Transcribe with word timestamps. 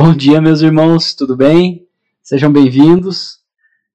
Bom 0.00 0.14
dia, 0.14 0.40
meus 0.40 0.60
irmãos, 0.60 1.12
tudo 1.12 1.36
bem? 1.36 1.90
Sejam 2.22 2.52
bem-vindos. 2.52 3.44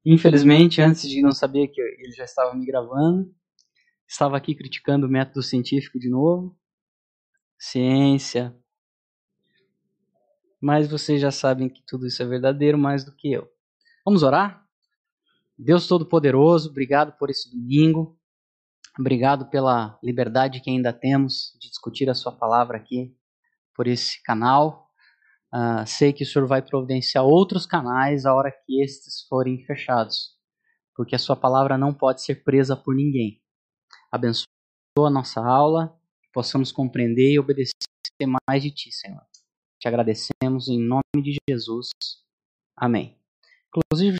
Infelizmente, 0.05 0.81
antes 0.81 1.09
de 1.09 1.21
não 1.21 1.31
saber 1.31 1.69
que 1.69 1.79
ele 1.79 2.11
já 2.11 2.25
estava 2.25 2.53
me 2.53 2.65
gravando, 2.65 3.33
estava 4.05 4.35
aqui 4.35 4.53
criticando 4.53 5.07
o 5.07 5.09
método 5.09 5.41
científico 5.41 5.97
de 5.97 6.09
novo. 6.09 6.59
Ciência. 7.57 8.53
Mas 10.59 10.91
vocês 10.91 11.21
já 11.21 11.31
sabem 11.31 11.69
que 11.69 11.81
tudo 11.87 12.05
isso 12.05 12.21
é 12.21 12.25
verdadeiro 12.25 12.77
mais 12.77 13.05
do 13.05 13.15
que 13.15 13.31
eu. 13.31 13.49
Vamos 14.03 14.23
orar? 14.23 14.61
Deus 15.57 15.87
Todo-Poderoso, 15.87 16.69
obrigado 16.69 17.17
por 17.17 17.29
esse 17.29 17.49
domingo. 17.49 18.19
Obrigado 18.99 19.49
pela 19.49 19.97
liberdade 20.03 20.59
que 20.59 20.69
ainda 20.69 20.91
temos 20.91 21.57
de 21.61 21.69
discutir 21.69 22.09
a 22.09 22.13
Sua 22.13 22.33
palavra 22.33 22.75
aqui 22.75 23.15
por 23.73 23.87
esse 23.87 24.21
canal. 24.21 24.82
Uh, 25.53 25.85
sei 25.85 26.11
que 26.11 26.23
o 26.23 26.25
Senhor 26.25 26.47
vai 26.47 26.63
providenciar 26.63 27.23
outros 27.23 27.67
canais 27.67 28.25
a 28.25 28.33
hora 28.33 28.51
que 28.51 28.81
estes 28.81 29.21
forem 29.27 29.63
fechados, 29.65 30.31
porque 30.95 31.15
a 31.15 31.19
Sua 31.19 31.35
palavra 31.35 31.77
não 31.77 31.93
pode 31.93 32.23
ser 32.23 32.43
presa 32.43 32.75
por 32.75 32.95
ninguém. 32.95 33.39
Abençoa 34.11 34.47
a 34.97 35.11
nossa 35.11 35.41
aula, 35.41 35.95
que 36.23 36.29
possamos 36.33 36.71
compreender 36.71 37.33
e 37.33 37.39
obedecer 37.39 37.75
mais 38.49 38.63
de 38.63 38.71
Ti, 38.71 38.91
Senhor. 38.91 39.21
Te 39.79 39.87
agradecemos 39.87 40.67
em 40.69 40.79
nome 40.79 41.01
de 41.21 41.37
Jesus. 41.47 41.89
Amém. 42.75 43.15
Inclusive, 43.67 44.17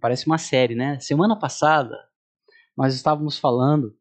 Parece 0.00 0.26
uma 0.26 0.38
série, 0.38 0.74
né? 0.74 0.98
Semana 1.00 1.38
passada, 1.38 1.96
nós 2.76 2.94
estávamos 2.94 3.38
falando, 3.38 3.96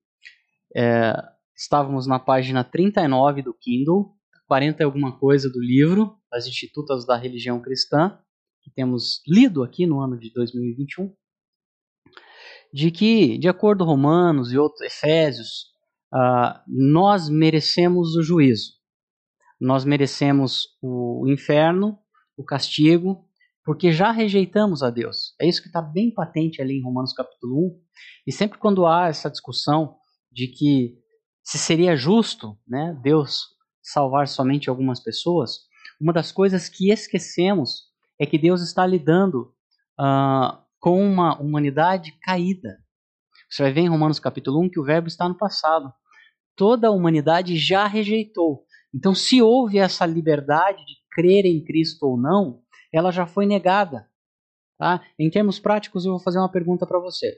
é, 0.75 1.13
estávamos 1.55 2.07
na 2.07 2.19
página 2.19 2.63
39 2.63 3.41
do 3.41 3.53
Kindle, 3.53 4.13
40 4.47 4.81
e 4.81 4.85
alguma 4.85 5.17
coisa 5.17 5.49
do 5.49 5.59
livro, 5.59 6.17
As 6.31 6.45
Institutas 6.47 7.05
da 7.05 7.15
Religião 7.15 7.61
Cristã, 7.61 8.17
que 8.61 8.69
temos 8.71 9.21
lido 9.27 9.63
aqui 9.63 9.85
no 9.85 10.01
ano 10.01 10.17
de 10.19 10.31
2021, 10.33 11.13
de 12.73 12.91
que, 12.91 13.38
de 13.38 13.47
acordo 13.47 13.85
com 13.85 13.91
Romanos 13.91 14.51
e 14.51 14.57
outros 14.57 14.81
Efésios, 14.81 15.71
uh, 16.13 16.59
nós 16.67 17.29
merecemos 17.29 18.15
o 18.15 18.23
juízo. 18.23 18.73
Nós 19.59 19.85
merecemos 19.85 20.77
o 20.81 21.25
inferno, 21.27 21.97
o 22.35 22.43
castigo, 22.43 23.24
porque 23.66 23.91
já 23.91 24.11
rejeitamos 24.11 24.83
a 24.83 24.91
Deus. 24.91 25.33
É 25.41 25.47
isso 25.47 25.61
que 25.61 25.67
está 25.67 25.81
bem 25.81 26.13
patente 26.13 26.61
ali 26.61 26.77
em 26.77 26.83
Romanos 26.83 27.13
capítulo 27.13 27.67
1. 27.67 27.81
E 28.27 28.31
sempre 28.31 28.59
quando 28.59 28.85
há 28.85 29.07
essa 29.07 29.30
discussão 29.30 29.95
de 30.31 30.47
que 30.47 30.95
se 31.44 31.57
seria 31.57 31.95
justo 31.95 32.57
né, 32.67 32.95
Deus 33.02 33.47
salvar 33.81 34.27
somente 34.27 34.69
algumas 34.69 34.99
pessoas, 34.99 35.61
uma 35.99 36.13
das 36.13 36.31
coisas 36.31 36.69
que 36.69 36.91
esquecemos 36.91 37.85
é 38.19 38.25
que 38.25 38.38
Deus 38.38 38.61
está 38.61 38.85
lidando 38.85 39.53
uh, 40.00 40.57
com 40.79 41.03
uma 41.03 41.39
humanidade 41.41 42.11
caída. 42.22 42.77
Você 43.50 43.63
vai 43.63 43.73
ver 43.73 43.81
em 43.81 43.89
Romanos 43.89 44.19
capítulo 44.19 44.61
1 44.61 44.69
que 44.69 44.79
o 44.79 44.83
verbo 44.83 45.07
está 45.07 45.27
no 45.27 45.38
passado. 45.38 45.91
Toda 46.55 46.88
a 46.88 46.91
humanidade 46.91 47.57
já 47.57 47.88
rejeitou. 47.88 48.63
Então, 48.94 49.13
se 49.13 49.41
houve 49.41 49.77
essa 49.77 50.05
liberdade 50.05 50.77
de 50.85 50.95
crer 51.11 51.45
em 51.45 51.63
Cristo 51.63 52.03
ou 52.07 52.17
não, 52.17 52.61
ela 52.95 53.11
já 53.11 53.25
foi 53.25 53.45
negada. 53.45 54.09
Tá? 54.77 55.01
Em 55.19 55.29
termos 55.29 55.59
práticos, 55.59 56.05
eu 56.05 56.11
vou 56.11 56.19
fazer 56.19 56.39
uma 56.39 56.51
pergunta 56.51 56.85
para 56.85 56.99
você. 56.99 57.38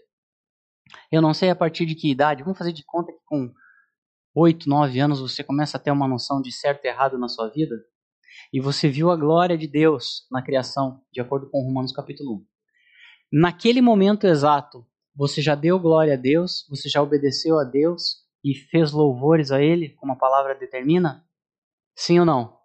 Eu 1.12 1.22
não 1.22 1.34
sei 1.34 1.50
a 1.50 1.56
partir 1.56 1.86
de 1.86 1.96
que 1.96 2.12
idade, 2.12 2.44
vamos 2.44 2.58
fazer 2.58 2.72
de 2.72 2.84
conta 2.84 3.12
que 3.12 3.20
com 3.26 3.52
8, 4.36 4.70
9 4.70 5.00
anos 5.00 5.20
você 5.20 5.44
começa 5.44 5.78
a 5.78 5.80
ter 5.80 5.92
uma 5.92 6.08
noção 6.08 6.42
de 6.42 6.52
certo 6.52 6.86
e 6.86 6.88
errado 6.88 7.18
na 7.18 7.28
sua 7.28 7.50
vida, 7.50 7.76
e 8.54 8.62
você 8.62 8.88
viu 8.88 9.10
a 9.10 9.18
glória 9.18 9.58
de 9.58 9.68
Deus 9.68 10.28
na 10.32 10.42
criação, 10.42 11.02
de 11.12 11.20
acordo 11.20 11.50
com 11.50 11.64
Romanos 11.64 11.92
capítulo 11.92 12.36
1. 12.36 12.46
Naquele 13.34 13.82
momento 13.82 14.26
exato, 14.26 14.86
você 15.16 15.42
já 15.42 15.56
deu 15.56 15.80
glória 15.80 16.14
a 16.14 16.18
Deus, 16.18 16.66
você 16.70 16.88
já 16.88 17.02
obedeceu 17.02 17.60
a 17.60 17.64
Deus 17.64 18.24
e 18.44 18.54
fez 18.54 18.92
louvores 18.92 19.52
a 19.52 19.62
Ele, 19.62 19.90
como 19.96 20.14
a 20.14 20.18
palavra 20.18 20.56
determina? 20.56 21.26
Sim 21.96 22.20
ou 22.20 22.26
não? 22.26 22.57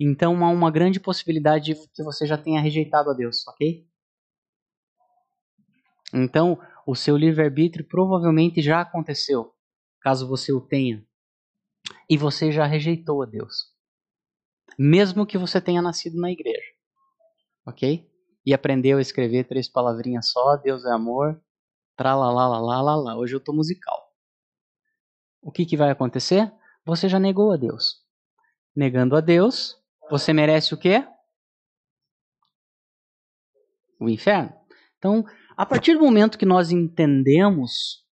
Então 0.00 0.44
há 0.44 0.50
uma 0.50 0.70
grande 0.70 0.98
possibilidade 0.98 1.74
de 1.74 1.88
que 1.88 2.02
você 2.02 2.26
já 2.26 2.36
tenha 2.36 2.60
rejeitado 2.60 3.10
a 3.10 3.14
Deus, 3.14 3.46
ok? 3.46 3.86
Então, 6.12 6.60
o 6.86 6.94
seu 6.94 7.16
livre-arbítrio 7.16 7.84
provavelmente 7.86 8.62
já 8.62 8.80
aconteceu, 8.80 9.52
caso 10.00 10.28
você 10.28 10.52
o 10.52 10.60
tenha. 10.60 11.04
E 12.08 12.16
você 12.16 12.52
já 12.52 12.66
rejeitou 12.66 13.22
a 13.22 13.26
Deus. 13.26 13.72
Mesmo 14.78 15.26
que 15.26 15.38
você 15.38 15.60
tenha 15.60 15.82
nascido 15.82 16.20
na 16.20 16.30
igreja. 16.30 16.72
Ok? 17.66 18.08
E 18.46 18.52
aprendeu 18.54 18.98
a 18.98 19.00
escrever 19.00 19.44
três 19.44 19.68
palavrinhas 19.68 20.30
só, 20.30 20.56
Deus 20.56 20.84
é 20.84 20.92
amor, 20.92 21.40
tralalalala, 21.96 23.16
hoje 23.16 23.34
eu 23.34 23.40
tô 23.40 23.52
musical. 23.52 24.12
O 25.42 25.50
que, 25.50 25.64
que 25.64 25.76
vai 25.76 25.90
acontecer? 25.90 26.52
Você 26.84 27.08
já 27.08 27.18
negou 27.18 27.52
a 27.52 27.56
Deus. 27.56 28.04
Negando 28.74 29.16
a 29.16 29.20
Deus, 29.20 29.82
você 30.10 30.32
merece 30.32 30.74
o 30.74 30.78
quê? 30.78 31.06
O 34.00 34.08
inferno. 34.08 34.52
Então, 34.98 35.24
a 35.56 35.64
partir 35.64 35.94
do 35.94 36.00
momento 36.04 36.38
que 36.38 36.46
nós 36.46 36.70
entendemos 36.70 38.04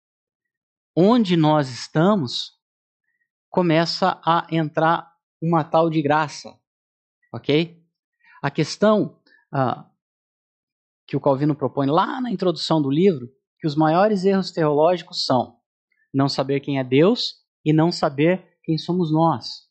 onde 0.94 1.36
nós 1.36 1.68
estamos, 1.68 2.58
começa 3.48 4.20
a 4.24 4.46
entrar 4.50 5.10
uma 5.40 5.64
tal 5.64 5.88
de 5.88 6.02
graça, 6.02 6.58
ok? 7.32 7.82
A 8.42 8.50
questão 8.50 9.20
ah, 9.52 9.88
que 11.06 11.16
o 11.16 11.20
Calvino 11.20 11.54
propõe 11.54 11.86
lá 11.86 12.20
na 12.20 12.30
introdução 12.30 12.80
do 12.80 12.90
livro, 12.90 13.28
que 13.58 13.66
os 13.66 13.74
maiores 13.74 14.24
erros 14.24 14.50
teológicos 14.50 15.24
são 15.24 15.58
não 16.12 16.28
saber 16.28 16.60
quem 16.60 16.78
é 16.78 16.84
Deus 16.84 17.36
e 17.64 17.72
não 17.72 17.92
saber 17.92 18.58
quem 18.62 18.76
somos 18.76 19.12
nós. 19.12 19.68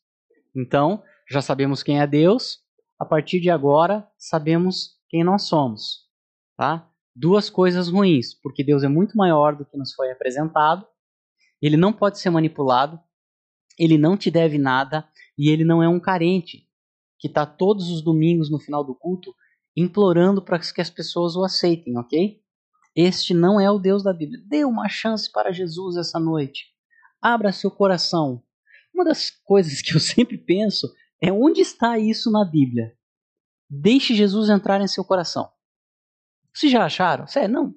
Então, 0.54 1.02
já 1.30 1.40
sabemos 1.40 1.82
quem 1.82 2.00
é 2.00 2.06
Deus, 2.06 2.58
a 2.98 3.04
partir 3.04 3.40
de 3.40 3.48
agora 3.48 4.06
sabemos 4.18 4.98
quem 5.08 5.22
nós 5.22 5.42
somos. 5.42 6.08
Tá? 6.56 6.90
Duas 7.14 7.48
coisas 7.48 7.88
ruins, 7.88 8.34
porque 8.34 8.64
Deus 8.64 8.82
é 8.82 8.88
muito 8.88 9.16
maior 9.16 9.54
do 9.54 9.64
que 9.64 9.76
nos 9.76 9.94
foi 9.94 10.10
apresentado, 10.10 10.86
ele 11.62 11.76
não 11.76 11.92
pode 11.92 12.18
ser 12.18 12.30
manipulado, 12.30 13.00
ele 13.78 13.96
não 13.96 14.16
te 14.16 14.30
deve 14.30 14.58
nada 14.58 15.08
e 15.38 15.50
ele 15.50 15.64
não 15.64 15.82
é 15.82 15.88
um 15.88 16.00
carente 16.00 16.66
que 17.18 17.28
está 17.28 17.46
todos 17.46 17.90
os 17.90 18.02
domingos 18.02 18.50
no 18.50 18.58
final 18.58 18.82
do 18.82 18.94
culto 18.94 19.34
implorando 19.76 20.42
para 20.42 20.58
que 20.58 20.80
as 20.80 20.90
pessoas 20.90 21.36
o 21.36 21.44
aceitem, 21.44 21.96
ok? 21.96 22.40
Este 22.96 23.32
não 23.32 23.60
é 23.60 23.70
o 23.70 23.78
Deus 23.78 24.02
da 24.02 24.12
Bíblia. 24.12 24.42
Dê 24.46 24.64
uma 24.64 24.88
chance 24.88 25.30
para 25.30 25.52
Jesus 25.52 25.96
essa 25.96 26.18
noite. 26.18 26.66
Abra 27.22 27.52
seu 27.52 27.70
coração. 27.70 28.42
Uma 28.92 29.04
das 29.04 29.30
coisas 29.30 29.80
que 29.82 29.94
eu 29.94 30.00
sempre 30.00 30.36
penso 30.36 30.92
é 31.20 31.30
onde 31.30 31.60
está 31.60 31.98
isso 31.98 32.30
na 32.30 32.44
Bíblia? 32.44 32.96
Deixe 33.68 34.14
Jesus 34.14 34.48
entrar 34.48 34.80
em 34.80 34.88
seu 34.88 35.04
coração. 35.04 35.52
Vocês 36.52 36.72
já 36.72 36.84
acharam? 36.84 37.26
Sério, 37.26 37.54
não. 37.54 37.74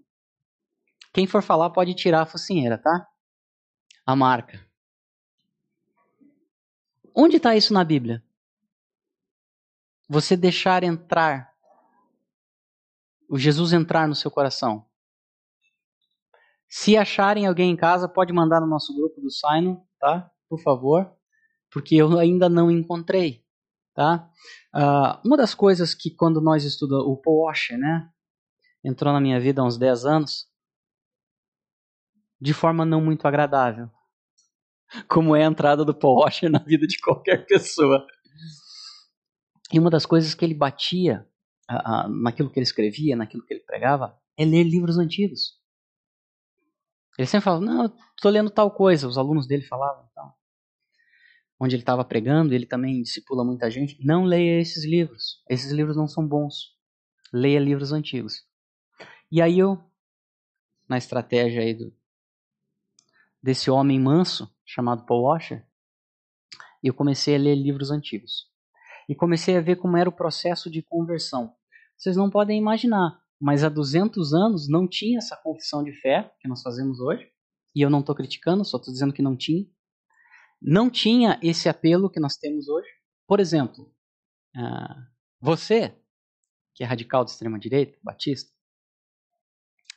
Quem 1.14 1.28
for 1.28 1.44
falar 1.44 1.70
pode 1.70 1.94
tirar 1.94 2.22
a 2.22 2.26
focinheira, 2.26 2.78
tá? 2.78 3.08
A 4.06 4.16
marca. 4.16 4.66
Onde 7.14 7.38
está 7.38 7.56
isso 7.56 7.74
na 7.74 7.84
Bíblia? 7.84 8.24
Você 10.10 10.36
deixar 10.36 10.84
entrar, 10.84 11.54
o 13.30 13.38
Jesus 13.38 13.74
entrar 13.74 14.08
no 14.08 14.16
seu 14.16 14.31
coração. 14.31 14.88
Se 16.68 16.98
acharem 16.98 17.45
alguém 17.45 17.72
em 17.72 17.75
casa, 17.75 18.10
pode 18.10 18.34
mandar 18.34 18.60
no 18.60 18.68
nosso 18.68 18.95
grupo 18.95 19.22
do 19.22 19.30
Sino, 19.30 19.86
tá? 20.00 20.31
Por 20.50 20.60
favor 20.60 21.16
porque 21.74 21.96
eu 21.96 22.20
ainda 22.20 22.48
não 22.48 22.70
encontrei. 22.70 23.44
Tá? 23.96 24.30
Uh, 24.74 25.28
uma 25.28 25.36
das 25.36 25.54
coisas 25.56 25.94
que 25.94 26.12
quando 26.12 26.40
nós 26.40 26.64
estudamos, 26.64 27.06
o 27.06 27.18
Paul 27.18 27.46
Washer, 27.46 27.78
né, 27.78 28.10
entrou 28.84 29.12
na 29.12 29.20
minha 29.20 29.40
vida 29.40 29.62
há 29.62 29.66
uns 29.66 29.78
10 29.78 30.06
anos, 30.06 30.48
de 32.40 32.54
forma 32.54 32.86
não 32.86 33.02
muito 33.02 33.28
agradável, 33.28 33.90
como 35.10 35.36
é 35.36 35.44
a 35.44 35.48
entrada 35.48 35.84
do 35.84 35.94
Paul 35.94 36.22
Washer 36.22 36.50
na 36.50 36.60
vida 36.60 36.86
de 36.86 37.00
qualquer 37.00 37.46
pessoa. 37.46 38.06
E 39.72 39.80
uma 39.80 39.90
das 39.90 40.06
coisas 40.06 40.36
que 40.36 40.46
ele 40.46 40.54
batia 40.54 41.28
uh, 41.72 42.06
uh, 42.06 42.10
naquilo 42.10 42.52
que 42.52 42.60
ele 42.60 42.66
escrevia, 42.66 43.16
naquilo 43.16 43.44
que 43.44 43.54
ele 43.54 43.64
pregava, 43.64 44.19
é 44.38 44.46
ler 44.46 44.64
livros 44.64 44.98
antigos. 44.98 45.60
Ele 47.18 47.28
sempre 47.28 47.46
falava, 47.46 47.64
não, 47.64 47.86
estou 48.16 48.31
lendo 48.31 48.50
tal 48.50 48.72
coisa, 48.72 49.08
os 49.08 49.18
alunos 49.18 49.48
dele 49.48 49.64
falavam. 49.64 50.08
Então 50.12 50.34
onde 51.63 51.75
ele 51.75 51.83
estava 51.83 52.04
pregando, 52.04 52.54
ele 52.54 52.65
também 52.65 53.01
discipula 53.01 53.44
muita 53.45 53.71
gente, 53.71 53.98
não 54.06 54.25
leia 54.25 54.60
esses 54.60 54.83
livros. 54.83 55.42
Esses 55.50 55.71
livros 55.71 55.95
não 55.95 56.07
são 56.07 56.27
bons. 56.27 56.75
Leia 57.31 57.60
livros 57.60 57.94
antigos. 57.94 58.45
E 59.31 59.42
aí 59.42 59.57
eu, 59.57 59.81
na 60.88 60.98
estratégia 60.98 61.62
aí 61.62 61.74
do, 61.74 61.94
desse 63.42 63.71
homem 63.71 63.98
manso 63.98 64.54
chamado 64.65 65.06
Paul 65.06 65.24
Washer, 65.24 65.65
eu 66.83 66.94
comecei 66.94 67.36
a 67.36 67.39
ler 67.39 67.56
livros 67.56 67.92
antigos. 67.92 68.51
E 69.07 69.16
comecei 69.16 69.56
a 69.56 69.62
ver 69.62 69.77
como 69.77 69.95
era 69.95 70.09
o 70.09 70.13
processo 70.13 70.69
de 70.69 70.81
conversão. 70.81 71.56
Vocês 71.98 72.18
não 72.18 72.30
podem 72.30 72.59
imaginar, 72.59 73.18
mas 73.39 73.63
há 73.63 73.69
200 73.69 74.33
anos 74.33 74.68
não 74.68 74.86
tinha 74.86 75.18
essa 75.18 75.38
confissão 75.38 75.81
de 75.81 75.94
fé 75.94 76.30
que 76.42 76.48
nós 76.48 76.62
fazemos 76.62 77.00
hoje. 77.00 77.25
E 77.74 77.81
eu 77.81 77.89
não 77.89 78.01
estou 78.01 78.13
criticando, 78.13 78.66
só 78.66 78.77
estou 78.77 78.94
dizendo 78.94 79.13
que 79.13 79.21
não 79.21 79.38
tinha. 79.38 79.66
Não 80.65 80.89
tinha 80.89 81.38
esse 81.44 81.68
apelo 81.68 82.10
que 82.10 82.21
nós 82.21 82.38
temos 82.38 82.69
hoje. 82.69 82.88
Por 83.27 83.42
exemplo, 83.42 83.94
uh, 84.56 85.06
você, 85.42 85.94
que 86.74 86.86
é 86.86 86.88
radical 86.88 87.25
de 87.25 87.31
extrema-direita, 87.31 88.00
batista, 88.01 88.50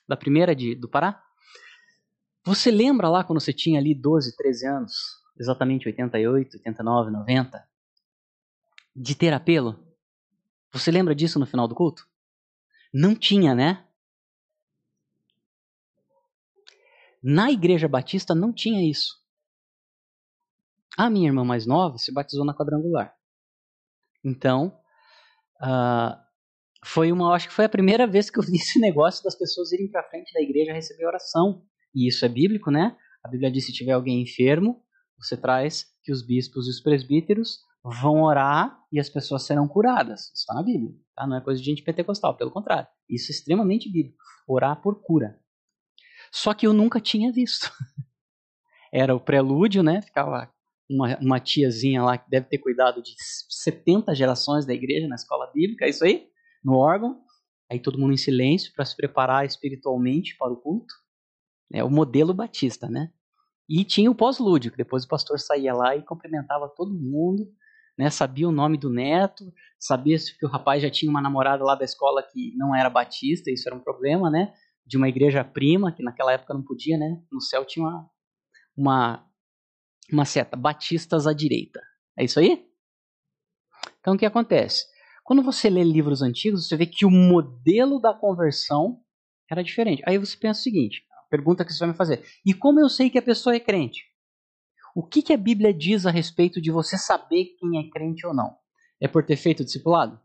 da 0.08 0.16
primeira 0.16 0.56
de, 0.56 0.74
do 0.74 0.88
Pará, 0.88 1.22
você 2.44 2.70
lembra 2.70 3.08
lá 3.08 3.22
quando 3.22 3.40
você 3.40 3.52
tinha 3.52 3.78
ali 3.78 3.94
12, 3.94 4.36
13 4.36 4.66
anos, 4.66 4.92
exatamente 5.38 5.86
88, 5.86 6.56
89, 6.56 7.10
90, 7.12 7.68
de 8.94 9.14
ter 9.14 9.32
apelo? 9.32 9.84
Você 10.72 10.90
lembra 10.90 11.14
disso 11.14 11.38
no 11.38 11.46
final 11.46 11.68
do 11.68 11.74
culto? 11.74 12.08
Não 12.92 13.14
tinha, 13.14 13.54
né? 13.54 13.84
Na 17.22 17.50
igreja 17.50 17.88
batista 17.88 18.34
não 18.34 18.52
tinha 18.52 18.88
isso. 18.88 19.25
A 20.96 21.10
minha 21.10 21.28
irmã 21.28 21.44
mais 21.44 21.66
nova 21.66 21.98
se 21.98 22.12
batizou 22.12 22.44
na 22.44 22.54
quadrangular. 22.54 23.14
Então, 24.24 24.78
uh, 25.60 26.16
foi 26.84 27.12
uma, 27.12 27.34
acho 27.34 27.48
que 27.48 27.54
foi 27.54 27.66
a 27.66 27.68
primeira 27.68 28.06
vez 28.08 28.30
que 28.30 28.38
eu 28.38 28.42
vi 28.42 28.56
esse 28.56 28.78
negócio 28.78 29.22
das 29.22 29.34
pessoas 29.34 29.72
irem 29.72 29.90
para 29.90 30.08
frente 30.08 30.32
da 30.32 30.40
igreja 30.40 30.72
receber 30.72 31.06
oração. 31.06 31.62
E 31.94 32.08
isso 32.08 32.24
é 32.24 32.28
bíblico, 32.28 32.70
né? 32.70 32.96
A 33.22 33.28
Bíblia 33.28 33.50
diz: 33.50 33.66
se 33.66 33.72
tiver 33.72 33.92
alguém 33.92 34.22
enfermo, 34.22 34.82
você 35.18 35.36
traz 35.36 35.84
que 36.02 36.12
os 36.12 36.22
bispos 36.22 36.66
e 36.66 36.70
os 36.70 36.80
presbíteros 36.80 37.58
vão 37.82 38.22
orar 38.22 38.78
e 38.90 38.98
as 38.98 39.08
pessoas 39.08 39.44
serão 39.44 39.68
curadas. 39.68 40.22
Isso 40.22 40.40
está 40.40 40.54
na 40.54 40.62
Bíblia, 40.62 40.92
tá? 41.14 41.26
Não 41.26 41.36
é 41.36 41.40
coisa 41.40 41.60
de 41.60 41.66
gente 41.66 41.82
pentecostal, 41.82 42.36
pelo 42.36 42.50
contrário. 42.50 42.88
Isso 43.08 43.30
é 43.30 43.34
extremamente 43.34 43.90
bíblico. 43.90 44.18
Orar 44.48 44.80
por 44.80 45.02
cura. 45.02 45.38
Só 46.32 46.52
que 46.54 46.66
eu 46.66 46.72
nunca 46.72 47.00
tinha 47.00 47.32
visto. 47.32 47.70
Era 48.92 49.14
o 49.14 49.20
prelúdio, 49.20 49.82
né? 49.82 50.02
Ficava 50.02 50.50
uma, 50.88 51.18
uma 51.18 51.40
tiazinha 51.40 52.02
lá 52.02 52.16
que 52.16 52.28
deve 52.30 52.46
ter 52.46 52.58
cuidado 52.58 53.02
de 53.02 53.14
70 53.48 54.14
gerações 54.14 54.64
da 54.64 54.74
igreja 54.74 55.08
na 55.08 55.16
escola 55.16 55.50
bíblica, 55.52 55.84
é 55.84 55.90
isso 55.90 56.04
aí? 56.04 56.28
No 56.64 56.74
órgão. 56.74 57.20
Aí 57.70 57.80
todo 57.80 57.98
mundo 57.98 58.12
em 58.12 58.16
silêncio 58.16 58.72
para 58.74 58.84
se 58.84 58.96
preparar 58.96 59.44
espiritualmente 59.44 60.36
para 60.36 60.52
o 60.52 60.56
culto. 60.56 60.94
É 61.72 61.82
o 61.82 61.90
modelo 61.90 62.32
batista, 62.32 62.88
né? 62.88 63.10
E 63.68 63.84
tinha 63.84 64.08
o 64.08 64.14
pós-lúdico, 64.14 64.76
depois 64.76 65.04
o 65.04 65.08
pastor 65.08 65.40
saía 65.40 65.74
lá 65.74 65.96
e 65.96 66.02
cumprimentava 66.02 66.68
todo 66.68 66.94
mundo, 66.94 67.50
né? 67.98 68.08
Sabia 68.10 68.48
o 68.48 68.52
nome 68.52 68.78
do 68.78 68.88
neto, 68.88 69.52
sabia 69.78 70.16
que 70.16 70.46
o 70.46 70.48
rapaz 70.48 70.80
já 70.80 70.90
tinha 70.90 71.10
uma 71.10 71.20
namorada 71.20 71.64
lá 71.64 71.74
da 71.74 71.84
escola 71.84 72.22
que 72.22 72.54
não 72.56 72.74
era 72.74 72.88
batista, 72.88 73.50
isso 73.50 73.68
era 73.68 73.76
um 73.76 73.80
problema, 73.80 74.30
né? 74.30 74.54
De 74.86 74.96
uma 74.96 75.08
igreja 75.08 75.42
prima, 75.42 75.90
que 75.90 76.04
naquela 76.04 76.32
época 76.32 76.54
não 76.54 76.62
podia, 76.62 76.96
né? 76.96 77.20
No 77.32 77.40
céu 77.40 77.64
tinha 77.64 77.84
uma, 77.84 78.10
uma, 78.76 79.26
uma 80.12 80.24
seta, 80.24 80.56
batistas 80.56 81.26
à 81.26 81.32
direita. 81.32 81.80
É 82.16 82.24
isso 82.24 82.38
aí? 82.38 82.66
Então 84.00 84.14
o 84.14 84.18
que 84.18 84.26
acontece? 84.26 84.84
Quando 85.24 85.42
você 85.42 85.68
lê 85.68 85.82
livros 85.82 86.22
antigos, 86.22 86.68
você 86.68 86.76
vê 86.76 86.86
que 86.86 87.04
o 87.04 87.10
modelo 87.10 88.00
da 88.00 88.14
conversão 88.14 89.02
era 89.50 89.62
diferente. 89.62 90.02
Aí 90.06 90.18
você 90.18 90.36
pensa 90.36 90.60
o 90.60 90.62
seguinte: 90.62 91.04
pergunta 91.28 91.64
que 91.64 91.72
você 91.72 91.80
vai 91.80 91.88
me 91.88 91.96
fazer. 91.96 92.24
E 92.44 92.54
como 92.54 92.80
eu 92.80 92.88
sei 92.88 93.10
que 93.10 93.18
a 93.18 93.22
pessoa 93.22 93.54
é 93.54 93.60
crente? 93.60 94.04
O 94.94 95.06
que, 95.06 95.20
que 95.22 95.32
a 95.32 95.36
Bíblia 95.36 95.74
diz 95.74 96.06
a 96.06 96.10
respeito 96.10 96.60
de 96.60 96.70
você 96.70 96.96
saber 96.96 97.56
quem 97.58 97.78
é 97.78 97.90
crente 97.90 98.26
ou 98.26 98.32
não? 98.32 98.56
É 99.00 99.06
por 99.06 99.24
ter 99.24 99.36
feito 99.36 99.64
discipulado? 99.64 100.18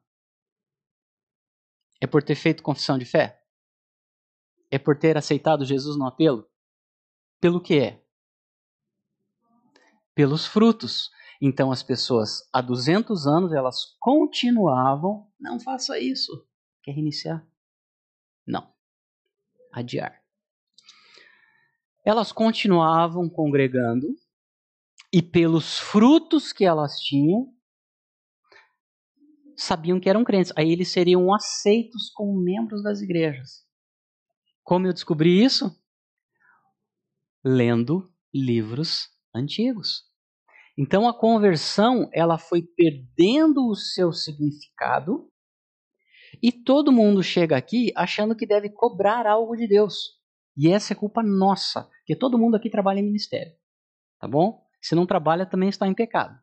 É 2.00 2.08
por 2.08 2.24
ter 2.24 2.36
feito 2.36 2.64
confissão 2.64 2.98
de 2.98 3.06
fé? 3.06 3.42
É 4.72 4.80
por 4.80 4.98
ter 4.98 5.18
aceitado 5.18 5.66
Jesus 5.66 5.98
no 5.98 6.08
apelo? 6.08 6.48
Pelo 7.40 7.62
que 7.62 7.80
é? 7.80 8.02
Pelos 10.14 10.46
frutos. 10.46 11.10
Então 11.42 11.72
as 11.72 11.82
pessoas 11.82 12.48
há 12.54 12.62
200 12.62 13.28
anos 13.28 13.54
elas 13.54 13.96
continuavam, 14.00 15.28
não 15.40 15.60
faça 15.60 16.00
isso. 16.00 16.46
Quer 16.84 16.92
reiniciar? 16.92 17.46
Não. 18.46 18.72
Adiar 19.72 20.22
elas 22.06 22.32
continuavam 22.32 23.30
congregando 23.30 24.08
e 25.14 25.22
pelos 25.22 25.78
frutos 25.78 26.52
que 26.52 26.66
elas 26.66 26.98
tinham, 27.00 27.54
sabiam 29.56 30.00
que 30.00 30.10
eram 30.10 30.24
crentes. 30.24 30.54
Aí 30.56 30.72
eles 30.72 30.92
seriam 30.92 31.34
aceitos 31.34 32.10
como 32.10 32.42
membros 32.42 32.82
das 32.82 33.02
igrejas. 33.02 33.66
Como 34.64 34.88
eu 34.88 34.94
descobri 34.94 35.44
isso? 35.44 35.76
Lendo 37.44 38.12
livros 38.34 39.10
antigos. 39.34 40.04
Então 40.78 41.08
a 41.08 41.18
conversão, 41.18 42.10
ela 42.14 42.38
foi 42.38 42.62
perdendo 42.62 43.68
o 43.68 43.76
seu 43.76 44.12
significado 44.12 45.30
e 46.42 46.52
todo 46.52 46.92
mundo 46.92 47.22
chega 47.22 47.58
aqui 47.58 47.92
achando 47.96 48.36
que 48.36 48.48
deve 48.48 48.70
cobrar 48.70 49.28
algo 49.28 49.56
de 49.56 49.68
Deus. 49.68 50.20
E 50.56 50.70
essa 50.70 50.94
é 50.94 50.96
culpa 50.96 51.22
nossa, 51.24 51.84
porque 51.84 52.16
todo 52.16 52.38
mundo 52.38 52.56
aqui 52.56 52.70
trabalha 52.70 53.00
em 53.00 53.06
ministério. 53.06 53.54
Tá 54.20 54.28
bom? 54.28 54.66
Se 54.82 54.96
não 54.96 55.06
trabalha, 55.06 55.46
também 55.46 55.70
está 55.70 55.88
em 55.88 55.94
pecado. 55.94 56.40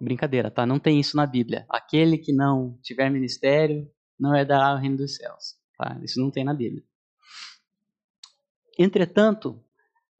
Brincadeira, 0.00 0.50
tá? 0.50 0.66
Não 0.66 0.78
tem 0.78 1.00
isso 1.00 1.16
na 1.16 1.26
Bíblia. 1.26 1.64
Aquele 1.68 2.18
que 2.18 2.32
não 2.32 2.78
tiver 2.82 3.10
ministério 3.10 3.90
não 4.18 4.34
herdará 4.34 4.74
o 4.74 4.78
reino 4.78 4.98
dos 4.98 5.16
céus. 5.16 5.56
Tá? 5.78 5.98
Isso 6.02 6.20
não 6.20 6.30
tem 6.30 6.44
na 6.44 6.52
Bíblia. 6.52 6.84
Entretanto, 8.78 9.64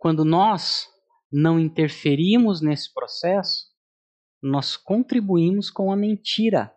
quando 0.06 0.24
nós 0.24 0.88
não 1.32 1.58
interferimos 1.58 2.60
nesse 2.60 2.94
processo, 2.94 3.64
nós 4.40 4.76
contribuímos 4.76 5.68
com 5.68 5.90
a 5.90 5.96
mentira 5.96 6.72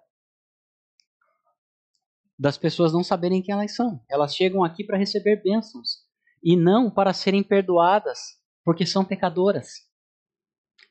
das 2.39 2.57
pessoas 2.57 2.91
não 2.91 3.03
saberem 3.03 3.43
quem 3.43 3.53
elas 3.53 3.75
são. 3.75 4.03
Elas 4.09 4.35
chegam 4.35 4.63
aqui 4.63 4.83
para 4.83 4.97
receber 4.97 5.43
bênçãos 5.43 6.07
e 6.43 6.57
não 6.57 6.89
para 6.89 7.13
serem 7.13 7.43
perdoadas, 7.43 8.19
porque 8.65 8.83
são 8.83 9.05
pecadoras. 9.05 9.87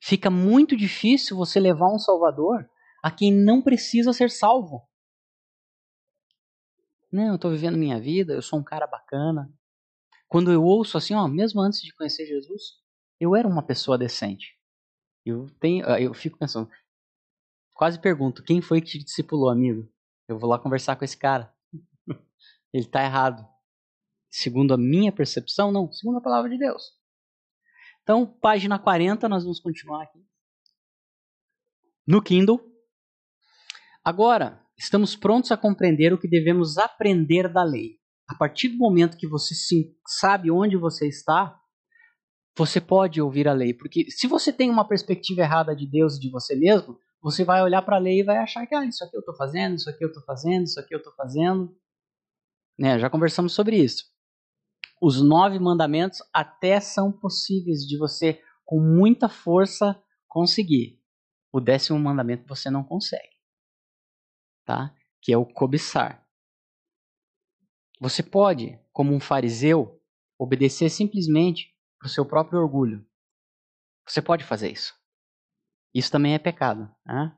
Fica 0.01 0.31
muito 0.31 0.77
difícil 0.77 1.37
você 1.37 1.59
levar 1.59 1.93
um 1.93 1.99
Salvador 1.99 2.71
a 3.03 3.11
quem 3.11 3.35
não 3.35 3.61
precisa 3.61 4.13
ser 4.13 4.31
salvo. 4.31 4.89
Não, 7.11 7.31
eu 7.31 7.35
estou 7.35 7.51
vivendo 7.51 7.77
minha 7.77 8.01
vida, 8.01 8.33
eu 8.33 8.43
sou 8.43 8.61
um 8.61 8.65
cara 8.65 8.87
bacana. 8.87 9.53
Quando 10.29 10.53
eu 10.53 10.63
ouço 10.63 10.99
assim, 10.99 11.15
ó, 11.15 11.27
mesmo 11.27 11.61
antes 11.61 11.81
de 11.81 11.95
conhecer 11.95 12.27
Jesus, 12.27 12.75
eu 13.19 13.35
era 13.35 13.49
uma 13.49 13.63
pessoa 13.63 13.97
decente. 13.97 14.59
Eu 15.25 15.47
tenho, 15.59 15.85
eu 15.99 16.13
fico 16.15 16.39
pensando, 16.39 16.71
quase 17.75 17.99
pergunto, 17.99 18.43
quem 18.43 18.61
foi 18.61 18.81
que 18.81 18.89
te 18.89 18.99
discipulou, 18.99 19.49
amigo? 19.49 19.91
Eu 20.29 20.39
vou 20.39 20.49
lá 20.51 20.59
conversar 20.59 20.97
com 20.97 21.05
esse 21.05 21.17
cara. 21.17 21.53
Ele 22.73 22.85
está 22.85 23.03
errado. 23.03 23.47
Segundo 24.31 24.75
a 24.75 24.79
minha 24.79 25.11
percepção, 25.11 25.73
não. 25.73 25.91
Segundo 25.91 26.19
a 26.19 26.23
palavra 26.23 26.51
de 26.51 26.59
Deus. 26.59 26.93
Então, 28.03 28.27
página 28.27 28.79
40, 28.79 29.29
nós 29.29 29.43
vamos 29.43 29.61
continuar 29.61 30.03
aqui. 30.03 30.23
No 32.07 32.23
Kindle. 32.23 32.61
Agora, 34.05 34.63
estamos 34.77 35.17
prontos 35.17 35.51
a 35.51 35.57
compreender 35.57 36.13
o 36.13 36.19
que 36.19 36.29
devemos 36.29 36.79
aprender 36.79 37.53
da 37.53 37.63
lei. 37.63 37.99
A 38.29 38.35
partir 38.35 38.69
do 38.69 38.79
momento 38.79 39.17
que 39.17 39.27
você 39.27 39.55
sabe 40.07 40.51
onde 40.51 40.77
você 40.77 41.09
está, 41.09 41.59
você 42.57 42.81
pode 42.81 43.23
ouvir 43.23 43.49
a 43.49 43.53
lei. 43.53 43.73
Porque 43.73 44.11
se 44.11 44.27
você 44.27 44.53
tem 44.53 44.69
uma 44.69 44.87
perspectiva 44.87 45.41
errada 45.41 45.75
de 45.75 45.87
Deus 45.87 46.17
e 46.17 46.21
de 46.21 46.31
você 46.31 46.55
mesmo, 46.55 46.99
você 47.23 47.45
vai 47.45 47.63
olhar 47.63 47.83
para 47.83 47.97
a 47.97 48.01
lei 48.01 48.21
e 48.21 48.25
vai 48.25 48.37
achar 48.37 48.67
que 48.67 48.75
ah, 48.75 48.85
isso 48.85 49.03
aqui 49.03 49.17
eu 49.17 49.21
estou 49.21 49.35
fazendo, 49.35 49.77
isso 49.77 49.89
aqui 49.89 50.05
eu 50.05 50.09
estou 50.09 50.23
fazendo, 50.25 50.65
isso 50.65 50.79
aqui 50.79 50.95
eu 50.95 50.99
estou 50.99 51.15
fazendo. 51.15 51.75
Né, 52.79 52.99
já 52.99 53.09
conversamos 53.09 53.53
sobre 53.53 53.77
isso. 53.77 54.05
Os 55.01 55.23
nove 55.23 55.59
mandamentos 55.59 56.21
até 56.33 56.81
são 56.81 57.11
possíveis 57.13 57.81
de 57.87 57.97
você, 57.97 58.43
com 58.65 58.81
muita 58.81 59.29
força, 59.29 60.01
conseguir. 60.27 61.01
O 61.53 61.61
décimo 61.61 61.99
mandamento 61.99 62.47
você 62.47 62.69
não 62.69 62.85
consegue. 62.85 63.37
Tá? 64.65 64.95
Que 65.23 65.33
é 65.33 65.39
o 65.39 65.47
cobiçar. 65.47 66.28
Você 68.01 68.23
pode, 68.23 68.79
como 68.93 69.15
um 69.15 69.21
fariseu, 69.21 70.01
obedecer 70.39 70.89
simplesmente 70.89 71.75
para 71.99 72.07
o 72.07 72.11
seu 72.11 72.25
próprio 72.25 72.61
orgulho. 72.61 73.05
Você 74.07 74.23
pode 74.23 74.45
fazer 74.45 74.71
isso. 74.71 74.95
Isso 75.93 76.11
também 76.11 76.35
é 76.35 76.39
pecado. 76.39 76.89
Né? 77.05 77.37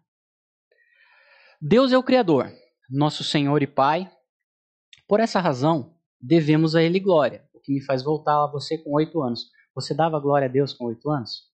Deus 1.61 1.93
é 1.93 1.99
o 1.99 2.02
Criador, 2.02 2.52
nosso 2.90 3.25
Senhor 3.25 3.62
e 3.62 3.67
Pai, 3.67 4.11
Por 5.11 5.19
essa 5.19 5.40
razão, 5.40 5.99
devemos 6.21 6.76
a 6.76 6.83
Ele 6.85 7.00
glória, 7.00 7.45
o 7.52 7.59
que 7.59 7.73
me 7.73 7.83
faz 7.85 8.00
voltar 8.00 8.45
a 8.45 8.47
você 8.47 8.79
com 8.79 8.93
oito 8.93 9.21
anos. 9.21 9.50
Você 9.75 9.93
dava 9.93 10.21
glória 10.21 10.47
a 10.47 10.49
Deus 10.49 10.73
com 10.73 10.85
oito 10.85 11.11
anos? 11.11 11.50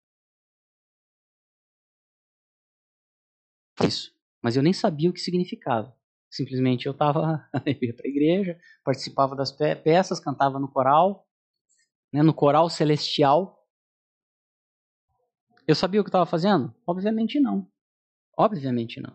Isso. 3.83 4.15
Mas 4.43 4.57
eu 4.57 4.63
nem 4.63 4.75
sabia 4.75 5.09
o 5.09 5.13
que 5.13 5.21
significava. 5.21 5.97
Simplesmente 6.31 6.87
eu 6.87 6.93
estava, 6.93 7.49
ia 7.67 7.95
para 7.95 8.07
a 8.07 8.11
igreja, 8.11 8.59
participava 8.85 9.35
das 9.35 9.53
peças, 9.53 10.21
cantava 10.21 10.59
no 10.59 10.69
coral, 10.69 11.27
né, 12.13 12.23
no 12.23 12.35
coral 12.35 12.69
celestial. 12.69 13.59
Eu 15.67 15.75
sabia 15.75 16.01
o 16.01 16.05
que 16.05 16.09
estava 16.09 16.27
fazendo? 16.27 16.75
Obviamente 16.87 17.41
não. 17.41 17.69
Obviamente 18.37 19.01
não. 19.01 19.15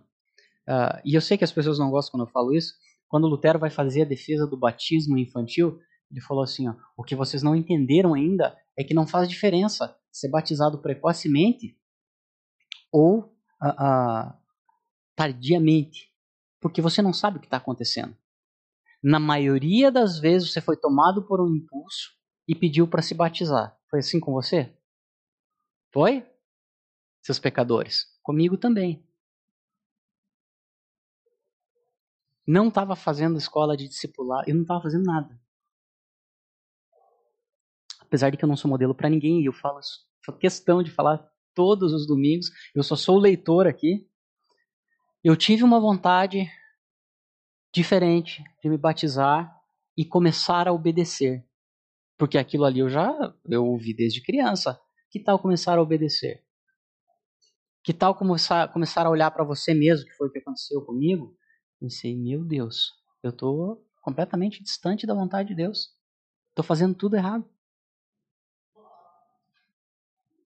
Uh, 0.67 1.01
e 1.05 1.15
eu 1.15 1.21
sei 1.21 1.37
que 1.37 1.43
as 1.43 1.51
pessoas 1.51 1.79
não 1.79 1.91
gostam 1.91 2.11
quando 2.11 2.27
eu 2.27 2.31
falo 2.31 2.53
isso. 2.53 2.73
Quando 3.07 3.27
Lutero 3.27 3.59
vai 3.59 3.69
fazer 3.69 4.03
a 4.03 4.05
defesa 4.05 4.47
do 4.47 4.57
batismo 4.57 5.17
infantil, 5.17 5.79
ele 6.09 6.21
falou 6.21 6.43
assim: 6.43 6.67
ó, 6.67 6.75
o 6.97 7.03
que 7.03 7.15
vocês 7.15 7.43
não 7.43 7.55
entenderam 7.55 8.13
ainda 8.13 8.55
é 8.77 8.83
que 8.83 8.93
não 8.93 9.07
faz 9.07 9.29
diferença 9.29 9.95
ser 10.11 10.29
batizado 10.29 10.81
precocemente 10.81 11.77
ou 12.91 13.33
uh, 13.61 13.69
uh, 13.69 14.33
tardiamente, 15.15 16.10
porque 16.61 16.81
você 16.81 17.01
não 17.01 17.11
sabe 17.11 17.37
o 17.37 17.39
que 17.41 17.47
está 17.47 17.57
acontecendo. 17.57 18.15
Na 19.03 19.19
maioria 19.19 19.91
das 19.91 20.19
vezes 20.19 20.53
você 20.53 20.61
foi 20.61 20.77
tomado 20.77 21.25
por 21.25 21.41
um 21.41 21.55
impulso 21.55 22.11
e 22.47 22.53
pediu 22.53 22.87
para 22.87 23.01
se 23.01 23.15
batizar. 23.15 23.75
Foi 23.89 23.99
assim 23.99 24.19
com 24.19 24.31
você? 24.31 24.73
Foi? 25.91 26.25
Seus 27.21 27.39
pecadores. 27.39 28.05
Comigo 28.21 28.57
também. 28.57 29.03
Não 32.45 32.67
estava 32.67 32.95
fazendo 32.95 33.37
escola 33.37 33.75
de 33.75 33.87
discipular, 33.87 34.43
eu 34.47 34.55
não 34.55 34.61
estava 34.61 34.81
fazendo 34.81 35.05
nada. 35.05 35.39
Apesar 37.99 38.29
de 38.29 38.37
que 38.37 38.43
eu 38.43 38.49
não 38.49 38.57
sou 38.57 38.69
modelo 38.69 38.93
para 38.93 39.09
ninguém, 39.09 39.43
eu 39.43 39.53
falo 39.53 39.79
questão 40.39 40.83
de 40.83 40.91
falar 40.91 41.25
todos 41.53 41.93
os 41.93 42.05
domingos, 42.05 42.51
eu 42.75 42.83
só 42.83 42.95
sou 42.95 43.17
leitor 43.17 43.67
aqui. 43.67 44.07
Eu 45.23 45.37
tive 45.37 45.63
uma 45.63 45.79
vontade 45.79 46.51
diferente 47.71 48.43
de 48.61 48.69
me 48.69 48.77
batizar 48.77 49.55
e 49.95 50.03
começar 50.03 50.67
a 50.67 50.73
obedecer. 50.73 51.45
Porque 52.17 52.39
aquilo 52.39 52.65
ali 52.65 52.79
eu 52.79 52.89
já 52.89 53.13
eu 53.47 53.65
ouvi 53.65 53.93
desde 53.93 54.21
criança. 54.21 54.81
Que 55.11 55.19
tal 55.19 55.37
começar 55.37 55.77
a 55.77 55.81
obedecer? 55.81 56.43
Que 57.83 57.93
tal 57.93 58.15
começar, 58.15 58.71
começar 58.73 59.05
a 59.05 59.09
olhar 59.11 59.29
para 59.29 59.43
você 59.43 59.75
mesmo, 59.75 60.07
que 60.07 60.15
foi 60.15 60.27
o 60.27 60.31
que 60.31 60.39
aconteceu 60.39 60.83
comigo? 60.83 61.37
Pensei, 61.79 62.15
meu 62.17 62.43
Deus, 62.43 62.91
eu 63.21 63.29
estou 63.29 63.87
completamente 64.01 64.63
distante 64.63 65.05
da 65.05 65.13
vontade 65.13 65.49
de 65.49 65.55
Deus. 65.55 65.95
Estou 66.49 66.65
fazendo 66.65 66.95
tudo 66.95 67.15
errado. 67.15 67.47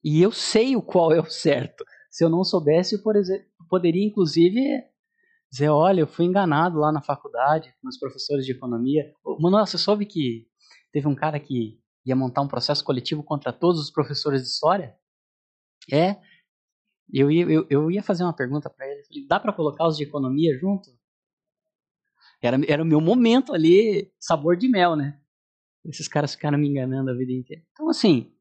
E 0.03 0.21
eu 0.21 0.31
sei 0.33 0.75
o 0.75 0.81
qual 0.81 1.13
é 1.13 1.19
o 1.19 1.29
certo. 1.29 1.85
Se 2.11 2.23
eu 2.23 2.29
não 2.29 2.43
soubesse, 2.43 3.01
por 3.01 3.15
exemplo, 3.15 3.45
poderia 3.69 4.05
inclusive 4.05 4.61
dizer, 5.51 5.69
olha, 5.69 6.01
eu 6.01 6.07
fui 6.07 6.25
enganado 6.25 6.79
lá 6.79 6.91
na 6.91 7.01
faculdade, 7.01 7.73
com 7.81 7.87
os 7.87 7.97
professores 7.97 8.45
de 8.45 8.51
economia. 8.51 9.13
Manuel, 9.39 9.65
você 9.65 9.77
soube 9.77 10.05
que 10.05 10.47
teve 10.91 11.07
um 11.07 11.15
cara 11.15 11.39
que 11.39 11.79
ia 12.05 12.15
montar 12.15 12.41
um 12.41 12.47
processo 12.47 12.83
coletivo 12.83 13.23
contra 13.23 13.53
todos 13.53 13.79
os 13.79 13.89
professores 13.89 14.41
de 14.41 14.47
história? 14.49 14.95
É. 15.91 16.17
Eu 17.11 17.31
ia, 17.31 17.45
eu, 17.45 17.67
eu 17.69 17.91
ia 17.91 18.03
fazer 18.03 18.23
uma 18.23 18.35
pergunta 18.35 18.69
para 18.69 18.87
ele. 18.87 19.03
Falei, 19.05 19.27
dá 19.27 19.39
para 19.39 19.53
colocar 19.53 19.87
os 19.87 19.95
de 19.95 20.03
economia 20.03 20.57
junto? 20.59 20.89
Era, 22.41 22.59
era 22.67 22.83
o 22.83 22.85
meu 22.85 22.99
momento 22.99 23.53
ali, 23.53 24.11
sabor 24.19 24.57
de 24.57 24.67
mel, 24.67 24.95
né? 24.95 25.19
Esses 25.85 26.07
caras 26.07 26.33
ficaram 26.33 26.57
me 26.57 26.67
enganando 26.67 27.11
a 27.11 27.13
vida 27.13 27.31
inteira. 27.31 27.63
Então, 27.71 27.89
assim, 27.89 28.31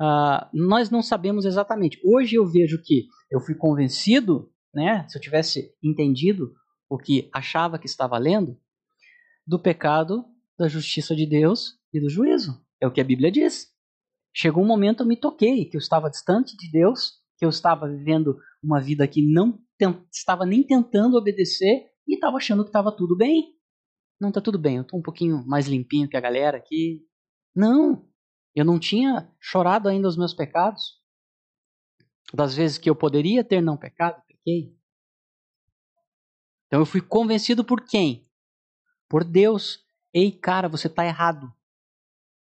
uh, 0.00 0.46
nós 0.52 0.88
não 0.90 1.02
sabemos 1.02 1.44
exatamente. 1.44 2.00
Hoje 2.04 2.36
eu 2.36 2.46
vejo 2.46 2.80
que 2.82 3.08
eu 3.30 3.40
fui 3.40 3.54
convencido, 3.54 4.50
né? 4.76 5.08
Se 5.08 5.16
eu 5.16 5.22
tivesse 5.22 5.74
entendido 5.82 6.54
o 6.88 6.98
que 6.98 7.28
achava 7.32 7.78
que 7.78 7.86
estava 7.86 8.18
lendo, 8.18 8.60
do 9.46 9.58
pecado, 9.58 10.24
da 10.58 10.68
justiça 10.68 11.16
de 11.16 11.24
Deus 11.24 11.78
e 11.92 12.00
do 12.00 12.10
juízo. 12.10 12.62
É 12.80 12.86
o 12.86 12.92
que 12.92 13.00
a 13.00 13.04
Bíblia 13.04 13.30
diz. 13.30 13.72
Chegou 14.34 14.62
um 14.62 14.66
momento 14.66 15.02
eu 15.02 15.06
me 15.06 15.16
toquei 15.16 15.64
que 15.64 15.76
eu 15.76 15.80
estava 15.80 16.10
distante 16.10 16.56
de 16.56 16.70
Deus, 16.70 17.22
que 17.38 17.44
eu 17.44 17.48
estava 17.48 17.88
vivendo 17.88 18.38
uma 18.62 18.80
vida 18.80 19.08
que 19.08 19.22
não 19.22 19.58
estava 20.12 20.44
nem 20.44 20.62
tentando 20.62 21.16
obedecer 21.16 21.86
e 22.06 22.14
estava 22.14 22.36
achando 22.36 22.62
que 22.62 22.68
estava 22.68 22.92
tudo 22.92 23.16
bem. 23.16 23.54
Não 24.20 24.28
está 24.28 24.40
tudo 24.40 24.58
bem, 24.58 24.76
eu 24.76 24.82
estou 24.82 24.98
um 24.98 25.02
pouquinho 25.02 25.42
mais 25.46 25.66
limpinho 25.66 26.08
que 26.08 26.16
a 26.16 26.20
galera 26.20 26.58
aqui. 26.58 27.02
Não, 27.54 28.06
eu 28.54 28.64
não 28.64 28.78
tinha 28.78 29.30
chorado 29.40 29.88
ainda 29.88 30.08
os 30.08 30.16
meus 30.16 30.34
pecados. 30.34 31.00
Das 32.34 32.54
vezes 32.54 32.76
que 32.76 32.90
eu 32.90 32.96
poderia 32.96 33.44
ter 33.44 33.60
não 33.60 33.76
pecado, 33.76 34.20
Então 36.66 36.80
eu 36.80 36.86
fui 36.86 37.00
convencido 37.00 37.64
por 37.64 37.84
quem? 37.84 38.28
Por 39.08 39.24
Deus. 39.24 39.84
Ei, 40.12 40.30
cara, 40.30 40.68
você 40.68 40.86
está 40.86 41.04
errado. 41.04 41.52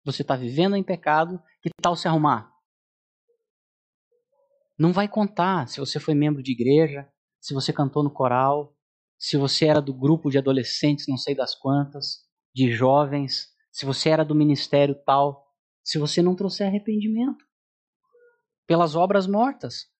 Você 0.04 0.22
está 0.22 0.36
vivendo 0.36 0.76
em 0.76 0.82
pecado. 0.82 1.42
Que 1.60 1.70
tal 1.82 1.96
se 1.96 2.06
arrumar? 2.06 2.52
Não 4.78 4.92
vai 4.92 5.08
contar 5.08 5.68
se 5.68 5.80
você 5.80 5.98
foi 5.98 6.14
membro 6.14 6.40
de 6.42 6.52
igreja, 6.52 7.10
se 7.40 7.52
você 7.52 7.72
cantou 7.72 8.02
no 8.04 8.12
coral, 8.12 8.76
se 9.18 9.36
você 9.36 9.66
era 9.66 9.82
do 9.82 9.92
grupo 9.92 10.30
de 10.30 10.38
adolescentes, 10.38 11.08
não 11.08 11.16
sei 11.16 11.34
das 11.34 11.54
quantas, 11.54 12.24
de 12.54 12.70
jovens, 12.70 13.48
se 13.72 13.84
você 13.84 14.10
era 14.10 14.24
do 14.24 14.36
ministério 14.36 14.94
tal, 15.04 15.52
se 15.82 15.98
você 15.98 16.22
não 16.22 16.36
trouxer 16.36 16.68
arrependimento 16.68 17.44
pelas 18.66 18.94
obras 18.94 19.26
mortas. 19.26 19.90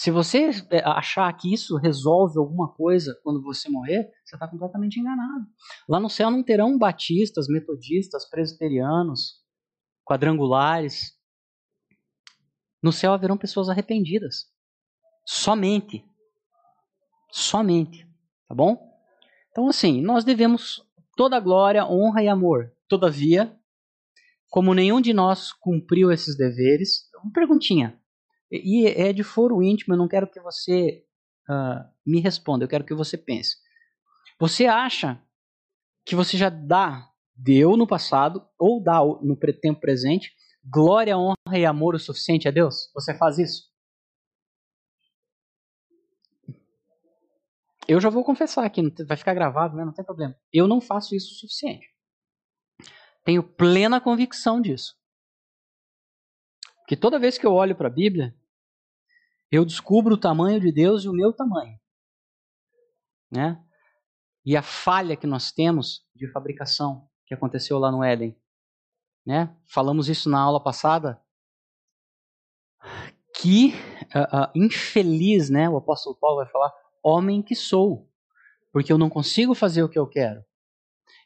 Se 0.00 0.12
você 0.12 0.50
é, 0.70 0.78
achar 0.84 1.32
que 1.32 1.52
isso 1.52 1.76
resolve 1.76 2.38
alguma 2.38 2.72
coisa 2.72 3.18
quando 3.24 3.42
você 3.42 3.68
morrer, 3.68 4.08
você 4.24 4.36
está 4.36 4.46
completamente 4.46 5.00
enganado. 5.00 5.44
Lá 5.88 5.98
no 5.98 6.08
céu 6.08 6.30
não 6.30 6.40
terão 6.40 6.78
batistas, 6.78 7.48
metodistas, 7.48 8.30
presbiterianos, 8.30 9.42
quadrangulares. 10.04 11.18
No 12.80 12.92
céu 12.92 13.12
haverão 13.12 13.36
pessoas 13.36 13.68
arrependidas. 13.68 14.46
Somente 15.26 16.04
somente, 17.32 18.06
tá 18.48 18.54
bom? 18.54 18.78
Então 19.50 19.66
assim, 19.66 20.00
nós 20.00 20.22
devemos 20.22 20.80
toda 21.16 21.40
glória, 21.40 21.84
honra 21.84 22.22
e 22.22 22.28
amor. 22.28 22.72
Todavia, 22.86 23.52
como 24.48 24.74
nenhum 24.74 25.00
de 25.00 25.12
nós 25.12 25.52
cumpriu 25.52 26.12
esses 26.12 26.36
deveres, 26.36 27.10
uma 27.20 27.32
perguntinha. 27.32 28.00
E 28.50 28.86
é 28.86 29.12
de 29.12 29.22
foro 29.22 29.62
íntimo, 29.62 29.94
eu 29.94 29.98
não 29.98 30.08
quero 30.08 30.30
que 30.30 30.40
você 30.40 31.04
uh, 31.48 31.84
me 32.06 32.20
responda, 32.20 32.64
eu 32.64 32.68
quero 32.68 32.84
que 32.84 32.94
você 32.94 33.18
pense. 33.18 33.56
Você 34.40 34.66
acha 34.66 35.22
que 36.04 36.14
você 36.14 36.36
já 36.36 36.48
dá, 36.48 37.10
deu 37.34 37.76
no 37.76 37.86
passado, 37.86 38.46
ou 38.58 38.82
dá 38.82 38.98
no 39.04 39.36
tempo 39.36 39.80
presente, 39.80 40.32
glória, 40.64 41.18
honra 41.18 41.58
e 41.58 41.66
amor 41.66 41.94
o 41.94 41.98
suficiente 41.98 42.48
a 42.48 42.50
Deus? 42.50 42.90
Você 42.94 43.16
faz 43.16 43.38
isso? 43.38 43.68
Eu 47.86 48.00
já 48.00 48.10
vou 48.10 48.22
confessar 48.22 48.64
aqui, 48.64 48.82
vai 49.04 49.16
ficar 49.16 49.32
gravado, 49.32 49.74
né? 49.74 49.84
não 49.84 49.94
tem 49.94 50.04
problema. 50.04 50.36
Eu 50.52 50.68
não 50.68 50.78
faço 50.78 51.14
isso 51.14 51.32
o 51.32 51.36
suficiente. 51.36 51.88
Tenho 53.24 53.42
plena 53.42 54.00
convicção 54.00 54.60
disso. 54.60 54.94
Que 56.86 56.96
toda 56.96 57.18
vez 57.18 57.36
que 57.38 57.46
eu 57.46 57.52
olho 57.52 57.74
para 57.74 57.88
a 57.88 57.90
Bíblia, 57.90 58.34
eu 59.50 59.64
descubro 59.64 60.14
o 60.14 60.20
tamanho 60.20 60.60
de 60.60 60.70
Deus 60.70 61.04
e 61.04 61.08
o 61.08 61.12
meu 61.12 61.32
tamanho. 61.32 61.78
Né? 63.30 63.62
E 64.44 64.56
a 64.56 64.62
falha 64.62 65.16
que 65.16 65.26
nós 65.26 65.52
temos 65.52 66.06
de 66.14 66.30
fabricação 66.30 67.08
que 67.26 67.34
aconteceu 67.34 67.78
lá 67.78 67.90
no 67.90 68.02
Éden. 68.02 68.38
Né? 69.24 69.54
Falamos 69.66 70.08
isso 70.08 70.30
na 70.30 70.40
aula 70.40 70.62
passada. 70.62 71.20
Que 73.40 73.74
uh, 74.14 74.36
uh, 74.36 74.50
infeliz, 74.54 75.50
né? 75.50 75.68
O 75.68 75.76
apóstolo 75.76 76.16
Paulo 76.16 76.38
vai 76.38 76.46
falar, 76.46 76.72
homem 77.02 77.42
que 77.42 77.54
sou, 77.54 78.10
porque 78.72 78.92
eu 78.92 78.98
não 78.98 79.10
consigo 79.10 79.54
fazer 79.54 79.82
o 79.82 79.88
que 79.88 79.98
eu 79.98 80.06
quero. 80.06 80.44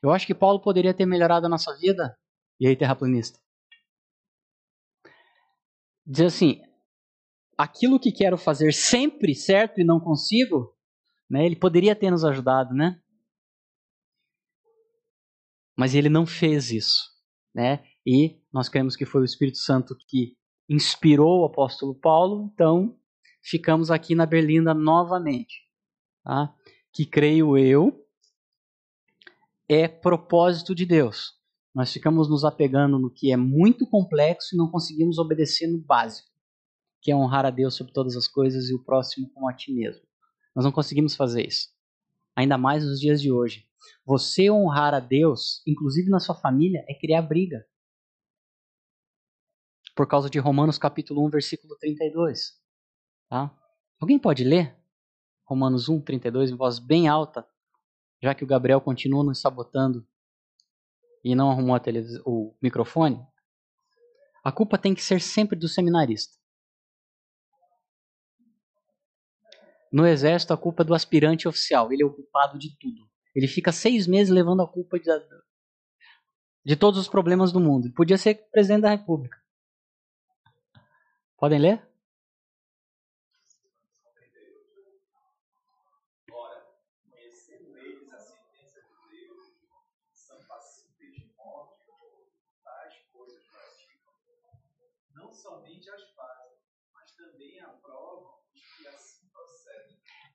Eu 0.02 0.10
acho 0.10 0.26
que 0.26 0.34
Paulo 0.34 0.60
poderia 0.60 0.92
ter 0.92 1.06
melhorado 1.06 1.46
a 1.46 1.48
nossa 1.48 1.74
vida. 1.76 2.18
E 2.58 2.66
aí, 2.66 2.76
terraplanista? 2.76 3.40
Diz 6.04 6.34
assim: 6.34 6.60
aquilo 7.56 8.00
que 8.00 8.12
quero 8.12 8.36
fazer 8.36 8.72
sempre 8.72 9.34
certo 9.34 9.80
e 9.80 9.84
não 9.84 10.00
consigo, 10.00 10.76
né, 11.28 11.46
ele 11.46 11.56
poderia 11.56 11.94
ter 11.94 12.10
nos 12.10 12.24
ajudado, 12.24 12.74
né? 12.74 13.00
Mas 15.76 15.94
ele 15.94 16.08
não 16.08 16.26
fez 16.26 16.70
isso, 16.70 17.10
né? 17.54 17.84
E 18.06 18.40
nós 18.52 18.68
cremos 18.68 18.96
que 18.96 19.06
foi 19.06 19.22
o 19.22 19.24
Espírito 19.24 19.58
Santo 19.58 19.96
que 20.06 20.36
inspirou 20.68 21.42
o 21.42 21.44
apóstolo 21.44 21.94
Paulo, 21.94 22.50
então 22.52 22.98
ficamos 23.42 23.90
aqui 23.90 24.14
na 24.14 24.26
Berlinda 24.26 24.74
novamente, 24.74 25.66
tá? 26.22 26.54
que 26.92 27.06
creio 27.06 27.56
eu 27.56 28.06
é 29.68 29.88
propósito 29.88 30.74
de 30.74 30.84
Deus. 30.84 31.32
Nós 31.74 31.90
ficamos 31.90 32.28
nos 32.28 32.44
apegando 32.44 32.98
no 32.98 33.10
que 33.10 33.32
é 33.32 33.36
muito 33.36 33.86
complexo 33.86 34.54
e 34.54 34.58
não 34.58 34.70
conseguimos 34.70 35.18
obedecer 35.18 35.66
no 35.66 35.78
básico, 35.78 36.28
que 37.02 37.10
é 37.10 37.16
honrar 37.16 37.44
a 37.44 37.50
Deus 37.50 37.74
sobre 37.74 37.92
todas 37.92 38.16
as 38.16 38.28
coisas 38.28 38.70
e 38.70 38.74
o 38.74 38.82
próximo 38.82 39.28
como 39.34 39.48
a 39.48 39.52
ti 39.52 39.72
mesmo. 39.72 40.02
Nós 40.54 40.64
não 40.64 40.70
conseguimos 40.70 41.16
fazer 41.16 41.44
isso. 41.44 41.68
Ainda 42.36 42.56
mais 42.56 42.84
nos 42.84 43.00
dias 43.00 43.20
de 43.20 43.30
hoje. 43.32 43.66
Você 44.06 44.48
honrar 44.48 44.94
a 44.94 45.00
Deus, 45.00 45.62
inclusive 45.66 46.08
na 46.08 46.20
sua 46.20 46.36
família, 46.36 46.84
é 46.88 46.94
criar 46.94 47.22
briga. 47.22 47.66
Por 49.96 50.06
causa 50.06 50.30
de 50.30 50.38
Romanos 50.38 50.78
capítulo 50.78 51.26
1, 51.26 51.30
versículo 51.30 51.76
32. 51.76 52.52
Tá? 53.28 53.52
Alguém 54.00 54.18
pode 54.18 54.44
ler? 54.44 54.76
Romanos 55.44 55.88
1, 55.88 56.00
32, 56.02 56.52
em 56.52 56.56
voz 56.56 56.78
bem 56.78 57.08
alta, 57.08 57.46
já 58.22 58.34
que 58.34 58.44
o 58.44 58.46
Gabriel 58.46 58.80
continua 58.80 59.24
nos 59.24 59.40
sabotando 59.40 60.06
e 61.24 61.34
não 61.34 61.50
arrumou 61.50 61.76
o 62.24 62.54
microfone. 62.62 63.20
A 64.44 64.50
culpa 64.50 64.78
tem 64.78 64.94
que 64.94 65.02
ser 65.02 65.20
sempre 65.20 65.58
do 65.58 65.68
seminarista. 65.68 66.41
No 69.92 70.06
exército, 70.06 70.54
a 70.54 70.56
culpa 70.56 70.82
é 70.82 70.86
do 70.86 70.94
aspirante 70.94 71.46
oficial. 71.46 71.92
Ele 71.92 72.02
é 72.02 72.06
o 72.06 72.12
culpado 72.12 72.58
de 72.58 72.76
tudo. 72.78 73.06
Ele 73.34 73.46
fica 73.46 73.70
seis 73.70 74.06
meses 74.06 74.32
levando 74.32 74.62
a 74.62 74.68
culpa 74.68 74.98
de, 74.98 75.10
de 76.64 76.76
todos 76.76 76.98
os 76.98 77.08
problemas 77.08 77.52
do 77.52 77.60
mundo. 77.60 77.86
Ele 77.86 77.94
podia 77.94 78.16
ser 78.16 78.34
presidente 78.50 78.82
da 78.82 78.90
república. 78.90 79.36
Podem 81.36 81.58
ler? 81.58 81.91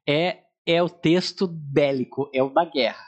É, 0.08 0.44
é 0.66 0.82
o 0.82 0.90
texto 0.90 1.48
bélico, 1.48 2.30
é 2.34 2.42
o 2.42 2.50
da 2.50 2.66
guerra. 2.66 3.04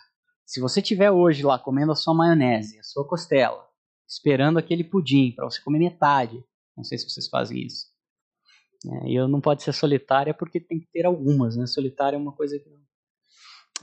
Se 0.45 0.59
você 0.59 0.81
tiver 0.81 1.11
hoje 1.11 1.43
lá 1.43 1.57
comendo 1.57 1.91
a 1.91 1.95
sua 1.95 2.13
maionese, 2.13 2.79
a 2.79 2.83
sua 2.83 3.07
costela, 3.07 3.67
esperando 4.07 4.57
aquele 4.57 4.83
pudim 4.83 5.31
para 5.35 5.45
você 5.45 5.61
comer 5.61 5.79
metade, 5.79 6.43
não 6.75 6.83
sei 6.83 6.97
se 6.97 7.09
vocês 7.09 7.27
fazem 7.27 7.65
isso. 7.65 7.87
É, 8.85 9.09
e 9.09 9.15
eu 9.15 9.27
não 9.27 9.41
pode 9.41 9.61
ser 9.61 9.73
solitária 9.73 10.33
porque 10.33 10.59
tem 10.59 10.79
que 10.79 10.87
ter 10.91 11.05
algumas, 11.05 11.55
né? 11.55 11.65
Solitária 11.67 12.15
é 12.15 12.19
uma 12.19 12.31
coisa 12.31 12.57
que 12.57 12.69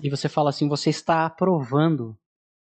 e 0.03 0.11
você 0.11 0.29
fala 0.29 0.51
assim, 0.51 0.69
você 0.69 0.91
está 0.91 1.25
aprovando 1.25 2.19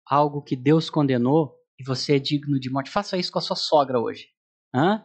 algo 0.06 0.42
que 0.42 0.54
Deus 0.54 0.88
condenou 0.88 1.56
e 1.78 1.84
você 1.84 2.16
é 2.16 2.18
digno 2.18 2.60
de 2.60 2.70
morte. 2.70 2.90
Faça 2.90 3.16
isso 3.16 3.32
com 3.32 3.38
a 3.38 3.42
sua 3.42 3.56
sogra 3.56 3.98
hoje. 3.98 4.28
Hã? 4.72 5.04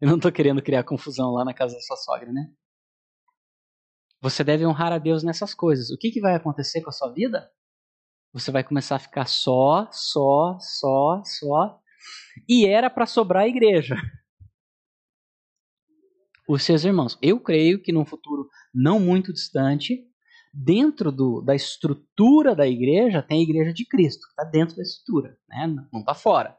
Eu 0.00 0.08
não 0.08 0.16
estou 0.16 0.30
querendo 0.30 0.62
criar 0.62 0.84
confusão 0.84 1.32
lá 1.32 1.44
na 1.44 1.52
casa 1.52 1.74
da 1.74 1.80
sua 1.80 1.96
sogra, 1.96 2.32
né? 2.32 2.52
Você 4.20 4.42
deve 4.42 4.66
honrar 4.66 4.92
a 4.92 4.98
Deus 4.98 5.22
nessas 5.22 5.54
coisas. 5.54 5.90
O 5.90 5.96
que, 5.96 6.10
que 6.10 6.20
vai 6.20 6.34
acontecer 6.34 6.82
com 6.82 6.90
a 6.90 6.92
sua 6.92 7.12
vida? 7.12 7.50
Você 8.32 8.50
vai 8.50 8.64
começar 8.64 8.96
a 8.96 9.00
ficar 9.00 9.26
só, 9.26 9.88
só, 9.92 10.58
só, 10.60 11.22
só. 11.24 11.80
E 12.48 12.66
era 12.66 12.90
para 12.90 13.06
sobrar 13.06 13.44
a 13.44 13.48
igreja. 13.48 13.96
Os 16.48 16.62
seus 16.62 16.84
irmãos. 16.84 17.18
Eu 17.22 17.40
creio 17.40 17.80
que 17.80 17.92
num 17.92 18.04
futuro 18.04 18.48
não 18.74 18.98
muito 18.98 19.32
distante, 19.32 20.04
dentro 20.52 21.12
do, 21.12 21.40
da 21.40 21.54
estrutura 21.54 22.54
da 22.54 22.66
igreja, 22.66 23.22
tem 23.22 23.40
a 23.40 23.42
igreja 23.42 23.72
de 23.72 23.86
Cristo, 23.86 24.26
que 24.26 24.32
está 24.32 24.44
dentro 24.44 24.76
da 24.76 24.82
estrutura, 24.82 25.38
né? 25.48 25.66
não 25.92 26.00
está 26.00 26.14
fora. 26.14 26.56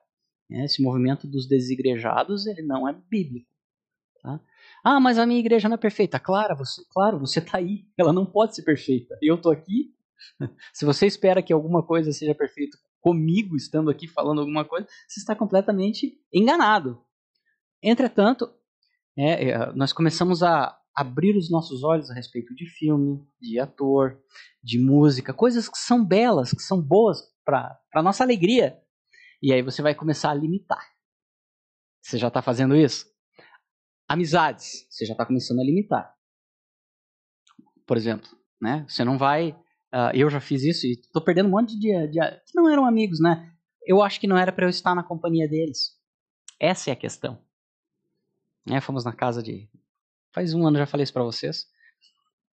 Esse 0.50 0.82
movimento 0.82 1.28
dos 1.28 1.48
desigrejados 1.48 2.48
ele 2.48 2.64
não 2.64 2.88
é 2.88 2.94
bíblico. 2.94 3.50
Ah, 4.84 5.00
mas 5.00 5.18
a 5.18 5.26
minha 5.26 5.40
igreja 5.40 5.68
não 5.68 5.76
é 5.76 5.80
perfeita. 5.80 6.20
Claro, 6.20 6.56
você, 6.56 6.82
claro, 6.92 7.20
você 7.20 7.40
está 7.40 7.58
aí. 7.58 7.86
Ela 7.98 8.14
não 8.14 8.26
pode 8.26 8.56
ser 8.56 8.64
perfeita. 8.64 9.18
Eu 9.22 9.36
estou 9.36 9.52
aqui. 9.52 9.94
Se 10.74 10.86
você 10.86 11.06
espera 11.06 11.42
que 11.42 11.54
alguma 11.54 11.86
coisa 11.86 12.12
seja 12.12 12.36
perfeita 12.36 12.78
comigo 13.02 13.56
estando 13.56 13.90
aqui 13.90 14.08
falando 14.08 14.42
alguma 14.42 14.66
coisa, 14.66 14.88
você 15.08 15.20
está 15.20 15.36
completamente 15.36 16.20
enganado. 16.34 17.02
Entretanto, 17.82 18.54
é, 19.18 19.50
é, 19.50 19.74
nós 19.74 19.94
começamos 19.94 20.44
a 20.44 20.78
abrir 20.94 21.38
os 21.38 21.50
nossos 21.50 21.84
olhos 21.84 22.10
a 22.10 22.14
respeito 22.14 22.54
de 22.54 22.66
filme, 22.66 23.26
de 23.40 23.60
ator, 23.60 24.20
de 24.62 24.78
música, 24.78 25.34
coisas 25.34 25.70
que 25.70 25.78
são 25.78 26.06
belas, 26.06 26.52
que 26.52 26.62
são 26.62 26.82
boas 26.82 27.22
para 27.46 27.80
a 27.94 28.04
nossa 28.04 28.24
alegria. 28.24 28.78
E 29.42 29.54
aí 29.54 29.62
você 29.62 29.82
vai 29.82 29.96
começar 29.96 30.32
a 30.32 30.34
limitar. 30.34 30.86
Você 32.02 32.18
já 32.18 32.28
está 32.28 32.42
fazendo 32.42 32.76
isso? 32.76 33.06
Amizades, 34.10 34.88
você 34.90 35.06
já 35.06 35.14
está 35.14 35.24
começando 35.24 35.60
a 35.60 35.64
limitar. 35.64 36.16
Por 37.86 37.96
exemplo, 37.96 38.28
né? 38.60 38.84
Você 38.90 39.04
não 39.04 39.20
vai. 39.20 39.52
Uh, 39.94 40.10
eu 40.16 40.28
já 40.32 40.42
fiz 40.42 40.64
isso 40.64 40.88
e 40.88 40.94
estou 40.94 41.24
perdendo 41.24 41.46
um 41.46 41.52
monte 41.52 41.78
de, 41.78 42.08
de, 42.08 42.20
que 42.46 42.56
não 42.56 42.68
eram 42.68 42.88
amigos, 42.88 43.20
né? 43.20 43.54
Eu 43.86 44.02
acho 44.02 44.20
que 44.20 44.26
não 44.26 44.36
era 44.36 44.52
para 44.52 44.66
eu 44.66 44.70
estar 44.70 44.96
na 44.96 45.04
companhia 45.04 45.48
deles. 45.48 45.96
Essa 46.60 46.90
é 46.90 46.94
a 46.94 46.96
questão. 46.96 47.40
É, 48.68 48.82
fomos 48.82 49.06
na 49.06 49.14
casa 49.14 49.44
de. 49.44 49.70
Faz 50.34 50.56
um 50.56 50.66
ano 50.66 50.80
já 50.80 50.88
falei 50.88 51.04
isso 51.04 51.14
para 51.14 51.24
vocês. 51.24 51.68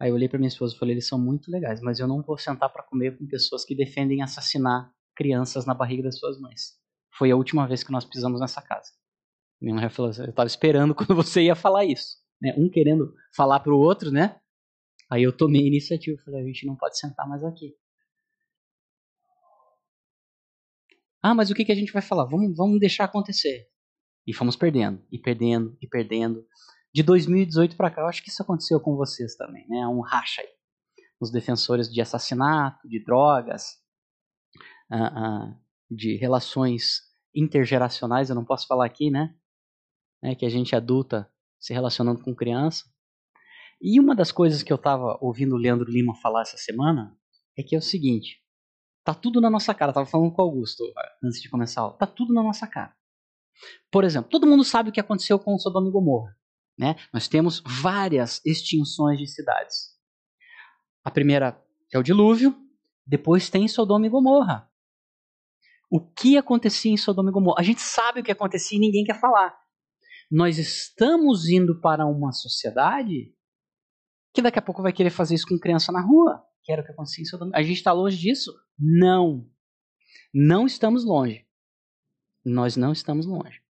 Aí 0.01 0.09
eu 0.09 0.15
olhei 0.15 0.31
para 0.31 0.38
minha 0.38 0.49
esposa 0.49 0.75
e 0.75 0.79
falei: 0.79 0.95
eles 0.95 1.07
são 1.07 1.19
muito 1.19 1.51
legais, 1.51 1.83
mas 1.83 2.01
eu 2.01 2.09
não 2.09 2.23
vou 2.23 2.38
sentar 2.38 2.71
para 2.73 2.83
comer 2.83 3.19
com 3.19 3.27
pessoas 3.27 3.62
que 3.62 3.75
defendem 3.75 4.23
assassinar 4.23 4.91
crianças 5.15 5.67
na 5.67 5.75
barriga 5.75 6.03
das 6.03 6.19
suas 6.19 6.41
mães. 6.41 6.79
Foi 7.11 7.31
a 7.31 7.37
última 7.37 7.69
vez 7.69 7.85
que 7.85 7.93
nós 7.93 8.07
pisamos 8.07 8.41
nessa 8.41 8.62
casa. 8.62 8.91
Minha 9.62 9.75
mulher 9.75 9.90
falou 9.90 10.11
assim, 10.11 10.22
eu 10.22 10.31
estava 10.31 10.46
esperando 10.48 10.92
quando 10.96 11.14
você 11.14 11.42
ia 11.42 11.55
falar 11.55 11.85
isso. 11.85 12.16
Né? 12.40 12.53
Um 12.59 12.68
querendo 12.68 13.14
falar 13.35 13.61
para 13.61 13.72
o 13.72 13.79
outro, 13.79 14.11
né? 14.11 14.40
Aí 15.09 15.22
eu 15.22 15.35
tomei 15.35 15.62
a 15.62 15.66
iniciativa. 15.66 16.20
Falei, 16.25 16.42
a 16.42 16.46
gente 16.46 16.66
não 16.66 16.75
pode 16.75 16.98
sentar 16.98 17.29
mais 17.29 17.44
aqui. 17.44 17.75
Ah, 21.22 21.35
mas 21.35 21.51
o 21.51 21.55
que, 21.55 21.64
que 21.64 21.70
a 21.70 21.77
gente 21.77 21.92
vai 21.92 22.03
falar? 22.03 22.25
Vamos, 22.25 22.57
vamos 22.57 22.81
deixar 22.81 23.05
acontecer. 23.05 23.68
E 24.27 24.35
fomos 24.35 24.57
perdendo, 24.57 25.01
e 25.11 25.18
perdendo, 25.18 25.77
e 25.81 25.87
perdendo. 25.87 26.44
De 26.92 27.03
2018 27.03 27.77
para 27.77 27.90
cá, 27.90 28.03
eu 28.03 28.07
acho 28.09 28.22
que 28.22 28.29
isso 28.29 28.42
aconteceu 28.42 28.81
com 28.81 28.96
vocês 28.96 29.37
também, 29.37 29.66
né? 29.68 29.87
Um 29.87 30.01
racha 30.01 30.42
aí. 30.42 30.48
Os 31.20 31.31
defensores 31.31 31.88
de 31.88 32.01
assassinato, 32.01 32.88
de 32.88 33.03
drogas, 33.05 33.77
uh, 34.90 35.51
uh, 35.51 35.57
de 35.88 36.16
relações 36.16 37.03
intergeracionais, 37.35 38.29
eu 38.29 38.35
não 38.35 38.44
posso 38.44 38.66
falar 38.66 38.87
aqui, 38.87 39.09
né? 39.09 39.33
Né, 40.23 40.35
que 40.35 40.47
a 40.47 40.49
gente 40.49 40.77
adulta 40.77 41.29
se 41.59 41.73
relacionando 41.73 42.23
com 42.23 42.35
criança. 42.35 42.85
E 43.81 43.99
uma 43.99 44.15
das 44.15 44.31
coisas 44.31 44.63
que 44.63 44.73
eu 44.73 44.77
estava 44.77 45.19
ouvindo 45.21 45.55
o 45.55 45.59
Leandro 45.59 45.91
Lima 45.91 46.15
falar 46.15 46.43
essa 46.43 46.57
semana 46.57 47.17
é 47.59 47.63
que 47.63 47.75
é 47.75 47.79
o 47.79 47.83
seguinte: 47.83 48.41
tá 49.05 49.13
tudo 49.13 49.41
na 49.41 49.51
nossa 49.51 49.75
cara. 49.75 49.93
Tava 49.93 50.07
falando 50.07 50.33
com 50.33 50.41
o 50.41 50.45
Augusto 50.45 50.85
antes 51.23 51.41
de 51.41 51.51
começar 51.51 51.81
a 51.81 51.85
aula. 51.85 51.99
Tá 51.99 52.07
tudo 52.07 52.33
na 52.33 52.43
nossa 52.43 52.67
cara. 52.67 52.95
Por 53.91 54.05
exemplo, 54.05 54.31
todo 54.31 54.47
mundo 54.47 54.65
sabe 54.65 54.91
o 54.91 54.93
que 54.93 55.01
aconteceu 55.01 55.39
com 55.39 55.55
o 55.55 55.59
Sodoma 55.59 55.89
e 55.89 55.93
Gomorra. 55.93 56.37
Né? 56.79 56.97
Nós 57.13 57.29
temos 57.29 57.63
várias 57.83 58.41
extinções 58.47 59.19
de 59.19 59.27
cidades. 59.27 59.93
A 61.05 61.11
primeira 61.11 61.61
é 61.93 61.99
o 61.99 62.03
dilúvio, 62.03 62.57
depois 63.07 63.51
tem 63.51 63.69
Sodoma 63.69 64.07
e 64.07 64.09
Gomorra. 64.09 64.69
O 65.91 66.01
que 66.01 66.39
acontecia 66.39 66.91
em 66.91 66.97
Sodoma 66.97 67.31
e 67.31 67.33
Gomorra? 67.33 67.61
A 67.61 67.63
gente 67.63 67.81
sabe 67.81 68.21
o 68.21 68.25
que 68.25 68.33
acontecia 68.33 68.79
e 68.79 68.81
ninguém 68.81 69.05
quer 69.05 69.21
falar 69.21 69.62
nós 70.33 70.57
estamos 70.57 71.47
indo 71.47 71.79
para 71.79 72.07
uma 72.07 72.33
sociedade 72.33 73.35
que 74.33 74.40
daqui 74.40 74.59
a 74.59 74.62
pouco 74.62 74.83
vai 74.83 74.90
querer 74.90 75.11
fazer 75.11 75.35
isso 75.35 75.47
com 75.47 75.59
criança 75.59 75.92
na 75.92 76.01
rua. 76.01 76.42
Que 76.64 76.73
era 76.73 76.81
o 76.81 76.85
que 76.85 76.90
acontecia 76.90 77.23
em. 77.23 77.51
A 77.53 77.62
gente 77.62 77.77
está 77.77 77.92
longe 77.92 78.16
disso? 78.16 78.51
Não. 78.79 79.47
Não 80.33 80.64
estamos 80.64 81.05
longe. 81.05 81.47
Nós 82.42 82.79
não 82.79 82.92
estamos 82.92 83.27
longe. 83.27 83.61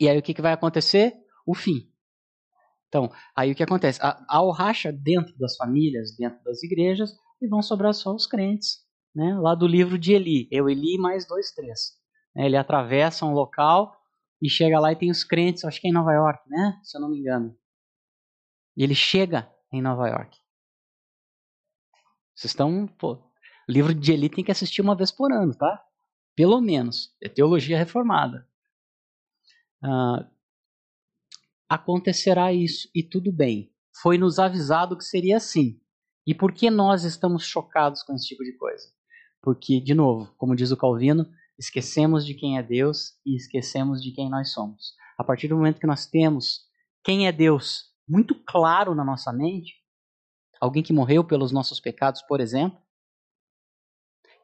E 0.00 0.08
aí 0.08 0.18
o 0.18 0.22
que, 0.22 0.32
que 0.32 0.40
vai 0.40 0.54
acontecer? 0.54 1.14
O 1.46 1.54
fim. 1.54 1.92
Então, 2.88 3.12
aí 3.36 3.52
o 3.52 3.54
que 3.54 3.62
acontece? 3.62 4.00
Há 4.00 4.42
o 4.42 4.50
racha 4.50 4.90
dentro 4.90 5.36
das 5.36 5.54
famílias, 5.56 6.16
dentro 6.16 6.42
das 6.44 6.62
igrejas, 6.62 7.14
e 7.42 7.46
vão 7.46 7.60
sobrar 7.60 7.92
só 7.92 8.14
os 8.14 8.26
crentes. 8.26 8.86
Né? 9.14 9.38
Lá 9.38 9.54
do 9.54 9.66
livro 9.66 9.98
de 9.98 10.14
Eli. 10.14 10.48
Eu, 10.50 10.70
Eli, 10.70 10.96
mais 10.96 11.26
dois, 11.26 11.52
três. 11.52 11.98
Ele 12.34 12.56
atravessa 12.56 13.26
um 13.26 13.34
local 13.34 13.95
e 14.42 14.48
chega 14.50 14.78
lá 14.78 14.92
e 14.92 14.96
tem 14.96 15.10
os 15.10 15.24
crentes, 15.24 15.64
acho 15.64 15.80
que 15.80 15.86
é 15.86 15.90
em 15.90 15.94
Nova 15.94 16.12
York, 16.12 16.48
né? 16.48 16.78
Se 16.82 16.96
eu 16.96 17.00
não 17.00 17.08
me 17.08 17.18
engano. 17.18 17.56
E 18.76 18.82
ele 18.82 18.94
chega 18.94 19.50
em 19.72 19.80
Nova 19.80 20.08
York. 20.08 20.38
Vocês 22.34 22.50
estão. 22.50 22.86
Pô, 22.86 23.18
livro 23.68 23.94
de 23.94 24.12
Eli 24.12 24.28
tem 24.28 24.44
que 24.44 24.52
assistir 24.52 24.82
uma 24.82 24.94
vez 24.94 25.10
por 25.10 25.32
ano, 25.32 25.54
tá? 25.54 25.82
Pelo 26.34 26.60
menos. 26.60 27.16
É 27.22 27.28
teologia 27.28 27.78
reformada. 27.78 28.46
Ah, 29.82 30.28
acontecerá 31.68 32.52
isso 32.52 32.88
e 32.94 33.02
tudo 33.02 33.32
bem. 33.32 33.72
Foi 34.02 34.18
nos 34.18 34.38
avisado 34.38 34.96
que 34.96 35.04
seria 35.04 35.38
assim. 35.38 35.80
E 36.26 36.34
por 36.34 36.52
que 36.52 36.68
nós 36.70 37.04
estamos 37.04 37.46
chocados 37.46 38.02
com 38.02 38.12
esse 38.14 38.26
tipo 38.26 38.44
de 38.44 38.52
coisa? 38.58 38.92
Porque, 39.40 39.80
de 39.80 39.94
novo, 39.94 40.34
como 40.36 40.56
diz 40.56 40.70
o 40.70 40.76
Calvino, 40.76 41.26
esquecemos 41.58 42.24
de 42.26 42.34
quem 42.34 42.58
é 42.58 42.62
Deus 42.62 43.12
e 43.24 43.36
esquecemos 43.36 44.02
de 44.02 44.12
quem 44.12 44.28
nós 44.28 44.52
somos. 44.52 44.94
A 45.18 45.24
partir 45.24 45.48
do 45.48 45.56
momento 45.56 45.80
que 45.80 45.86
nós 45.86 46.06
temos 46.06 46.66
quem 47.02 47.26
é 47.26 47.32
Deus 47.32 47.84
muito 48.08 48.34
claro 48.44 48.94
na 48.94 49.04
nossa 49.04 49.32
mente, 49.32 49.74
alguém 50.60 50.82
que 50.82 50.92
morreu 50.92 51.24
pelos 51.24 51.52
nossos 51.52 51.80
pecados, 51.80 52.22
por 52.22 52.40
exemplo, 52.40 52.78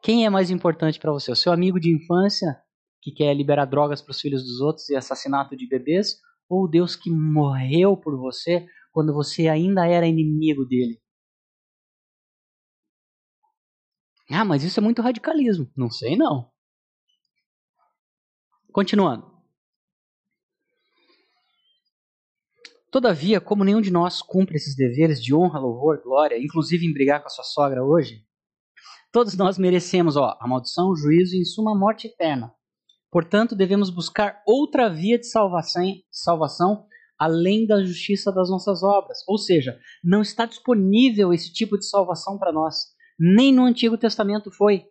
quem 0.01 0.25
é 0.25 0.29
mais 0.29 0.49
importante 0.49 0.99
para 0.99 1.11
você? 1.11 1.31
O 1.31 1.35
seu 1.35 1.53
amigo 1.53 1.79
de 1.79 1.93
infância 1.93 2.61
que 3.01 3.11
quer 3.11 3.33
liberar 3.33 3.65
drogas 3.65 4.01
para 4.01 4.11
os 4.11 4.19
filhos 4.19 4.43
dos 4.43 4.59
outros 4.59 4.89
e 4.89 4.95
assassinato 4.95 5.55
de 5.55 5.67
bebês? 5.67 6.19
Ou 6.49 6.65
o 6.65 6.67
Deus 6.67 6.95
que 6.95 7.09
morreu 7.09 7.95
por 7.95 8.17
você 8.17 8.67
quando 8.91 9.13
você 9.13 9.47
ainda 9.47 9.87
era 9.87 10.05
inimigo 10.05 10.65
dele? 10.65 11.01
Ah, 14.29 14.43
mas 14.43 14.63
isso 14.63 14.79
é 14.79 14.83
muito 14.83 15.01
radicalismo. 15.01 15.71
Não 15.75 15.89
sei 15.89 16.15
não. 16.15 16.52
Continuando. 18.73 19.31
Todavia, 22.91 23.39
como 23.39 23.63
nenhum 23.63 23.79
de 23.79 23.91
nós 23.91 24.21
cumpre 24.21 24.55
esses 24.55 24.75
deveres 24.75 25.23
de 25.23 25.33
honra, 25.33 25.59
louvor, 25.59 26.01
glória, 26.03 26.43
inclusive 26.43 26.85
em 26.85 26.91
brigar 26.91 27.21
com 27.21 27.27
a 27.27 27.29
sua 27.29 27.43
sogra 27.43 27.83
hoje, 27.83 28.25
todos 29.11 29.37
nós 29.37 29.59
merecemos 29.59 30.15
ó, 30.15 30.35
a 30.39 30.47
maldição, 30.47 30.89
o 30.89 30.95
juízo 30.95 31.35
e, 31.35 31.41
em 31.41 31.45
suma, 31.45 31.71
a 31.73 31.77
morte 31.77 32.07
eterna. 32.07 32.51
Portanto, 33.11 33.55
devemos 33.55 33.91
buscar 33.91 34.41
outra 34.45 34.89
via 34.89 35.19
de 35.19 35.27
salvação, 35.27 35.83
salvação 36.11 36.87
além 37.17 37.67
da 37.67 37.83
justiça 37.83 38.31
das 38.31 38.49
nossas 38.49 38.81
obras. 38.81 39.19
Ou 39.27 39.37
seja, 39.37 39.79
não 40.03 40.23
está 40.23 40.47
disponível 40.47 41.31
esse 41.31 41.53
tipo 41.53 41.77
de 41.77 41.87
salvação 41.87 42.39
para 42.39 42.51
nós. 42.51 42.75
Nem 43.19 43.53
no 43.53 43.65
Antigo 43.65 43.99
Testamento 43.99 44.49
foi. 44.51 44.87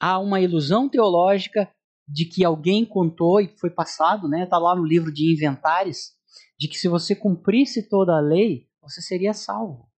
Há 0.00 0.18
uma 0.18 0.40
ilusão 0.40 0.88
teológica 0.88 1.70
de 2.06 2.24
que 2.26 2.44
alguém 2.44 2.84
contou 2.84 3.40
e 3.40 3.48
foi 3.58 3.70
passado, 3.70 4.28
né? 4.28 4.44
Está 4.44 4.58
lá 4.58 4.74
no 4.74 4.84
livro 4.84 5.12
de 5.12 5.32
Inventares, 5.32 6.12
de 6.58 6.68
que 6.68 6.76
se 6.76 6.88
você 6.88 7.14
cumprisse 7.14 7.88
toda 7.88 8.16
a 8.16 8.20
lei, 8.20 8.68
você 8.82 9.00
seria 9.00 9.32
salvo. 9.32 9.90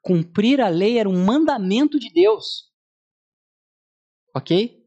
Cumprir 0.00 0.60
a 0.60 0.68
lei 0.68 0.98
era 0.98 1.08
um 1.08 1.24
mandamento 1.24 1.98
de 1.98 2.10
Deus. 2.10 2.70
Ok? 4.34 4.82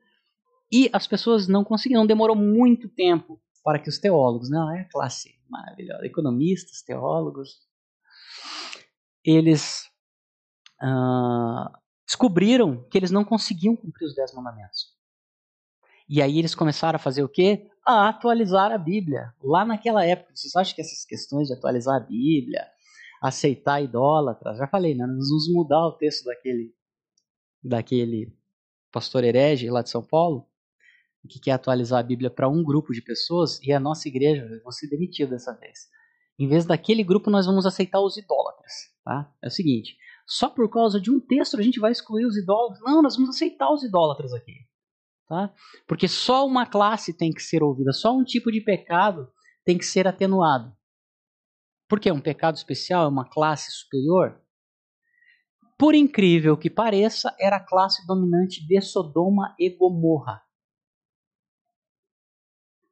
E 0.71 0.89
as 0.91 1.05
pessoas 1.07 1.47
não 1.47 1.63
conseguiram, 1.63 2.05
demorou 2.05 2.35
muito 2.35 2.89
tempo 2.89 3.41
para 3.63 3.79
que 3.79 3.89
os 3.89 3.99
teólogos, 3.99 4.49
não 4.49 4.71
é 4.71 4.81
a 4.81 4.89
classe 4.89 5.35
maravilhosa, 5.49 6.05
economistas, 6.05 6.81
teólogos, 6.81 7.59
eles 9.23 9.85
uh, 10.81 11.71
descobriram 12.05 12.87
que 12.89 12.97
eles 12.97 13.11
não 13.11 13.23
conseguiam 13.23 13.75
cumprir 13.75 14.05
os 14.05 14.15
dez 14.15 14.33
mandamentos. 14.33 14.93
E 16.07 16.21
aí 16.21 16.37
eles 16.37 16.53
começaram 16.53 16.97
a 16.97 16.99
fazer 16.99 17.23
o 17.23 17.29
quê? 17.29 17.67
A 17.85 18.09
atualizar 18.09 18.71
a 18.71 18.77
Bíblia. 18.77 19.33
Lá 19.43 19.65
naquela 19.65 20.05
época, 20.05 20.31
vocês 20.35 20.55
acham 20.55 20.75
que 20.75 20.81
essas 20.81 21.03
questões 21.03 21.47
de 21.47 21.53
atualizar 21.53 21.95
a 21.95 22.05
Bíblia, 22.05 22.63
aceitar 23.21 23.81
idólatras, 23.81 24.57
já 24.57 24.67
falei, 24.67 24.93
né? 24.93 25.05
Nós 25.05 25.29
vamos 25.29 25.47
mudar 25.51 25.87
o 25.87 25.93
texto 25.93 26.25
daquele, 26.25 26.73
daquele 27.63 28.37
pastor 28.91 29.23
herege 29.23 29.69
lá 29.69 29.81
de 29.81 29.89
São 29.89 30.03
Paulo, 30.03 30.47
que 31.27 31.39
quer 31.39 31.51
atualizar 31.51 31.99
a 31.99 32.03
Bíblia 32.03 32.29
para 32.29 32.47
um 32.47 32.63
grupo 32.63 32.93
de 32.93 33.01
pessoas, 33.01 33.59
e 33.63 33.73
a 33.73 33.79
nossa 33.79 34.07
igreja, 34.07 34.43
eu 34.43 34.61
vou 34.61 34.71
ser 34.71 34.87
demitido 34.87 35.31
dessa 35.31 35.53
vez. 35.53 35.89
Em 36.37 36.47
vez 36.47 36.65
daquele 36.65 37.03
grupo, 37.03 37.31
nós 37.31 37.45
vamos 37.47 37.65
aceitar 37.65 37.99
os 37.99 38.15
idólatras. 38.15 38.73
Tá? 39.03 39.31
É 39.41 39.47
o 39.47 39.51
seguinte: 39.51 39.97
só 40.25 40.49
por 40.49 40.69
causa 40.69 40.99
de 40.99 41.11
um 41.11 41.19
texto 41.19 41.57
a 41.57 41.61
gente 41.61 41.79
vai 41.79 41.91
excluir 41.91 42.25
os 42.25 42.37
idólatras. 42.37 42.81
Não, 42.81 43.01
nós 43.01 43.15
vamos 43.15 43.35
aceitar 43.35 43.71
os 43.71 43.83
idólatras 43.83 44.33
aqui. 44.33 44.53
Tá? 45.27 45.53
Porque 45.87 46.07
só 46.07 46.45
uma 46.45 46.65
classe 46.65 47.13
tem 47.13 47.31
que 47.31 47.41
ser 47.41 47.63
ouvida, 47.63 47.91
só 47.91 48.15
um 48.15 48.23
tipo 48.23 48.51
de 48.51 48.61
pecado 48.61 49.31
tem 49.63 49.77
que 49.77 49.85
ser 49.85 50.07
atenuado. 50.07 50.75
Porque 51.87 52.11
um 52.11 52.21
pecado 52.21 52.55
especial 52.55 53.05
é 53.05 53.07
uma 53.07 53.27
classe 53.27 53.71
superior? 53.71 54.41
Por 55.77 55.93
incrível 55.93 56.57
que 56.57 56.69
pareça, 56.69 57.35
era 57.39 57.57
a 57.57 57.65
classe 57.65 58.05
dominante 58.07 58.65
de 58.65 58.79
Sodoma 58.81 59.55
e 59.59 59.69
Gomorra. 59.69 60.41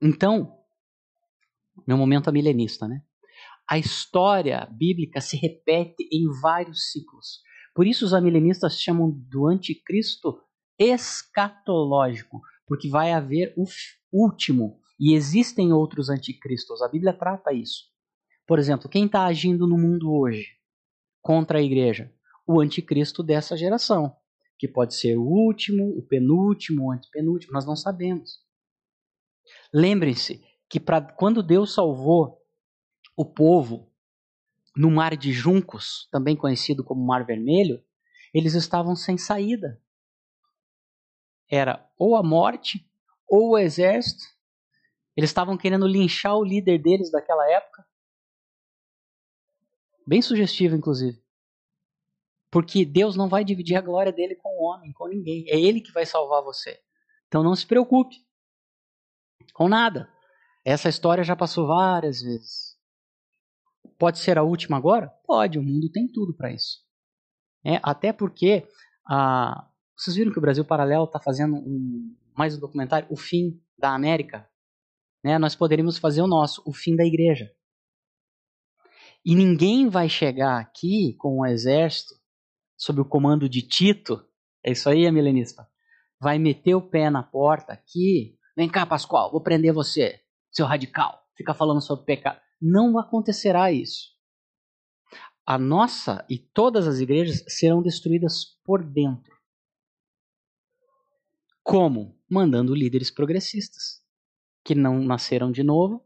Então, 0.01 0.59
meu 1.87 1.97
momento 1.97 2.31
milenista, 2.31 2.87
né? 2.87 3.01
A 3.69 3.77
história 3.77 4.67
bíblica 4.71 5.21
se 5.21 5.37
repete 5.37 6.07
em 6.11 6.27
vários 6.41 6.91
ciclos. 6.91 7.41
Por 7.73 7.87
isso 7.87 8.05
os 8.05 8.13
amilenistas 8.13 8.79
chamam 8.79 9.09
do 9.11 9.47
anticristo 9.47 10.39
escatológico, 10.77 12.41
porque 12.67 12.89
vai 12.89 13.11
haver 13.11 13.53
o 13.57 13.65
último 14.11 14.79
e 14.99 15.13
existem 15.13 15.73
outros 15.73 16.09
anticristos. 16.09 16.81
A 16.81 16.87
Bíblia 16.87 17.13
trata 17.13 17.53
isso. 17.53 17.85
Por 18.45 18.59
exemplo, 18.59 18.89
quem 18.89 19.05
está 19.05 19.25
agindo 19.25 19.67
no 19.67 19.77
mundo 19.77 20.13
hoje 20.13 20.47
contra 21.21 21.59
a 21.59 21.61
igreja? 21.61 22.13
O 22.45 22.59
anticristo 22.59 23.23
dessa 23.23 23.55
geração, 23.55 24.13
que 24.59 24.67
pode 24.67 24.95
ser 24.95 25.17
o 25.17 25.23
último, 25.23 25.97
o 25.97 26.05
penúltimo, 26.05 26.85
o 26.85 26.91
antepenúltimo, 26.91 27.53
nós 27.53 27.65
não 27.65 27.75
sabemos. 27.75 28.39
Lembrem-se 29.73 30.43
que 30.69 30.79
pra, 30.79 31.01
quando 31.01 31.41
Deus 31.41 31.73
salvou 31.73 32.42
o 33.15 33.25
povo 33.25 33.91
no 34.75 34.89
Mar 34.89 35.15
de 35.15 35.31
Juncos, 35.31 36.07
também 36.11 36.35
conhecido 36.35 36.83
como 36.83 37.05
Mar 37.05 37.25
Vermelho, 37.25 37.83
eles 38.33 38.53
estavam 38.55 38.95
sem 38.95 39.17
saída 39.17 39.79
era 41.55 41.87
ou 41.97 42.15
a 42.15 42.23
morte 42.23 42.89
ou 43.27 43.51
o 43.51 43.57
exército. 43.57 44.23
Eles 45.15 45.29
estavam 45.29 45.55
querendo 45.55 45.87
linchar 45.87 46.35
o 46.35 46.43
líder 46.43 46.79
deles 46.79 47.11
daquela 47.11 47.47
época. 47.49 47.85
Bem 50.05 50.21
sugestivo, 50.21 50.75
inclusive. 50.75 51.21
Porque 52.49 52.83
Deus 52.83 53.15
não 53.15 53.29
vai 53.29 53.43
dividir 53.43 53.75
a 53.75 53.81
glória 53.81 54.11
dele 54.11 54.35
com 54.35 54.49
o 54.49 54.63
homem, 54.63 54.91
com 54.93 55.07
ninguém. 55.07 55.45
É 55.47 55.59
ele 55.59 55.81
que 55.81 55.91
vai 55.91 56.05
salvar 56.05 56.43
você. 56.43 56.81
Então 57.27 57.43
não 57.43 57.55
se 57.55 57.65
preocupe 57.65 58.15
com 59.53 59.67
nada. 59.67 60.11
Essa 60.65 60.89
história 60.89 61.23
já 61.23 61.35
passou 61.35 61.67
várias 61.67 62.21
vezes. 62.21 62.72
Pode 64.03 64.19
ser 64.19 64.37
a 64.37 64.43
última 64.43 64.75
agora? 64.75 65.07
Pode, 65.25 65.57
o 65.57 65.63
mundo 65.63 65.89
tem 65.89 66.09
tudo 66.09 66.35
para 66.35 66.51
isso. 66.51 66.79
É, 67.65 67.79
até 67.81 68.11
porque 68.11 68.67
a, 69.07 69.65
vocês 69.95 70.17
viram 70.17 70.29
que 70.29 70.37
o 70.37 70.41
Brasil 70.41 70.65
Paralelo 70.65 71.05
está 71.05 71.21
fazendo 71.21 71.55
um, 71.55 72.13
mais 72.37 72.57
um 72.57 72.59
documentário, 72.59 73.07
O 73.09 73.15
Fim 73.15 73.63
da 73.79 73.95
América? 73.95 74.45
Né? 75.23 75.39
Nós 75.39 75.55
poderíamos 75.55 75.97
fazer 75.97 76.21
o 76.21 76.27
nosso, 76.27 76.61
O 76.65 76.73
Fim 76.73 76.97
da 76.97 77.05
Igreja. 77.05 77.49
E 79.23 79.35
ninguém 79.35 79.87
vai 79.87 80.09
chegar 80.09 80.59
aqui 80.59 81.15
com 81.17 81.39
um 81.39 81.45
exército 81.45 82.13
sob 82.75 82.99
o 82.99 83.05
comando 83.05 83.47
de 83.47 83.61
Tito, 83.61 84.21
é 84.65 84.73
isso 84.73 84.89
aí, 84.89 85.09
milenista, 85.09 85.65
vai 86.19 86.37
meter 86.37 86.75
o 86.75 86.81
pé 86.81 87.09
na 87.09 87.23
porta 87.23 87.71
aqui, 87.71 88.37
vem 88.53 88.67
cá, 88.67 88.85
Pascoal, 88.85 89.31
vou 89.31 89.39
prender 89.41 89.71
você, 89.71 90.19
seu 90.51 90.65
radical, 90.65 91.23
fica 91.37 91.53
falando 91.53 91.79
sobre 91.79 92.03
pecado. 92.03 92.42
Não 92.65 92.97
acontecerá 92.97 93.73
isso. 93.73 94.13
A 95.45 95.57
nossa 95.57 96.25
e 96.29 96.37
todas 96.37 96.87
as 96.87 96.99
igrejas 96.99 97.43
serão 97.45 97.81
destruídas 97.81 98.57
por 98.63 98.81
dentro. 98.81 99.35
Como? 101.61 102.17
Mandando 102.29 102.73
líderes 102.73 103.11
progressistas, 103.11 104.01
que 104.63 104.73
não 104.73 105.03
nasceram 105.03 105.51
de 105.51 105.61
novo, 105.61 106.05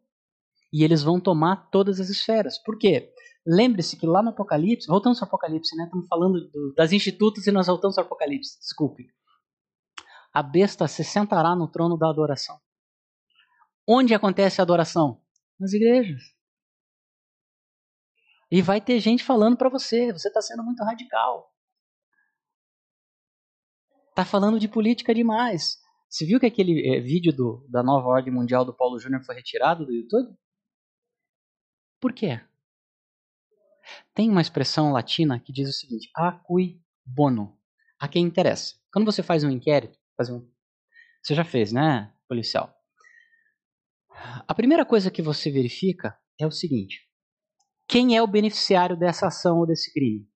e 0.73 0.83
eles 0.83 1.03
vão 1.03 1.19
tomar 1.19 1.69
todas 1.69 1.99
as 1.99 2.09
esferas. 2.09 2.57
Por 2.57 2.79
quê? 2.79 3.13
Lembre-se 3.45 3.95
que 3.95 4.07
lá 4.07 4.23
no 4.23 4.29
Apocalipse, 4.29 4.87
voltamos 4.87 5.21
ao 5.21 5.27
Apocalipse, 5.27 5.75
né? 5.75 5.83
Estamos 5.83 6.07
falando 6.07 6.49
do, 6.49 6.73
das 6.73 6.91
institutos 6.91 7.45
e 7.45 7.51
nós 7.51 7.67
voltamos 7.67 7.99
ao 7.99 8.03
Apocalipse, 8.03 8.59
desculpe. 8.59 9.13
A 10.33 10.41
besta 10.41 10.87
se 10.87 11.03
sentará 11.03 11.55
no 11.55 11.67
trono 11.67 11.95
da 11.95 12.09
adoração. 12.09 12.59
Onde 13.87 14.15
acontece 14.15 14.59
a 14.59 14.63
adoração? 14.63 15.21
Nas 15.59 15.71
igrejas. 15.73 16.36
E 18.49 18.61
vai 18.61 18.79
ter 18.79 18.99
gente 18.99 19.23
falando 19.23 19.57
para 19.57 19.69
você, 19.69 20.11
você 20.11 20.29
está 20.29 20.41
sendo 20.41 20.63
muito 20.63 20.83
radical. 20.83 21.53
Tá 24.15 24.23
falando 24.23 24.59
de 24.59 24.67
política 24.67 25.13
demais. 25.13 25.77
Você 26.09 26.25
viu 26.25 26.39
que 26.39 26.45
aquele 26.45 26.87
é, 26.87 26.99
vídeo 27.01 27.33
do, 27.33 27.67
da 27.69 27.83
nova 27.83 28.07
ordem 28.07 28.33
mundial 28.33 28.63
do 28.63 28.73
Paulo 28.73 28.97
Júnior 28.97 29.23
foi 29.23 29.35
retirado 29.35 29.85
do 29.85 29.93
YouTube? 29.93 30.33
Por 31.99 32.13
quê? 32.13 32.39
Tem 34.13 34.29
uma 34.29 34.41
expressão 34.41 34.91
latina 34.91 35.39
que 35.39 35.51
diz 35.51 35.69
o 35.69 35.73
seguinte: 35.73 36.09
a 36.15 36.31
cui 36.31 36.81
bono, 37.05 37.57
a 37.99 38.07
quem 38.07 38.23
interessa. 38.23 38.75
Quando 38.91 39.05
você 39.05 39.21
faz 39.21 39.43
um 39.43 39.49
inquérito, 39.49 39.99
faz 40.15 40.29
um, 40.29 40.47
você 41.21 41.35
já 41.35 41.43
fez, 41.43 41.71
né, 41.71 42.13
policial? 42.27 42.73
A 44.47 44.55
primeira 44.55 44.85
coisa 44.85 45.11
que 45.11 45.21
você 45.21 45.51
verifica 45.51 46.17
é 46.39 46.47
o 46.47 46.51
seguinte: 46.51 47.06
quem 47.87 48.17
é 48.17 48.21
o 48.21 48.27
beneficiário 48.27 48.97
dessa 48.97 49.27
ação 49.27 49.59
ou 49.59 49.65
desse 49.65 49.91
crime? 49.93 50.29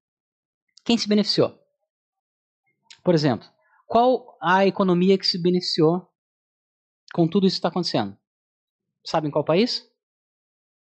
Quem 0.86 0.98
se 0.98 1.08
beneficiou? 1.08 1.60
Por 3.04 3.14
exemplo, 3.14 3.48
qual 3.86 4.38
a 4.42 4.66
economia 4.66 5.18
que 5.18 5.26
se 5.26 5.38
beneficiou 5.42 6.10
com 7.14 7.28
tudo 7.28 7.46
isso 7.46 7.56
que 7.56 7.60
está 7.60 7.68
acontecendo? 7.68 8.18
Sabe 9.06 9.28
em 9.28 9.32
qual 9.32 9.44
país? 9.44 9.92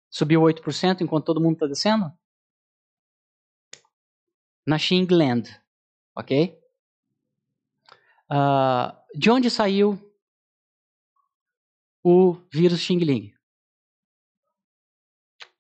Subiu 0.10 0.42
8% 0.42 1.02
enquanto 1.02 1.26
todo 1.26 1.42
mundo 1.42 1.56
está 1.56 1.66
descendo? 1.66 2.12
Na 4.66 4.78
Xingland, 4.78 5.50
ok? 6.16 6.58
Uh, 8.32 9.18
de 9.18 9.30
onde 9.30 9.50
saiu 9.50 10.00
o 12.04 12.36
vírus 12.52 12.80
Xingling? 12.80 13.33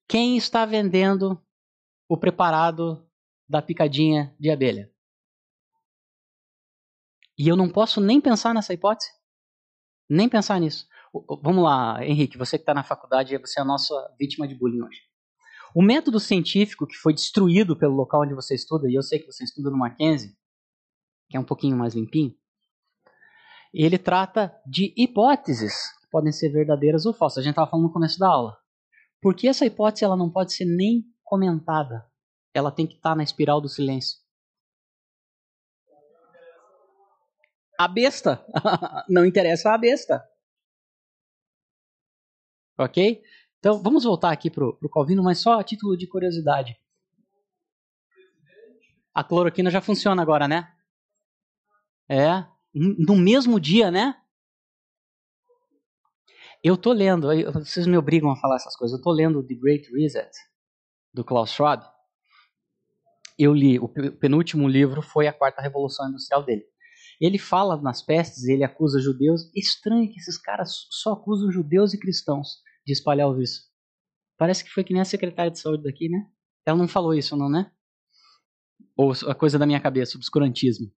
Quem 0.07 0.37
está 0.37 0.65
vendendo 0.65 1.41
o 2.07 2.17
preparado 2.17 3.07
da 3.47 3.61
picadinha 3.61 4.35
de 4.39 4.49
abelha? 4.49 4.91
E 7.37 7.47
eu 7.47 7.55
não 7.55 7.69
posso 7.69 7.99
nem 7.99 8.21
pensar 8.21 8.53
nessa 8.53 8.73
hipótese. 8.73 9.09
Nem 10.09 10.29
pensar 10.29 10.59
nisso. 10.59 10.87
Vamos 11.41 11.63
lá, 11.63 12.03
Henrique, 12.05 12.37
você 12.37 12.57
que 12.57 12.63
está 12.63 12.73
na 12.73 12.83
faculdade, 12.83 13.37
você 13.37 13.59
é 13.59 13.63
a 13.63 13.65
nossa 13.65 13.93
vítima 14.19 14.47
de 14.47 14.55
bullying 14.55 14.81
hoje. 14.81 15.01
O 15.75 15.81
método 15.81 16.19
científico 16.19 16.85
que 16.85 16.95
foi 16.95 17.13
destruído 17.13 17.75
pelo 17.75 17.95
local 17.95 18.21
onde 18.21 18.35
você 18.35 18.53
estuda, 18.53 18.89
e 18.89 18.93
eu 18.93 19.01
sei 19.01 19.19
que 19.19 19.25
você 19.25 19.43
estuda 19.43 19.71
no 19.71 19.77
Mackenzie, 19.77 20.35
que 21.29 21.37
é 21.37 21.39
um 21.39 21.43
pouquinho 21.43 21.77
mais 21.77 21.95
limpinho, 21.95 22.35
ele 23.73 23.97
trata 23.97 24.55
de 24.67 24.93
hipóteses 24.95 25.73
que 25.99 26.07
podem 26.11 26.31
ser 26.31 26.49
verdadeiras 26.49 27.07
ou 27.07 27.13
falsas. 27.13 27.39
A 27.39 27.41
gente 27.41 27.53
estava 27.53 27.69
falando 27.69 27.87
no 27.87 27.93
começo 27.93 28.19
da 28.19 28.27
aula. 28.29 28.62
Porque 29.23 29.47
essa 29.47 29.65
hipótese 29.65 30.03
ela 30.03 30.17
não 30.17 30.29
pode 30.29 30.51
ser 30.53 30.65
nem 30.65 31.09
comentada. 31.23 32.05
Ela 32.53 32.69
tem 32.69 32.85
que 32.85 32.95
estar 32.95 33.15
na 33.15 33.23
espiral 33.23 33.61
do 33.61 33.69
silêncio. 33.69 34.19
A 37.79 37.87
besta. 37.87 38.45
não 39.07 39.25
interessa 39.25 39.73
a 39.73 39.77
besta. 39.77 40.29
Ok? 42.77 43.23
Então, 43.59 43.81
vamos 43.81 44.03
voltar 44.03 44.31
aqui 44.31 44.51
para 44.51 44.65
o 44.65 44.89
Calvino, 44.89 45.23
mas 45.23 45.39
só 45.39 45.57
a 45.57 45.63
título 45.63 45.95
de 45.95 46.05
curiosidade. 46.05 46.77
A 49.13 49.23
cloroquina 49.23 49.71
já 49.71 49.79
funciona 49.79 50.21
agora, 50.21 50.49
né? 50.49 50.75
É, 52.09 52.45
no 52.73 53.15
mesmo 53.15 53.57
dia, 53.57 53.89
né? 53.89 54.21
Eu 56.63 56.77
tô 56.77 56.93
lendo, 56.93 57.27
vocês 57.55 57.85
me 57.85 57.97
obrigam 57.97 58.31
a 58.31 58.37
falar 58.37 58.55
essas 58.55 58.73
coisas. 58.77 58.97
Eu 58.97 59.03
tô 59.03 59.11
lendo 59.11 59.45
The 59.45 59.53
Great 59.53 59.91
Reset 59.91 60.31
do 61.13 61.21
Klaus 61.21 61.51
Schwab. 61.51 61.83
Eu 63.37 63.53
li 63.53 63.77
o 63.77 63.89
penúltimo 63.89 64.65
livro 64.65 65.01
foi 65.01 65.27
a 65.27 65.33
quarta 65.33 65.61
revolução 65.61 66.07
industrial 66.07 66.41
dele. 66.41 66.63
Ele 67.19 67.37
fala 67.37 67.75
nas 67.81 68.01
pestes, 68.01 68.45
ele 68.45 68.63
acusa 68.63 69.01
judeus. 69.01 69.51
Estranho 69.53 70.09
que 70.09 70.17
esses 70.17 70.37
caras 70.37 70.87
só 70.89 71.11
acusam 71.11 71.51
judeus 71.51 71.93
e 71.93 71.99
cristãos 71.99 72.61
de 72.85 72.93
espalhar 72.93 73.27
o 73.27 73.35
vício. 73.35 73.63
Parece 74.37 74.63
que 74.63 74.69
foi 74.69 74.85
que 74.85 74.93
nem 74.93 75.01
a 75.01 75.05
secretária 75.05 75.51
de 75.51 75.59
saúde 75.59 75.83
daqui, 75.83 76.07
né? 76.07 76.25
Ela 76.65 76.77
não 76.77 76.87
falou 76.87 77.13
isso, 77.13 77.35
não, 77.35 77.49
né? 77.49 77.73
Ou 78.95 79.11
a 79.27 79.35
coisa 79.35 79.59
da 79.59 79.65
minha 79.65 79.81
cabeça, 79.81 80.17
obscurantismo. 80.17 80.89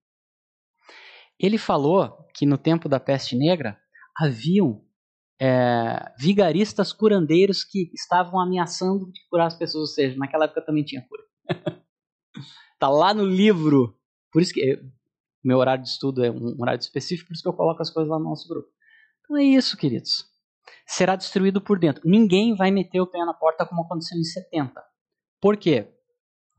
Ele 1.40 1.58
falou 1.58 2.24
que 2.34 2.46
no 2.46 2.56
tempo 2.56 2.88
da 2.88 3.00
peste 3.00 3.36
negra 3.36 3.76
haviam 4.16 4.85
é, 5.40 6.12
vigaristas 6.18 6.92
curandeiros 6.92 7.64
que 7.64 7.90
estavam 7.94 8.40
ameaçando 8.40 9.10
de 9.12 9.20
curar 9.28 9.46
as 9.46 9.56
pessoas, 9.56 9.90
ou 9.90 9.94
seja, 9.94 10.16
naquela 10.16 10.44
época 10.44 10.62
também 10.62 10.84
tinha 10.84 11.06
cura. 11.06 11.22
tá 12.78 12.88
lá 12.88 13.12
no 13.12 13.24
livro. 13.24 13.98
Por 14.32 14.42
isso 14.42 14.52
que 14.52 14.60
eu, 14.60 14.78
meu 15.44 15.58
horário 15.58 15.82
de 15.82 15.90
estudo 15.90 16.24
é 16.24 16.30
um 16.30 16.60
horário 16.60 16.80
específico, 16.80 17.28
por 17.28 17.34
isso 17.34 17.42
que 17.42 17.48
eu 17.48 17.52
coloco 17.52 17.80
as 17.80 17.90
coisas 17.90 18.10
lá 18.10 18.18
no 18.18 18.24
nosso 18.24 18.48
grupo. 18.48 18.68
Então 19.20 19.36
é 19.36 19.44
isso, 19.44 19.76
queridos. 19.76 20.24
Será 20.86 21.14
destruído 21.16 21.60
por 21.60 21.78
dentro. 21.78 22.02
Ninguém 22.04 22.54
vai 22.54 22.70
meter 22.70 23.00
o 23.00 23.06
pé 23.06 23.24
na 23.24 23.34
porta 23.34 23.66
como 23.66 23.82
aconteceu 23.82 24.18
em 24.18 24.24
70. 24.24 24.82
Por 25.40 25.56
quê? 25.56 25.92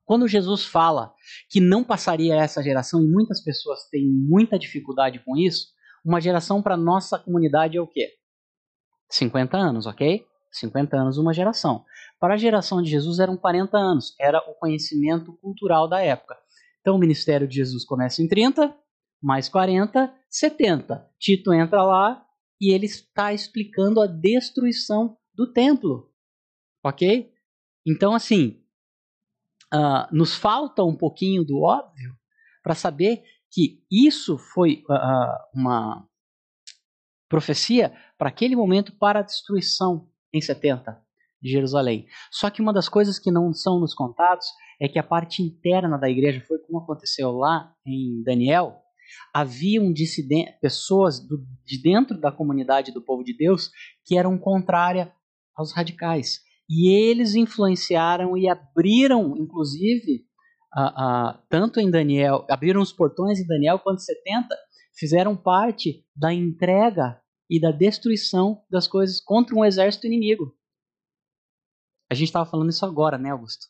Quando 0.06 0.28
Jesus 0.28 0.66
fala 0.66 1.14
que 1.50 1.60
não 1.60 1.84
passaria 1.84 2.36
essa 2.36 2.64
geração, 2.64 3.02
e 3.02 3.08
muitas 3.08 3.44
pessoas 3.44 3.90
têm 3.90 4.08
muita 4.08 4.58
dificuldade 4.58 5.20
com 5.20 5.36
isso, 5.36 5.68
uma 6.06 6.22
geração 6.22 6.62
para 6.62 6.78
nossa 6.78 7.20
comunidade 7.20 7.76
é 7.76 7.82
o 7.82 7.88
quê? 7.88 8.14
50 9.10 9.58
anos, 9.58 9.86
ok? 9.86 10.26
50 10.52 10.98
anos 10.98 11.18
uma 11.18 11.34
geração. 11.34 11.86
Para 12.20 12.34
a 12.34 12.38
geração 12.38 12.82
de 12.82 12.90
Jesus 12.90 13.20
eram 13.20 13.38
40 13.38 13.78
anos, 13.78 14.16
era 14.20 14.40
o 14.40 14.54
conhecimento 14.56 15.34
cultural 15.34 15.88
da 15.88 16.02
época. 16.02 16.38
Então 16.82 16.96
o 16.96 17.00
ministério 17.00 17.48
de 17.48 17.56
Jesus 17.56 17.86
começa 17.86 18.22
em 18.22 18.28
30, 18.28 18.76
mais 19.22 19.50
40, 19.50 20.14
70. 20.30 21.10
Tito 21.20 21.54
entra 21.54 21.84
lá 21.84 22.26
e 22.60 22.74
ele 22.74 22.86
está 22.86 23.34
explicando 23.34 24.02
a 24.02 24.08
destruição 24.08 25.18
do 25.34 25.52
templo, 25.52 26.12
ok? 26.84 27.32
Então, 27.86 28.14
assim, 28.14 28.64
uh, 29.74 30.08
nos 30.12 30.36
falta 30.36 30.84
um 30.84 30.96
pouquinho 30.96 31.44
do 31.44 31.62
óbvio 31.62 32.16
para 32.64 32.76
saber 32.76 33.24
que 33.52 33.84
isso 33.90 34.38
foi 34.38 34.84
uh, 34.90 35.58
uma 35.60 36.08
profecia 37.30 37.94
para 38.18 38.30
aquele 38.30 38.56
momento 38.56 38.94
para 38.98 39.20
a 39.20 39.24
destruição 39.24 40.08
em 40.34 40.42
70 40.42 41.00
de 41.42 41.52
Jerusalém. 41.52 42.08
Só 42.32 42.50
que 42.50 42.62
uma 42.62 42.74
das 42.74 42.90
coisas 42.90 43.20
que 43.20 43.32
não 43.32 43.54
são 43.54 43.80
nos 43.80 43.94
contados 43.94 44.48
é 44.80 44.88
que 44.88 45.00
a 45.00 45.04
parte 45.04 45.42
interna 45.42 45.98
da 45.98 46.10
igreja 46.10 46.44
foi 46.48 46.60
como 46.60 46.80
aconteceu 46.80 47.32
lá 47.32 47.74
em 47.86 48.22
Daniel. 48.24 48.82
Haviam 49.34 49.94
pessoas 50.62 51.20
do, 51.20 51.46
de 51.66 51.82
dentro 51.82 52.20
da 52.20 52.32
comunidade 52.32 52.92
do 52.92 53.02
povo 53.02 53.24
de 53.24 53.36
Deus 53.36 53.70
que 54.06 54.18
eram 54.18 54.38
contrárias 54.38 55.08
aos 55.56 55.74
radicais. 55.74 56.40
E 56.70 56.90
eles 56.90 57.34
influenciaram 57.34 58.38
e 58.38 58.50
abriram, 58.50 59.38
inclusive, 59.38 60.28
tanto 61.50 61.80
em 61.80 61.90
Daniel, 61.90 62.46
abriram 62.50 62.82
os 62.82 62.92
portões 62.92 63.40
em 63.40 63.48
Daniel 63.48 63.80
quanto 63.80 64.02
70, 64.02 64.48
fizeram 64.98 65.36
parte 65.36 66.06
da 66.16 66.34
entrega 66.34 67.22
e 67.50 67.60
da 67.60 67.72
destruição 67.72 68.66
das 68.70 68.88
coisas 68.88 69.22
contra 69.22 69.56
um 69.56 69.64
exército 69.64 70.08
inimigo. 70.08 70.58
A 72.10 72.14
gente 72.14 72.28
estava 72.28 72.50
falando 72.50 72.70
isso 72.70 72.86
agora, 72.86 73.18
né, 73.18 73.32
Augusto? 73.32 73.68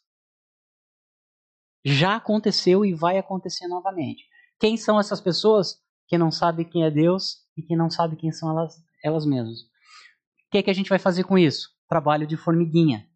Já 1.86 2.16
aconteceu 2.16 2.86
e 2.86 2.94
vai 2.94 3.18
acontecer 3.18 3.68
novamente. 3.68 4.24
Quem 4.60 4.78
são 4.78 5.00
essas 5.00 5.22
pessoas 5.22 5.80
que 6.08 6.18
não 6.18 6.32
sabem 6.32 6.68
quem 6.68 6.84
é 6.84 6.92
Deus 6.92 7.46
e 7.56 7.62
que 7.62 7.76
não 7.76 7.90
sabem 7.90 8.18
quem 8.18 8.32
são 8.32 8.50
elas, 8.50 8.76
elas 9.04 9.26
mesmas? 9.26 9.62
O 9.62 10.52
que, 10.52 10.58
é 10.60 10.64
que 10.64 10.70
a 10.70 10.74
gente 10.74 10.90
vai 10.90 11.00
fazer 11.00 11.24
com 11.24 11.38
isso? 11.38 11.78
trabalho 11.88 12.28
de 12.28 12.38
formiguinha. 12.38 13.10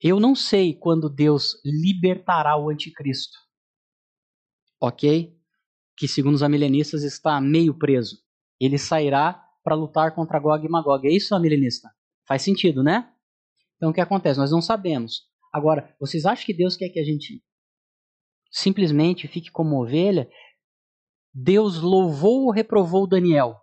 Eu 0.00 0.18
não 0.18 0.34
sei 0.34 0.74
quando 0.74 1.08
Deus 1.08 1.60
libertará 1.64 2.56
o 2.56 2.68
anticristo. 2.68 3.38
Ok? 4.80 5.35
Que 5.96 6.06
segundo 6.06 6.34
os 6.34 6.42
amilenistas 6.42 7.02
está 7.02 7.40
meio 7.40 7.74
preso. 7.74 8.18
Ele 8.60 8.78
sairá 8.78 9.42
para 9.62 9.74
lutar 9.74 10.14
contra 10.14 10.38
Gog 10.38 10.64
e 10.64 10.68
Magog. 10.68 11.06
É 11.06 11.10
isso, 11.10 11.34
amilenista? 11.34 11.90
Faz 12.26 12.42
sentido, 12.42 12.82
né? 12.82 13.10
Então 13.76 13.90
o 13.90 13.92
que 13.92 14.00
acontece? 14.00 14.38
Nós 14.38 14.50
não 14.50 14.60
sabemos. 14.62 15.22
Agora, 15.52 15.94
vocês 15.98 16.26
acham 16.26 16.44
que 16.44 16.54
Deus 16.54 16.76
quer 16.76 16.88
que 16.88 17.00
a 17.00 17.04
gente 17.04 17.42
simplesmente 18.50 19.26
fique 19.28 19.50
como 19.50 19.82
ovelha? 19.82 20.28
Deus 21.32 21.80
louvou 21.80 22.44
ou 22.44 22.50
reprovou 22.50 23.06
Daniel 23.06 23.56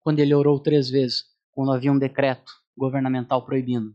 quando 0.00 0.20
ele 0.20 0.34
orou 0.34 0.58
três 0.58 0.88
vezes, 0.88 1.24
quando 1.50 1.72
havia 1.72 1.92
um 1.92 1.98
decreto 1.98 2.52
governamental 2.76 3.44
proibindo. 3.44 3.94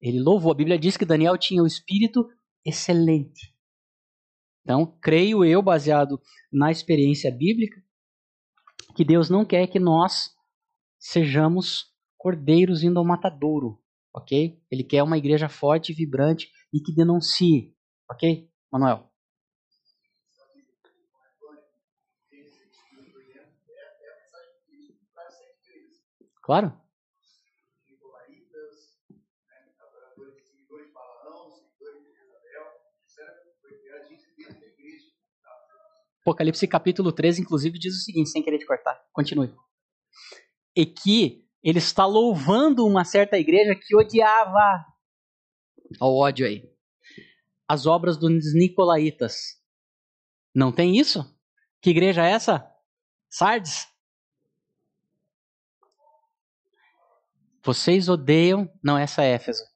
Ele 0.00 0.20
louvou. 0.20 0.50
A 0.50 0.56
Bíblia 0.56 0.78
diz 0.78 0.96
que 0.96 1.04
Daniel 1.04 1.38
tinha 1.38 1.62
o 1.62 1.66
espírito 1.66 2.28
excelente. 2.64 3.51
Então, 4.62 4.86
creio 5.00 5.44
eu, 5.44 5.60
baseado 5.60 6.20
na 6.52 6.70
experiência 6.70 7.30
bíblica, 7.30 7.82
que 8.94 9.04
Deus 9.04 9.28
não 9.28 9.44
quer 9.44 9.66
que 9.66 9.80
nós 9.80 10.30
sejamos 10.98 11.92
cordeiros 12.16 12.84
indo 12.84 12.98
ao 12.98 13.04
matadouro, 13.04 13.82
ok? 14.14 14.60
Ele 14.70 14.84
quer 14.84 15.02
uma 15.02 15.18
igreja 15.18 15.48
forte, 15.48 15.92
vibrante 15.92 16.48
e 16.72 16.80
que 16.80 16.94
denuncie, 16.94 17.74
ok, 18.08 18.48
Manuel? 18.70 19.10
Claro. 26.42 26.81
Apocalipse 36.22 36.68
capítulo 36.68 37.12
13, 37.12 37.42
inclusive, 37.42 37.78
diz 37.78 37.94
o 37.96 38.00
seguinte, 38.00 38.30
sem 38.30 38.42
querer 38.42 38.58
te 38.58 38.66
cortar. 38.66 39.00
Continue. 39.12 39.52
E 40.74 40.86
que 40.86 41.44
ele 41.62 41.78
está 41.78 42.06
louvando 42.06 42.86
uma 42.86 43.04
certa 43.04 43.36
igreja 43.36 43.74
que 43.74 43.96
odiava. 43.96 44.86
O 46.00 46.20
ódio 46.20 46.46
aí. 46.46 46.70
As 47.68 47.86
obras 47.86 48.16
dos 48.16 48.54
Nicolaitas. 48.54 49.60
Não 50.54 50.70
tem 50.70 50.96
isso? 50.96 51.24
Que 51.80 51.90
igreja 51.90 52.24
é 52.24 52.30
essa? 52.30 52.70
Sardes? 53.28 53.88
Vocês 57.64 58.08
odeiam. 58.08 58.72
Não, 58.82 58.96
essa 58.96 59.24
é 59.24 59.32
Éfeso. 59.32 59.71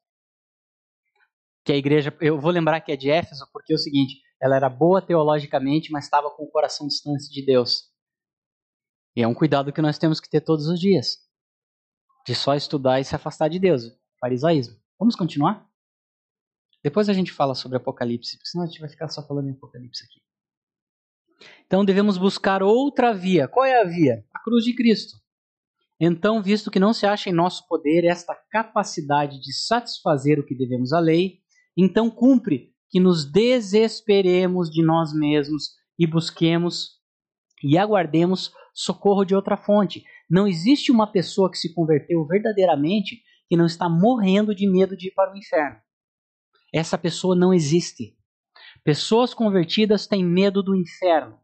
Que 1.67 1.73
a 1.73 1.77
igreja. 1.77 2.17
Eu 2.21 2.41
vou 2.41 2.53
lembrar 2.53 2.81
que 2.81 2.93
é 2.93 2.97
de 2.97 3.11
Éfeso, 3.11 3.45
porque 3.53 3.73
é 3.73 3.77
o 3.77 3.79
seguinte: 3.79 4.23
ela 4.41 4.55
era 4.55 4.69
boa 4.69 5.03
teologicamente, 5.03 5.91
mas 5.91 6.05
estava 6.05 6.31
com 6.31 6.45
o 6.45 6.51
coração 6.51 6.87
distante 6.87 7.29
de 7.29 7.45
Deus. 7.45 7.91
E 9.17 9.23
é 9.23 9.27
um 9.27 9.35
cuidado 9.35 9.73
que 9.73 9.83
nós 9.83 9.99
temos 9.99 10.21
que 10.21 10.31
ter 10.31 10.43
todos 10.43 10.69
os 10.69 10.79
dias. 10.79 11.19
De 12.25 12.35
só 12.35 12.55
estudar 12.55 13.01
e 13.01 13.05
se 13.05 13.17
afastar 13.17 13.49
de 13.49 13.59
Deus. 13.59 13.83
Farisaísmo. 14.21 14.77
Vamos 14.99 15.17
continuar? 15.17 15.69
Depois 16.85 17.09
a 17.09 17.13
gente 17.13 17.33
fala 17.33 17.55
sobre 17.55 17.79
Apocalipse, 17.79 18.37
porque 18.37 18.49
senão 18.49 18.65
a 18.65 18.69
gente 18.69 18.81
vai 18.81 18.89
ficar 18.89 19.09
só 19.09 19.27
falando 19.27 19.49
em 19.49 19.53
Apocalipse 19.53 20.05
aqui. 20.05 20.21
Então 21.67 21.85
devemos 21.85 22.17
buscar 22.17 22.63
outra 22.63 23.13
via. 23.13 23.49
Qual 23.49 23.65
é 23.65 23.81
a 23.81 23.85
via? 23.85 24.25
A 24.33 24.41
cruz 24.41 24.65
de 24.65 24.73
Cristo. 24.73 25.17
Então, 25.99 26.43
visto 26.43 26.71
que 26.71 26.79
não 26.79 26.93
se 26.93 27.07
acha 27.07 27.31
em 27.31 27.33
nosso 27.33 27.67
poder 27.67 28.05
esta 28.05 28.35
capacidade 28.51 29.41
de 29.41 29.53
satisfazer 29.53 30.39
o 30.39 30.45
que 30.45 30.55
devemos 30.55 30.93
à 30.93 31.01
lei, 31.01 31.41
então 31.77 32.11
cumpre 32.11 32.73
que 32.89 33.01
nos 33.01 33.25
desesperemos 33.25 34.71
de 34.71 34.85
nós 34.85 35.13
mesmos 35.13 35.75
e 35.99 36.07
busquemos 36.07 36.97
e 37.63 37.77
aguardemos 37.77 38.53
socorro 38.73 39.25
de 39.25 39.35
outra 39.35 39.57
fonte. 39.57 40.05
Não 40.31 40.47
existe 40.47 40.93
uma 40.93 41.11
pessoa 41.11 41.51
que 41.51 41.59
se 41.59 41.75
converteu 41.75 42.25
verdadeiramente 42.27 43.23
que 43.49 43.57
não 43.57 43.67
está 43.67 43.89
morrendo 43.89 44.55
de 44.55 44.69
medo 44.69 44.97
de 44.97 45.09
ir 45.09 45.13
para 45.13 45.33
o 45.33 45.37
inferno. 45.37 45.79
Essa 46.73 46.99
pessoa 46.99 47.35
não 47.35 47.55
existe. 47.55 48.17
Pessoas 48.85 49.33
convertidas 49.33 50.07
têm 50.07 50.25
medo 50.25 50.63
do 50.63 50.75
inferno. 50.75 51.39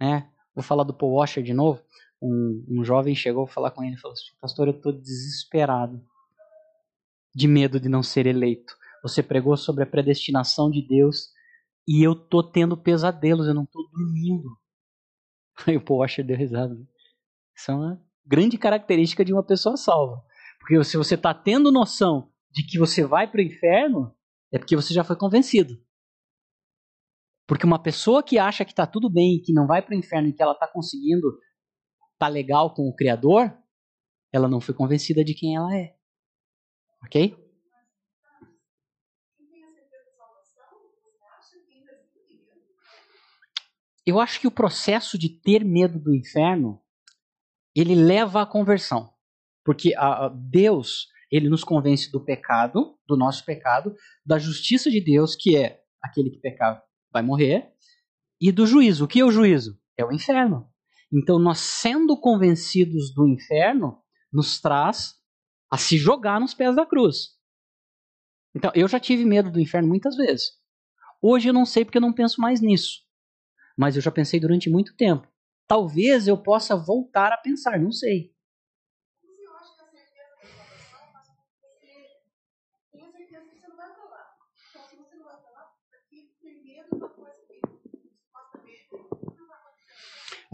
É, 0.00 0.24
vou 0.54 0.62
falar 0.62 0.84
do 0.84 0.94
Paul 0.94 1.14
Washer 1.14 1.42
de 1.42 1.54
novo 1.54 1.82
um, 2.24 2.64
um 2.68 2.84
jovem 2.84 3.14
chegou 3.14 3.44
a 3.44 3.48
falar 3.48 3.70
com 3.70 3.84
ele 3.84 3.94
e 3.94 3.98
falou 3.98 4.14
assim: 4.14 4.32
Pastor, 4.40 4.68
eu 4.68 4.74
estou 4.74 4.92
desesperado, 4.92 6.02
de 7.34 7.46
medo 7.46 7.78
de 7.78 7.88
não 7.88 8.02
ser 8.02 8.26
eleito. 8.26 8.74
Você 9.04 9.22
pregou 9.22 9.54
sobre 9.54 9.84
a 9.84 9.86
predestinação 9.86 10.70
de 10.70 10.80
Deus 10.80 11.28
e 11.86 12.02
eu 12.02 12.14
estou 12.14 12.42
tendo 12.42 12.74
pesadelos, 12.74 13.46
eu 13.46 13.52
não 13.52 13.64
estou 13.64 13.86
dormindo. 13.90 14.48
Aí 15.68 15.76
o 15.76 15.84
Paul 15.84 16.00
Washer 16.00 16.24
deu 16.24 16.38
risada. 16.38 16.74
Isso 17.54 17.70
é 17.70 17.74
uma 17.74 18.02
grande 18.24 18.56
característica 18.56 19.22
de 19.22 19.30
uma 19.30 19.44
pessoa 19.44 19.76
salva. 19.76 20.24
Porque 20.58 20.82
se 20.84 20.96
você 20.96 21.16
está 21.16 21.34
tendo 21.34 21.70
noção 21.70 22.32
de 22.50 22.66
que 22.66 22.78
você 22.78 23.04
vai 23.04 23.30
para 23.30 23.40
o 23.40 23.44
inferno, 23.44 24.16
é 24.50 24.58
porque 24.58 24.74
você 24.74 24.94
já 24.94 25.04
foi 25.04 25.16
convencido. 25.16 25.78
Porque 27.46 27.66
uma 27.66 27.78
pessoa 27.78 28.22
que 28.22 28.38
acha 28.38 28.64
que 28.64 28.72
está 28.72 28.86
tudo 28.86 29.10
bem, 29.10 29.38
que 29.42 29.52
não 29.52 29.66
vai 29.66 29.82
para 29.82 29.94
o 29.94 29.98
inferno 29.98 30.28
e 30.28 30.32
que 30.32 30.42
ela 30.42 30.54
está 30.54 30.66
conseguindo 30.66 31.38
tá 32.18 32.26
legal 32.26 32.72
com 32.72 32.88
o 32.88 32.96
Criador, 32.96 33.54
ela 34.32 34.48
não 34.48 34.62
foi 34.62 34.74
convencida 34.74 35.22
de 35.22 35.34
quem 35.34 35.56
ela 35.56 35.76
é. 35.76 35.94
Ok? 37.04 37.43
Eu 44.06 44.20
acho 44.20 44.40
que 44.40 44.46
o 44.46 44.50
processo 44.50 45.18
de 45.18 45.28
ter 45.28 45.64
medo 45.64 45.98
do 45.98 46.14
inferno, 46.14 46.80
ele 47.74 47.94
leva 47.94 48.42
à 48.42 48.46
conversão. 48.46 49.12
Porque 49.64 49.94
a 49.96 50.28
Deus, 50.28 51.08
ele 51.30 51.48
nos 51.48 51.64
convence 51.64 52.10
do 52.12 52.22
pecado, 52.22 52.98
do 53.06 53.16
nosso 53.16 53.44
pecado, 53.44 53.94
da 54.24 54.38
justiça 54.38 54.90
de 54.90 55.00
Deus, 55.00 55.34
que 55.34 55.56
é 55.56 55.80
aquele 56.02 56.30
que 56.30 56.40
pecar 56.40 56.82
vai 57.10 57.22
morrer, 57.22 57.72
e 58.40 58.52
do 58.52 58.66
juízo. 58.66 59.04
O 59.04 59.08
que 59.08 59.20
é 59.20 59.24
o 59.24 59.30
juízo? 59.30 59.78
É 59.96 60.04
o 60.04 60.12
inferno. 60.12 60.68
Então, 61.12 61.38
nós 61.38 61.58
sendo 61.58 62.18
convencidos 62.20 63.14
do 63.14 63.26
inferno, 63.26 64.02
nos 64.32 64.60
traz 64.60 65.14
a 65.70 65.78
se 65.78 65.96
jogar 65.96 66.40
nos 66.40 66.52
pés 66.52 66.74
da 66.74 66.84
cruz. 66.84 67.38
Então, 68.54 68.70
eu 68.74 68.86
já 68.86 69.00
tive 69.00 69.24
medo 69.24 69.50
do 69.50 69.60
inferno 69.60 69.88
muitas 69.88 70.16
vezes. 70.16 70.52
Hoje 71.22 71.48
eu 71.48 71.54
não 71.54 71.64
sei 71.64 71.84
porque 71.84 71.98
eu 71.98 72.02
não 72.02 72.12
penso 72.12 72.40
mais 72.40 72.60
nisso. 72.60 73.03
Mas 73.76 73.96
eu 73.96 74.02
já 74.02 74.10
pensei 74.10 74.38
durante 74.38 74.70
muito 74.70 74.94
tempo. 74.96 75.26
Talvez 75.66 76.28
eu 76.28 76.36
possa 76.36 76.76
voltar 76.76 77.32
a 77.32 77.36
pensar, 77.36 77.80
não 77.80 77.90
sei. 77.90 78.34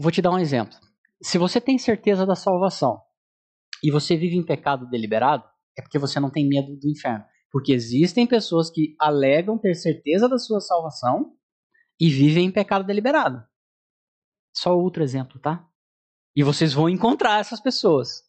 Vou 0.01 0.09
te 0.09 0.19
dar 0.19 0.31
um 0.31 0.39
exemplo. 0.39 0.75
Se 1.21 1.37
você 1.37 1.61
tem 1.61 1.77
certeza 1.77 2.25
da 2.25 2.35
salvação 2.35 2.99
e 3.83 3.91
você 3.91 4.17
vive 4.17 4.35
em 4.35 4.43
pecado 4.43 4.89
deliberado, 4.89 5.43
é 5.77 5.81
porque 5.83 5.99
você 5.99 6.19
não 6.19 6.31
tem 6.31 6.47
medo 6.47 6.75
do 6.75 6.89
inferno. 6.89 7.23
Porque 7.51 7.71
existem 7.71 8.25
pessoas 8.25 8.71
que 8.71 8.95
alegam 8.99 9.59
ter 9.59 9.75
certeza 9.75 10.27
da 10.27 10.39
sua 10.39 10.59
salvação 10.59 11.35
e 12.01 12.09
vivem 12.09 12.47
em 12.47 12.51
pecado 12.51 12.83
deliberado. 12.83 13.47
Só 14.51 14.75
outro 14.75 15.03
exemplo, 15.03 15.39
tá? 15.39 15.69
E 16.35 16.41
vocês 16.41 16.73
vão 16.73 16.89
encontrar 16.89 17.39
essas 17.39 17.61
pessoas. 17.61 18.27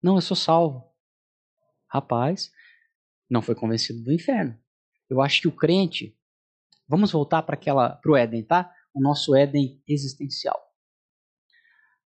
Não, 0.00 0.14
eu 0.14 0.20
sou 0.20 0.36
salvo. 0.36 0.88
Rapaz, 1.88 2.52
não 3.28 3.42
foi 3.42 3.56
convencido 3.56 4.04
do 4.04 4.12
inferno. 4.12 4.56
Eu 5.10 5.20
acho 5.20 5.40
que 5.40 5.48
o 5.48 5.56
crente, 5.56 6.16
vamos 6.86 7.10
voltar 7.10 7.42
para 7.42 7.56
aquela 7.56 7.96
pro 7.96 8.14
Éden, 8.14 8.44
tá? 8.44 8.72
o 8.94 9.00
nosso 9.00 9.34
Éden 9.34 9.82
existencial. 9.88 10.60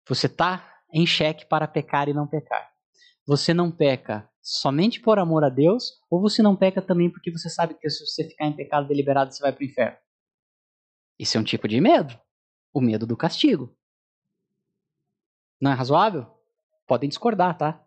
Você 0.07 0.27
está 0.27 0.81
em 0.93 1.07
xeque 1.07 1.45
para 1.47 1.67
pecar 1.67 2.09
e 2.09 2.15
não 2.15 2.27
pecar. 2.27 2.73
Você 3.27 3.53
não 3.53 3.73
peca 3.73 4.31
somente 4.45 5.01
por 5.01 5.19
amor 5.19 5.43
a 5.43 5.49
Deus, 5.49 5.99
ou 6.11 6.21
você 6.21 6.43
não 6.43 6.55
peca 6.55 6.83
também 6.83 7.11
porque 7.11 7.33
você 7.33 7.49
sabe 7.49 7.73
que 7.75 7.89
se 7.89 8.07
você 8.07 8.29
ficar 8.29 8.47
em 8.47 8.55
pecado 8.55 8.87
deliberado 8.87 9.33
você 9.33 9.41
vai 9.43 9.51
para 9.51 9.63
o 9.63 9.65
inferno. 9.65 9.97
Isso 11.19 11.39
é 11.39 11.41
um 11.41 11.45
tipo 11.45 11.67
de 11.67 11.81
medo. 11.81 12.21
O 12.73 12.81
medo 12.81 13.07
do 13.07 13.17
castigo. 13.17 13.75
Não 15.59 15.71
é 15.71 15.75
razoável? 15.75 16.27
Podem 16.87 17.09
discordar, 17.09 17.57
tá? 17.57 17.83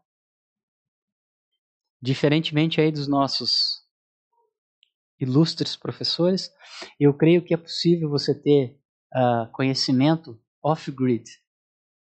Diferentemente 2.01 2.81
aí 2.81 2.91
dos 2.91 3.07
nossos 3.07 3.85
ilustres 5.19 5.75
professores, 5.75 6.51
eu 6.99 7.13
creio 7.13 7.43
que 7.43 7.53
é 7.53 7.57
possível 7.57 8.09
você 8.09 8.33
ter 8.33 8.79
uh, 9.13 9.51
conhecimento 9.51 10.41
off-grid. 10.63 11.25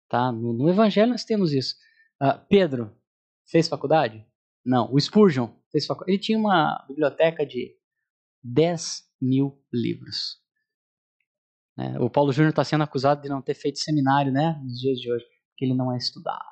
Tá? 0.09 0.33
No, 0.33 0.53
no, 0.53 0.69
Evangelho 0.69 1.11
nós 1.11 1.25
temos 1.25 1.53
isso. 1.53 1.77
Uh, 2.21 2.39
Pedro 2.49 2.97
fez 3.47 3.69
faculdade? 3.69 4.27
Não. 4.65 4.93
O 4.93 5.01
Spurgeon. 5.01 5.49
Ele 6.07 6.19
tinha 6.19 6.39
uma 6.39 6.85
biblioteca 6.89 7.47
de 7.47 7.77
10 8.43 9.03
mil 9.21 9.63
livros. 9.73 10.41
É, 11.79 11.99
o 11.99 12.11
Paulo 12.11 12.33
Júnior 12.33 12.51
está 12.51 12.65
sendo 12.65 12.85
acusado 12.85 13.23
de 13.23 13.29
não 13.29 13.41
ter 13.41 13.55
feito 13.55 13.79
seminário 13.79 14.33
né, 14.33 14.61
nos 14.63 14.81
dias 14.81 14.99
de 14.99 15.11
hoje, 15.11 15.25
porque 15.51 15.65
ele 15.65 15.75
não 15.75 15.93
é 15.93 15.97
estudado. 15.97 16.45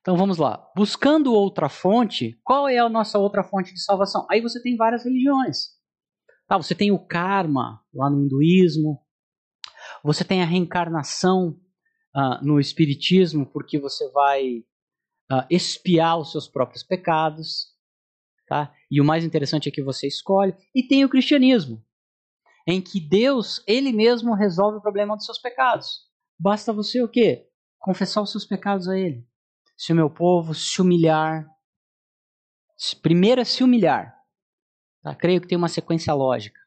Então 0.00 0.16
vamos 0.16 0.36
lá. 0.36 0.70
Buscando 0.76 1.32
outra 1.32 1.68
fonte, 1.68 2.38
qual 2.42 2.68
é 2.68 2.78
a 2.78 2.88
nossa 2.88 3.18
outra 3.18 3.42
fonte 3.42 3.72
de 3.72 3.80
salvação? 3.80 4.26
Aí 4.30 4.40
você 4.40 4.60
tem 4.60 4.76
várias 4.76 5.04
religiões. 5.04 5.74
Tá, 6.46 6.58
você 6.58 6.74
tem 6.74 6.92
o 6.92 6.98
karma 6.98 7.80
lá 7.94 8.10
no 8.10 8.20
hinduísmo, 8.22 9.00
você 10.02 10.22
tem 10.22 10.42
a 10.42 10.46
reencarnação 10.46 11.58
uh, 12.14 12.44
no 12.44 12.60
espiritismo, 12.60 13.46
porque 13.46 13.78
você 13.78 14.10
vai 14.10 14.62
uh, 15.30 15.46
espiar 15.50 16.18
os 16.18 16.32
seus 16.32 16.48
próprios 16.48 16.82
pecados. 16.82 17.72
Tá? 18.46 18.74
E 18.90 19.00
o 19.00 19.04
mais 19.04 19.24
interessante 19.24 19.68
é 19.68 19.72
que 19.72 19.82
você 19.82 20.06
escolhe. 20.06 20.54
E 20.74 20.86
tem 20.86 21.04
o 21.04 21.08
cristianismo, 21.08 21.84
em 22.66 22.80
que 22.80 23.00
Deus, 23.00 23.62
Ele 23.66 23.92
mesmo, 23.92 24.34
resolve 24.34 24.78
o 24.78 24.82
problema 24.82 25.16
dos 25.16 25.24
seus 25.24 25.38
pecados. 25.38 26.02
Basta 26.38 26.72
você 26.72 27.02
o 27.02 27.08
quê? 27.08 27.48
Confessar 27.78 28.22
os 28.22 28.30
seus 28.30 28.44
pecados 28.44 28.88
a 28.88 28.98
Ele. 28.98 29.26
Se 29.76 29.92
o 29.92 29.96
meu 29.96 30.10
povo 30.10 30.54
se 30.54 30.80
humilhar, 30.80 31.46
primeiro 33.02 33.40
é 33.40 33.44
se 33.44 33.64
humilhar, 33.64 34.14
Tá? 35.04 35.14
Creio 35.14 35.38
que 35.38 35.46
tem 35.46 35.58
uma 35.58 35.68
sequência 35.68 36.14
lógica. 36.14 36.58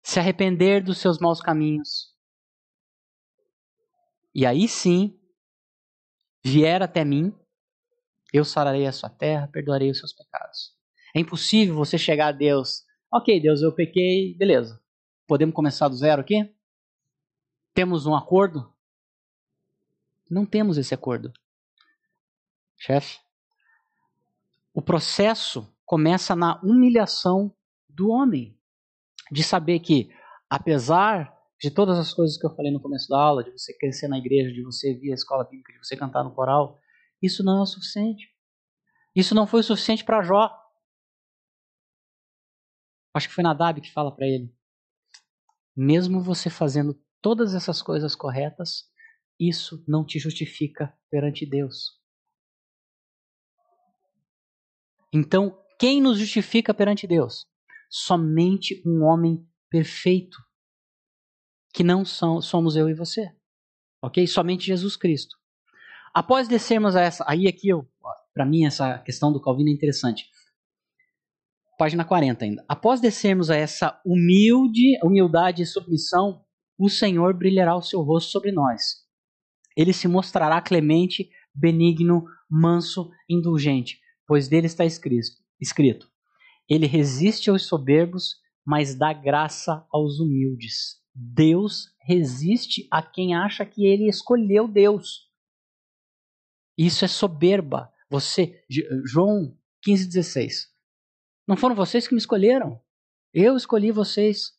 Se 0.00 0.20
arrepender 0.20 0.82
dos 0.82 0.98
seus 0.98 1.18
maus 1.18 1.40
caminhos. 1.40 2.16
E 4.32 4.46
aí 4.46 4.68
sim, 4.68 5.19
vier 6.44 6.82
até 6.82 7.04
mim, 7.04 7.34
eu 8.32 8.44
sararei 8.44 8.86
a 8.86 8.92
sua 8.92 9.10
terra, 9.10 9.48
perdoarei 9.48 9.90
os 9.90 9.98
seus 9.98 10.12
pecados. 10.12 10.74
É 11.14 11.20
impossível 11.20 11.74
você 11.74 11.98
chegar 11.98 12.28
a 12.28 12.32
Deus. 12.32 12.84
Ok, 13.12 13.40
Deus, 13.40 13.62
eu 13.62 13.72
pequei, 13.74 14.34
beleza. 14.34 14.80
Podemos 15.26 15.54
começar 15.54 15.88
do 15.88 15.96
zero 15.96 16.20
aqui? 16.20 16.54
Temos 17.74 18.06
um 18.06 18.14
acordo? 18.14 18.72
Não 20.30 20.46
temos 20.46 20.78
esse 20.78 20.94
acordo. 20.94 21.32
Chefe, 22.76 23.18
o 24.72 24.80
processo 24.80 25.68
começa 25.84 26.36
na 26.36 26.60
humilhação 26.62 27.54
do 27.88 28.10
homem. 28.10 28.56
de 29.30 29.44
saber 29.44 29.78
que, 29.78 30.10
apesar 30.48 31.32
de 31.60 31.70
todas 31.70 31.98
as 31.98 32.14
coisas 32.14 32.38
que 32.38 32.46
eu 32.46 32.54
falei 32.54 32.72
no 32.72 32.80
começo 32.80 33.08
da 33.08 33.20
aula, 33.20 33.44
de 33.44 33.50
você 33.50 33.76
crescer 33.76 34.08
na 34.08 34.16
igreja, 34.16 34.50
de 34.50 34.62
você 34.62 34.94
vir 34.94 35.10
à 35.10 35.14
escola 35.14 35.44
bíblica, 35.44 35.72
de 35.72 35.78
você 35.78 35.94
cantar 35.94 36.24
no 36.24 36.34
coral, 36.34 36.78
isso 37.22 37.44
não 37.44 37.58
é 37.58 37.62
o 37.62 37.66
suficiente. 37.66 38.34
Isso 39.14 39.34
não 39.34 39.46
foi 39.46 39.60
o 39.60 39.64
suficiente 39.64 40.04
para 40.04 40.22
Jó. 40.22 40.50
Acho 43.12 43.28
que 43.28 43.34
foi 43.34 43.44
Nadab 43.44 43.80
que 43.80 43.92
fala 43.92 44.14
para 44.14 44.26
ele: 44.26 44.54
mesmo 45.76 46.22
você 46.22 46.48
fazendo 46.48 46.98
todas 47.20 47.54
essas 47.54 47.82
coisas 47.82 48.14
corretas, 48.14 48.88
isso 49.38 49.84
não 49.86 50.04
te 50.04 50.18
justifica 50.18 50.96
perante 51.10 51.44
Deus. 51.44 52.00
Então, 55.12 55.60
quem 55.78 56.00
nos 56.00 56.18
justifica 56.18 56.72
perante 56.72 57.06
Deus? 57.06 57.46
Somente 57.90 58.80
um 58.86 59.02
homem 59.02 59.46
perfeito, 59.68 60.38
que 61.72 61.84
não 61.84 62.04
são, 62.04 62.40
somos 62.40 62.76
eu 62.76 62.88
e 62.88 62.94
você. 62.94 63.32
Ok? 64.02 64.26
Somente 64.26 64.66
Jesus 64.66 64.96
Cristo. 64.96 65.36
Após 66.12 66.48
descermos 66.48 66.96
a 66.96 67.00
essa. 67.02 67.24
Aí 67.26 67.46
aqui, 67.46 67.68
para 68.34 68.44
mim, 68.44 68.64
essa 68.64 68.98
questão 68.98 69.32
do 69.32 69.40
Calvino 69.40 69.70
é 69.70 69.72
interessante. 69.72 70.26
Página 71.78 72.04
40 72.04 72.44
ainda. 72.44 72.64
Após 72.68 73.00
descermos 73.00 73.50
a 73.50 73.56
essa 73.56 74.00
humilde, 74.04 74.98
humildade 75.02 75.62
e 75.62 75.66
submissão, 75.66 76.44
o 76.78 76.88
Senhor 76.88 77.32
brilhará 77.34 77.76
o 77.76 77.82
seu 77.82 78.02
rosto 78.02 78.30
sobre 78.30 78.52
nós. 78.52 79.06
Ele 79.76 79.92
se 79.92 80.08
mostrará 80.08 80.60
clemente, 80.60 81.30
benigno, 81.54 82.24
manso, 82.50 83.10
indulgente, 83.28 84.00
pois 84.26 84.48
dele 84.48 84.66
está 84.66 84.84
escrito: 84.84 86.06
Ele 86.68 86.86
resiste 86.86 87.48
aos 87.48 87.62
soberbos, 87.66 88.36
mas 88.66 88.94
dá 88.94 89.12
graça 89.12 89.86
aos 89.90 90.18
humildes. 90.18 91.00
Deus 91.14 91.94
resiste 92.00 92.86
a 92.90 93.02
quem 93.02 93.34
acha 93.34 93.64
que 93.66 93.84
ele 93.86 94.08
escolheu 94.08 94.68
Deus. 94.68 95.28
Isso 96.76 97.04
é 97.04 97.08
soberba. 97.08 97.92
Você, 98.08 98.64
João 99.04 99.56
15,16. 99.86 100.68
Não 101.46 101.56
foram 101.56 101.74
vocês 101.74 102.06
que 102.06 102.14
me 102.14 102.20
escolheram. 102.20 102.80
Eu 103.32 103.56
escolhi 103.56 103.92
vocês 103.92 104.52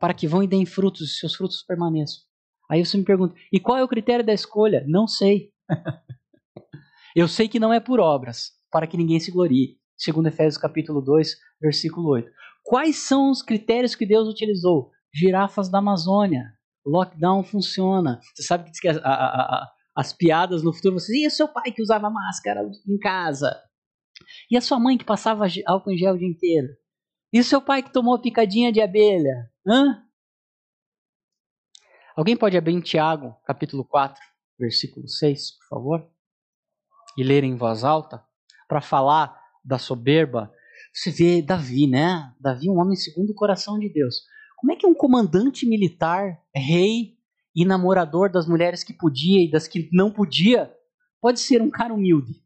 para 0.00 0.14
que 0.14 0.26
vão 0.26 0.42
e 0.42 0.46
deem 0.46 0.64
frutos 0.64 1.02
e 1.02 1.18
seus 1.18 1.34
frutos 1.34 1.62
permaneçam. 1.62 2.22
Aí 2.70 2.84
você 2.84 2.96
me 2.96 3.04
pergunta, 3.04 3.34
e 3.52 3.60
qual 3.60 3.76
é 3.76 3.84
o 3.84 3.88
critério 3.88 4.24
da 4.24 4.32
escolha? 4.32 4.84
Não 4.86 5.06
sei. 5.06 5.52
Eu 7.14 7.26
sei 7.26 7.48
que 7.48 7.58
não 7.58 7.72
é 7.72 7.80
por 7.80 7.98
obras, 7.98 8.52
para 8.70 8.86
que 8.86 8.96
ninguém 8.96 9.18
se 9.18 9.32
glorie. 9.32 9.76
Segundo 9.96 10.28
Efésios 10.28 10.56
capítulo 10.56 11.02
2, 11.02 11.36
versículo 11.60 12.08
8. 12.08 12.30
Quais 12.62 12.96
são 12.96 13.30
os 13.30 13.42
critérios 13.42 13.94
que 13.94 14.06
Deus 14.06 14.28
utilizou? 14.28 14.92
Girafas 15.12 15.68
da 15.68 15.78
Amazônia. 15.78 16.52
Lockdown 16.84 17.42
funciona. 17.42 18.20
Você 18.34 18.42
sabe 18.42 18.70
que 18.70 18.88
a, 18.88 18.92
a, 18.92 19.04
a, 19.04 19.72
as 19.94 20.12
piadas 20.12 20.62
no 20.62 20.72
futuro, 20.72 20.98
você 20.98 21.24
e 21.24 21.26
o 21.26 21.30
seu 21.30 21.48
pai 21.48 21.72
que 21.72 21.82
usava 21.82 22.08
máscara 22.08 22.62
em 22.88 22.98
casa? 22.98 23.60
E 24.50 24.56
a 24.56 24.60
sua 24.60 24.78
mãe 24.78 24.96
que 24.96 25.04
passava 25.04 25.46
álcool 25.66 25.92
em 25.92 25.98
gel 25.98 26.14
o 26.14 26.18
dia 26.18 26.28
inteiro? 26.28 26.68
E 27.32 27.38
o 27.38 27.44
seu 27.44 27.60
pai 27.60 27.82
que 27.82 27.92
tomou 27.92 28.20
picadinha 28.20 28.72
de 28.72 28.80
abelha? 28.80 29.50
Hã? 29.66 30.02
Alguém 32.16 32.36
pode 32.36 32.56
abrir 32.56 32.74
em 32.74 32.80
Tiago, 32.80 33.36
capítulo 33.46 33.84
4, 33.84 34.20
versículo 34.58 35.08
6, 35.08 35.52
por 35.58 35.68
favor? 35.68 36.10
E 37.16 37.22
ler 37.22 37.44
em 37.44 37.56
voz 37.56 37.84
alta? 37.84 38.22
Para 38.68 38.80
falar 38.80 39.40
da 39.64 39.78
soberba. 39.78 40.52
Você 40.92 41.10
vê 41.10 41.40
Davi, 41.40 41.86
né? 41.86 42.34
Davi, 42.40 42.68
um 42.68 42.78
homem 42.78 42.96
segundo 42.96 43.30
o 43.30 43.34
coração 43.34 43.78
de 43.78 43.88
Deus. 43.88 44.22
Como 44.60 44.72
é 44.72 44.76
que 44.76 44.86
um 44.86 44.94
comandante 44.94 45.66
militar, 45.66 46.38
rei 46.54 47.16
e 47.56 47.64
namorador 47.64 48.30
das 48.30 48.46
mulheres 48.46 48.84
que 48.84 48.92
podia 48.92 49.42
e 49.42 49.50
das 49.50 49.66
que 49.66 49.88
não 49.90 50.12
podia, 50.12 50.70
pode 51.18 51.40
ser 51.40 51.62
um 51.62 51.70
cara 51.70 51.94
humilde? 51.94 52.44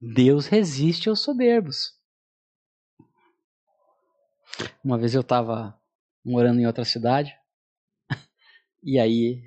Deus 0.00 0.46
resiste 0.46 1.10
aos 1.10 1.20
soberbos. 1.20 1.92
Uma 4.82 4.96
vez 4.96 5.14
eu 5.14 5.20
estava 5.20 5.78
morando 6.24 6.58
em 6.58 6.66
outra 6.66 6.86
cidade, 6.86 7.36
e 8.82 8.98
aí 8.98 9.46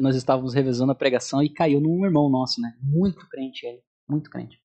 nós 0.00 0.16
estávamos 0.16 0.54
revezando 0.54 0.92
a 0.92 0.94
pregação 0.94 1.42
e 1.42 1.48
caiu 1.48 1.80
num 1.80 2.04
irmão 2.04 2.28
nosso, 2.28 2.60
né? 2.60 2.74
Muito 2.82 3.28
crente 3.28 3.66
ele, 3.66 3.80
muito 4.08 4.30
crente. 4.30 4.58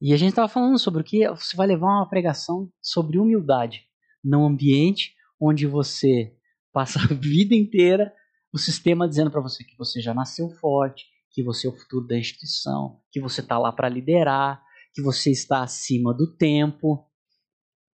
E 0.00 0.14
a 0.14 0.16
gente 0.16 0.30
estava 0.30 0.48
falando 0.48 0.78
sobre 0.78 1.02
o 1.02 1.04
que 1.04 1.28
você 1.28 1.56
vai 1.56 1.66
levar 1.66 1.86
uma 1.86 2.08
pregação 2.08 2.70
sobre 2.80 3.18
humildade 3.18 3.84
num 4.24 4.46
ambiente 4.46 5.14
onde 5.38 5.66
você 5.66 6.34
passa 6.72 7.00
a 7.00 7.06
vida 7.14 7.54
inteira 7.54 8.12
o 8.52 8.58
sistema 8.58 9.08
dizendo 9.08 9.30
para 9.30 9.40
você 9.40 9.62
que 9.62 9.76
você 9.76 10.00
já 10.00 10.12
nasceu 10.12 10.50
forte, 10.50 11.06
que 11.30 11.42
você 11.42 11.66
é 11.66 11.70
o 11.70 11.76
futuro 11.76 12.06
da 12.06 12.18
instituição, 12.18 13.00
que 13.10 13.20
você 13.20 13.40
está 13.40 13.58
lá 13.58 13.70
para 13.72 13.88
liderar, 13.88 14.62
que 14.92 15.00
você 15.00 15.30
está 15.30 15.62
acima 15.62 16.12
do 16.12 16.34
tempo, 16.36 17.06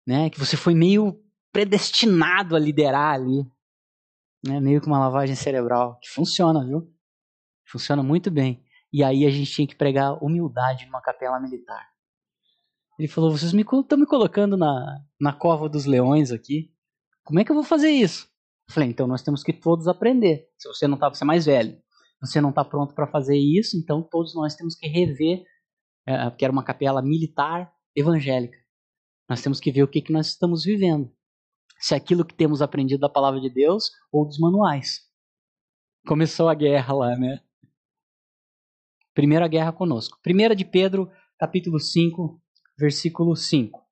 né? 0.05 0.29
Que 0.29 0.39
você 0.39 0.55
foi 0.55 0.75
meio 0.75 1.19
predestinado 1.51 2.55
a 2.55 2.59
liderar 2.59 3.15
ali, 3.15 3.45
né? 4.43 4.59
Meio 4.59 4.81
que 4.81 4.87
uma 4.87 4.99
lavagem 4.99 5.35
cerebral 5.35 5.97
que 6.01 6.09
funciona, 6.09 6.65
viu? 6.65 6.91
Funciona 7.65 8.03
muito 8.03 8.29
bem. 8.29 8.63
E 8.91 9.03
aí 9.03 9.25
a 9.25 9.29
gente 9.29 9.51
tinha 9.51 9.67
que 9.67 9.75
pregar 9.75 10.23
humildade 10.23 10.85
numa 10.85 11.01
capela 11.01 11.39
militar. 11.39 11.87
Ele 12.99 13.07
falou: 13.07 13.31
vocês 13.31 13.53
me 13.53 13.61
estão 13.61 13.97
me 13.97 14.05
colocando 14.05 14.55
na, 14.55 14.99
na 15.19 15.33
cova 15.33 15.67
dos 15.67 15.85
leões 15.85 16.31
aqui. 16.31 16.71
Como 17.23 17.39
é 17.39 17.43
que 17.43 17.51
eu 17.51 17.55
vou 17.55 17.63
fazer 17.63 17.89
isso? 17.89 18.27
Eu 18.67 18.73
falei: 18.73 18.89
então 18.89 19.07
nós 19.07 19.23
temos 19.23 19.43
que 19.43 19.53
todos 19.53 19.87
aprender. 19.87 20.47
Se 20.57 20.67
você 20.67 20.87
não 20.87 20.97
tá, 20.97 21.09
você 21.09 21.23
é 21.23 21.27
mais 21.27 21.45
velho 21.45 21.81
você 22.25 22.39
não 22.39 22.49
está 22.49 22.63
pronto 22.63 22.95
para 22.95 23.05
fazer 23.05 23.37
isso, 23.37 23.77
então 23.77 24.01
todos 24.01 24.33
nós 24.33 24.55
temos 24.55 24.75
que 24.75 24.87
rever, 24.87 25.43
é, 26.07 26.29
porque 26.29 26.45
era 26.45 26.53
uma 26.53 26.63
capela 26.63 27.01
militar 27.01 27.71
evangélica. 27.93 28.57
Nós 29.29 29.41
temos 29.41 29.59
que 29.59 29.71
ver 29.71 29.83
o 29.83 29.87
que, 29.87 30.01
que 30.01 30.13
nós 30.13 30.27
estamos 30.27 30.63
vivendo. 30.63 31.11
Se 31.83 31.93
aquilo 31.93 32.23
que 32.23 32.33
temos 32.33 32.61
aprendido 32.61 33.01
da 33.01 33.09
palavra 33.09 33.41
de 33.41 33.49
Deus 33.49 33.91
ou 34.09 34.25
dos 34.25 34.39
manuais. 34.39 35.01
Começou 36.07 36.47
a 36.47 36.55
guerra 36.55 36.93
lá, 36.93 37.17
né? 37.17 37.41
Primeira 39.13 39.49
guerra 39.49 39.73
conosco. 39.73 40.17
Primeira 40.23 40.55
de 40.55 40.63
Pedro, 40.63 41.11
capítulo 41.37 41.81
5, 41.81 42.41
versículo 42.79 43.35
5. 43.35 43.85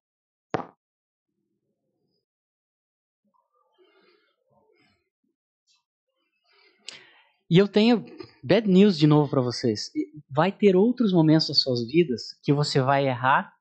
E 7.49 7.57
eu 7.57 7.67
tenho 7.67 8.05
bad 8.41 8.69
news 8.69 8.97
de 8.97 9.05
novo 9.05 9.29
para 9.29 9.41
vocês. 9.41 9.91
Vai 10.29 10.49
ter 10.49 10.77
outros 10.77 11.11
momentos 11.11 11.49
das 11.49 11.59
suas 11.59 11.85
vidas 11.85 12.39
que 12.41 12.53
você 12.53 12.79
vai 12.79 13.05
errar, 13.05 13.53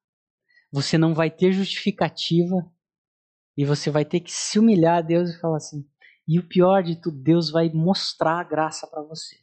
você 0.71 0.97
não 0.97 1.15
vai 1.15 1.33
ter 1.33 1.51
justificativa 1.51 2.65
e 3.61 3.65
você 3.67 3.91
vai 3.91 4.07
ter 4.07 4.21
que 4.21 4.33
se 4.33 4.59
humilhar 4.59 4.97
a 4.97 5.01
Deus 5.03 5.29
e 5.29 5.39
falar 5.39 5.59
assim. 5.59 5.85
E 6.27 6.39
o 6.39 6.49
pior 6.49 6.83
de 6.83 6.97
tudo, 6.97 7.23
Deus 7.23 7.51
vai 7.51 7.69
mostrar 7.69 8.41
a 8.41 8.43
graça 8.43 8.87
para 8.87 9.03
você. 9.03 9.37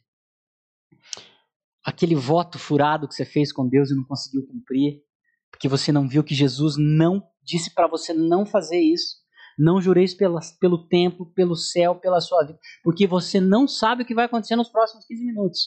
Aquele 1.84 2.16
voto 2.16 2.58
furado 2.58 3.06
que 3.06 3.14
você 3.14 3.24
fez 3.24 3.52
com 3.52 3.68
Deus 3.68 3.92
e 3.92 3.94
não 3.94 4.02
conseguiu 4.02 4.44
cumprir, 4.44 5.04
porque 5.52 5.68
você 5.68 5.92
não 5.92 6.08
viu 6.08 6.24
que 6.24 6.34
Jesus 6.34 6.74
não 6.76 7.22
disse 7.44 7.72
para 7.72 7.86
você 7.86 8.12
não 8.12 8.44
fazer 8.44 8.80
isso. 8.80 9.18
Não 9.56 9.80
jureis 9.80 10.14
pela, 10.14 10.40
pelo 10.58 10.88
tempo, 10.88 11.26
pelo 11.26 11.54
céu, 11.54 11.94
pela 11.94 12.20
sua 12.20 12.44
vida, 12.44 12.58
porque 12.82 13.06
você 13.06 13.40
não 13.40 13.68
sabe 13.68 14.02
o 14.02 14.06
que 14.06 14.16
vai 14.16 14.24
acontecer 14.24 14.56
nos 14.56 14.68
próximos 14.68 15.06
15 15.06 15.26
minutos. 15.26 15.60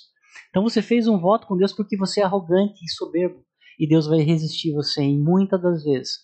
Então 0.50 0.62
você 0.62 0.82
fez 0.82 1.08
um 1.08 1.18
voto 1.18 1.48
com 1.48 1.56
Deus 1.56 1.72
porque 1.72 1.96
você 1.96 2.20
é 2.20 2.26
arrogante 2.26 2.84
e 2.84 2.92
soberbo. 2.92 3.46
E 3.80 3.88
Deus 3.88 4.08
vai 4.08 4.20
resistir 4.20 4.74
você 4.74 5.02
em 5.02 5.18
muitas 5.18 5.62
das 5.62 5.86
vezes. 5.86 6.18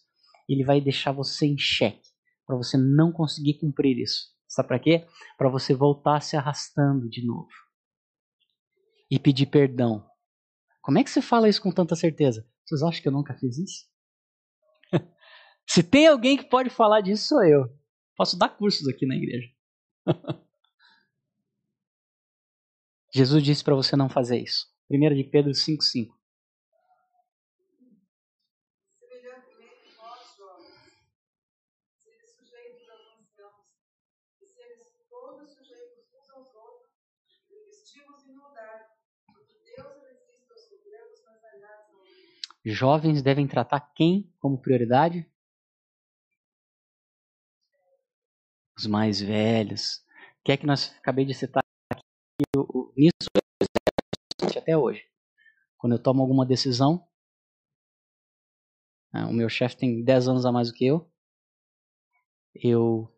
Ele 0.50 0.66
vai 0.66 0.82
deixar 0.82 1.14
você 1.14 1.46
em 1.46 1.58
xeque 1.58 2.07
para 2.48 2.56
você 2.56 2.78
não 2.78 3.12
conseguir 3.12 3.56
cumprir 3.56 4.00
isso. 4.00 4.34
Sabe 4.48 4.70
para 4.70 4.80
quê? 4.80 5.06
Para 5.38 5.50
você 5.50 5.76
voltar 5.76 6.22
se 6.22 6.38
arrastando 6.38 7.10
de 7.10 7.24
novo. 7.24 7.50
E 9.12 9.20
pedir 9.20 9.48
perdão. 9.48 10.08
Como 10.82 10.98
é 10.98 11.04
que 11.04 11.10
você 11.10 11.22
fala 11.22 11.50
isso 11.50 11.62
com 11.62 11.72
tanta 11.72 11.96
certeza? 11.96 12.48
Vocês 12.66 12.82
acham 12.82 13.02
que 13.02 13.08
eu 13.08 13.12
nunca 13.12 13.36
fiz 13.36 13.58
isso? 13.58 13.86
Se 15.68 15.84
tem 15.84 16.08
alguém 16.08 16.38
que 16.38 16.46
pode 16.46 16.70
falar 16.70 17.02
disso, 17.02 17.28
sou 17.28 17.44
eu. 17.44 17.66
Posso 18.16 18.38
dar 18.38 18.50
cursos 18.50 18.88
aqui 18.88 19.06
na 19.06 19.16
igreja. 19.16 19.50
Jesus 23.14 23.44
disse 23.44 23.64
para 23.64 23.76
você 23.76 23.96
não 23.96 24.10
fazer 24.10 24.38
isso. 24.42 24.68
1 24.90 25.16
de 25.16 25.24
Pedro 25.26 25.52
5,5. 25.52 26.17
Jovens 42.70 43.22
devem 43.22 43.48
tratar 43.48 43.80
quem 43.80 44.30
como 44.40 44.62
prioridade? 44.62 45.26
Os 48.78 48.86
mais 48.86 49.22
velhos. 49.22 50.04
O 50.40 50.44
que 50.44 50.52
é 50.52 50.58
que 50.58 50.66
nós 50.66 50.94
acabei 50.98 51.24
de 51.24 51.34
citar 51.34 51.64
aqui? 51.90 52.04
Nisso 52.98 53.30
até 54.58 54.76
hoje. 54.76 55.02
Quando 55.78 55.94
eu 55.94 56.04
tomo 56.04 56.22
alguma 56.22 56.46
decisão, 56.46 57.08
ah, 59.14 59.28
o 59.28 59.34
meu 59.34 59.48
chefe 59.48 59.78
tem 59.78 60.04
10 60.04 60.28
anos 60.28 60.46
a 60.46 60.52
mais 60.52 60.68
do 60.70 60.74
que 60.74 60.86
eu, 60.86 61.10
eu 62.54 63.10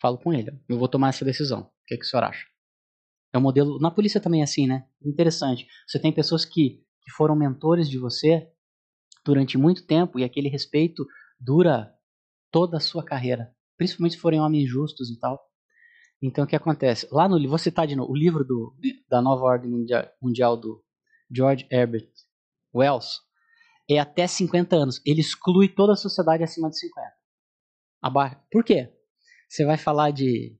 falo 0.00 0.16
com 0.16 0.32
ele, 0.32 0.58
eu 0.66 0.78
vou 0.78 0.88
tomar 0.88 1.10
essa 1.10 1.26
decisão. 1.26 1.60
O 1.60 1.84
que, 1.86 1.94
é 1.94 1.98
que 1.98 2.04
o 2.04 2.08
senhor 2.08 2.24
acha? 2.24 2.46
É 3.34 3.36
um 3.38 3.42
modelo. 3.42 3.78
Na 3.78 3.90
polícia 3.90 4.20
também 4.20 4.40
é 4.40 4.44
assim, 4.44 4.66
né? 4.66 4.88
Interessante. 5.04 5.66
Você 5.86 6.00
tem 6.00 6.10
pessoas 6.10 6.46
que, 6.46 6.82
que 7.02 7.10
foram 7.10 7.36
mentores 7.36 7.88
de 7.88 7.98
você 7.98 8.51
durante 9.24 9.56
muito 9.56 9.86
tempo 9.86 10.18
e 10.18 10.24
aquele 10.24 10.48
respeito 10.48 11.06
dura 11.38 11.92
toda 12.50 12.76
a 12.76 12.80
sua 12.80 13.04
carreira, 13.04 13.54
principalmente 13.76 14.14
se 14.14 14.20
forem 14.20 14.40
homens 14.40 14.68
justos 14.68 15.10
e 15.10 15.18
tal. 15.18 15.40
Então 16.20 16.44
o 16.44 16.46
que 16.46 16.54
acontece? 16.54 17.08
Lá 17.10 17.28
no 17.28 17.48
vou 17.48 17.58
citar 17.58 17.86
de 17.86 17.96
novo 17.96 18.12
o 18.12 18.16
livro 18.16 18.44
do, 18.44 18.74
da 19.08 19.20
Nova 19.20 19.42
Ordem 19.44 19.70
Mundial 20.20 20.56
do 20.56 20.84
George 21.30 21.66
Herbert 21.70 22.08
Wells 22.74 23.20
é 23.90 23.98
até 23.98 24.26
50 24.26 24.76
anos. 24.76 25.00
Ele 25.04 25.20
exclui 25.20 25.68
toda 25.68 25.94
a 25.94 25.96
sociedade 25.96 26.44
acima 26.44 26.70
de 26.70 26.78
50. 26.78 27.12
Por 28.50 28.64
quê? 28.64 28.92
Você 29.48 29.64
vai 29.64 29.76
falar 29.76 30.10
de 30.10 30.56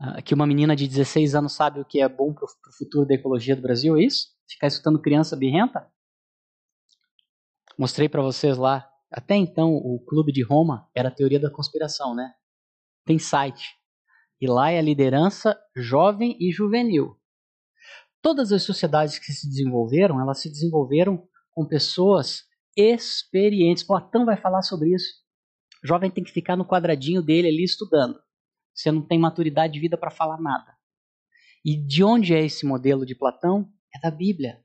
uh, 0.00 0.22
que 0.22 0.34
uma 0.34 0.46
menina 0.46 0.76
de 0.76 0.86
16 0.86 1.34
anos 1.34 1.54
sabe 1.54 1.80
o 1.80 1.84
que 1.84 2.00
é 2.00 2.08
bom 2.08 2.32
para 2.32 2.44
o 2.44 2.76
futuro 2.76 3.06
da 3.06 3.14
ecologia 3.14 3.56
do 3.56 3.62
Brasil, 3.62 3.96
é 3.96 4.02
isso? 4.02 4.28
Ficar 4.48 4.66
escutando 4.66 5.00
criança 5.00 5.36
birrenta? 5.36 5.90
Mostrei 7.78 8.08
para 8.08 8.22
vocês 8.22 8.56
lá. 8.56 8.88
Até 9.10 9.34
então, 9.36 9.74
o 9.74 9.98
Clube 10.04 10.32
de 10.32 10.42
Roma 10.42 10.88
era 10.94 11.08
a 11.08 11.14
teoria 11.14 11.40
da 11.40 11.50
conspiração, 11.50 12.14
né? 12.14 12.32
Tem 13.04 13.18
site. 13.18 13.76
E 14.40 14.46
lá 14.46 14.70
é 14.70 14.78
a 14.78 14.82
liderança 14.82 15.58
jovem 15.76 16.36
e 16.40 16.50
juvenil. 16.52 17.16
Todas 18.22 18.52
as 18.52 18.62
sociedades 18.62 19.18
que 19.18 19.32
se 19.32 19.48
desenvolveram, 19.48 20.20
elas 20.20 20.40
se 20.40 20.48
desenvolveram 20.48 21.28
com 21.52 21.66
pessoas 21.66 22.44
experientes. 22.76 23.84
Platão 23.84 24.24
vai 24.24 24.36
falar 24.36 24.62
sobre 24.62 24.94
isso. 24.94 25.22
O 25.82 25.86
jovem 25.86 26.10
tem 26.10 26.24
que 26.24 26.32
ficar 26.32 26.56
no 26.56 26.66
quadradinho 26.66 27.22
dele 27.22 27.48
ali 27.48 27.62
estudando. 27.62 28.18
Você 28.74 28.90
não 28.90 29.02
tem 29.02 29.18
maturidade 29.18 29.74
de 29.74 29.80
vida 29.80 29.96
para 29.98 30.10
falar 30.10 30.40
nada. 30.40 30.74
E 31.64 31.76
de 31.76 32.02
onde 32.02 32.34
é 32.34 32.44
esse 32.44 32.66
modelo 32.66 33.04
de 33.06 33.14
Platão? 33.14 33.70
É 33.94 34.00
da 34.00 34.10
Bíblia. 34.10 34.64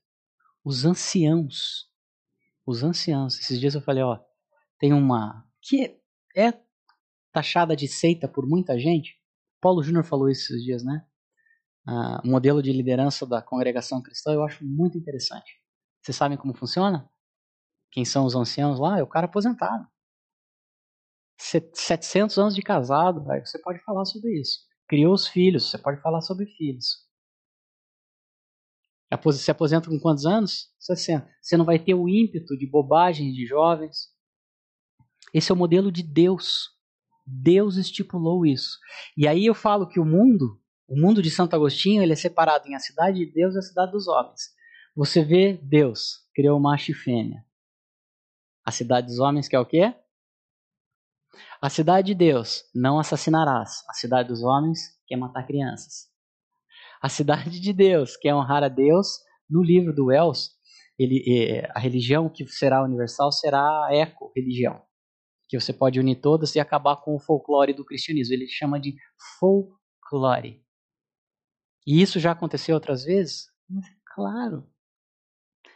Os 0.64 0.86
anciãos 0.86 1.88
os 2.70 2.84
anciãos. 2.84 3.39
Esses 3.39 3.59
dias 3.59 3.76
eu 3.76 3.82
falei, 3.82 4.03
ó, 4.03 4.20
tem 4.78 4.93
uma 4.93 5.45
que 5.61 5.99
é 6.36 6.53
taxada 7.32 7.76
de 7.76 7.88
seita 7.88 8.28
por 8.28 8.47
muita 8.47 8.80
gente. 8.80 9.20
Paulo 9.59 9.84
Júnior 9.84 10.05
falou 10.05 10.30
isso 10.30 10.53
esses 10.53 10.63
dias, 10.63 10.84
né? 10.84 11.05
Ah, 11.88 12.22
o 12.24 12.28
modelo 12.28 12.61
de 12.61 12.72
liderança 12.72 13.26
da 13.26 13.41
congregação 13.41 14.01
cristã 14.01 14.32
eu 14.34 14.43
acho 14.43 14.63
muito 14.65 14.97
interessante. 14.97 15.59
Vocês 16.01 16.15
sabem 16.15 16.38
como 16.38 16.53
funciona? 16.53 17.09
Quem 17.91 18.05
são 18.05 18.26
os 18.26 18.36
anciãos 18.36 18.80
lá? 18.80 18.99
É 18.99 19.03
o 19.03 19.07
cara 19.07 19.26
aposentado. 19.26 19.88
700 21.39 22.38
anos 22.38 22.55
de 22.55 22.61
casado, 22.61 23.24
você 23.24 23.57
pode 23.59 23.80
falar 23.84 24.05
sobre 24.05 24.39
isso. 24.39 24.59
Criou 24.88 25.13
os 25.13 25.28
filhos, 25.28 25.70
você 25.70 25.78
pode 25.78 26.01
falar 26.01 26.22
sobre 26.22 26.45
filhos. 26.45 27.09
Se 29.34 29.49
aposenta 29.49 29.89
com 29.89 29.99
quantos 29.99 30.26
anos? 30.26 30.72
60. 30.80 31.28
Você 31.41 31.57
não 31.57 31.66
vai 31.66 31.80
ter 31.80 31.95
o 31.95 32.07
ímpeto 32.07 32.55
de 32.55 32.68
bobagem 32.68 33.32
de 33.34 33.45
jovens. 33.45 34.10
Esse 35.34 35.51
é 35.51 35.53
o 35.53 35.57
modelo 35.57 35.91
de 35.91 36.03
Deus. 36.03 36.70
Deus 37.26 37.76
estipulou 37.76 38.45
isso. 38.45 38.78
E 39.18 39.28
aí 39.28 39.45
eu 39.45 39.55
falo 39.55 39.88
que 39.88 39.99
o 39.99 40.05
mundo, 40.05 40.62
o 40.88 40.95
mundo 40.95 41.22
de 41.22 41.32
Santo 41.32 41.55
Agostinho, 41.55 42.03
ele 42.03 42.14
é 42.14 42.16
separado 42.16 42.68
em 42.68 42.76
a 42.76 42.80
cidade 42.80 43.26
de 43.26 43.32
Deus 43.32 43.55
e 43.55 43.60
a 43.60 43.64
cidade 43.64 43.91
dos 43.91 44.07
homens. 44.07 44.53
Você 44.95 45.24
vê 45.24 45.53
Deus 45.53 46.28
criou 46.34 46.60
macho 46.60 46.91
e 46.91 46.93
fêmea. 46.93 47.43
A 48.64 48.72
cidade 48.72 49.07
dos 49.07 49.20
homens 49.20 49.47
que 49.47 49.55
é 49.55 49.60
o 49.60 49.66
quê? 49.66 49.93
A 51.62 51.70
cidade 51.70 52.07
de 52.07 52.16
Deus, 52.16 52.64
não 52.74 52.99
assassinarás. 52.99 53.84
A 53.89 53.93
cidade 53.93 54.30
dos 54.30 54.43
homens 54.43 54.80
quer 55.07 55.18
matar 55.18 55.45
crianças 55.45 56.09
a 57.01 57.09
cidade 57.09 57.59
de 57.59 57.73
Deus, 57.73 58.17
que 58.17 58.27
é 58.27 58.35
honrar 58.35 58.63
a 58.63 58.67
Deus. 58.67 59.07
No 59.49 59.63
livro 59.63 59.93
do 59.93 60.05
Wells, 60.07 60.51
ele, 60.97 61.23
é, 61.27 61.71
a 61.73 61.79
religião 61.79 62.29
que 62.29 62.45
será 62.47 62.83
universal 62.83 63.31
será 63.31 63.61
a 63.85 63.89
eco-religião, 63.93 64.81
que 65.47 65.59
você 65.59 65.71
pode 65.71 65.99
unir 65.99 66.19
todas 66.21 66.53
e 66.55 66.59
acabar 66.59 66.97
com 66.97 67.15
o 67.15 67.19
folclore 67.19 67.73
do 67.73 67.85
cristianismo. 67.85 68.33
Ele 68.33 68.47
chama 68.47 68.79
de 68.79 68.95
folclore. 69.39 70.61
E 71.87 72.01
isso 72.01 72.19
já 72.19 72.31
aconteceu 72.31 72.75
outras 72.75 73.05
vezes? 73.05 73.47
Claro. 74.13 74.69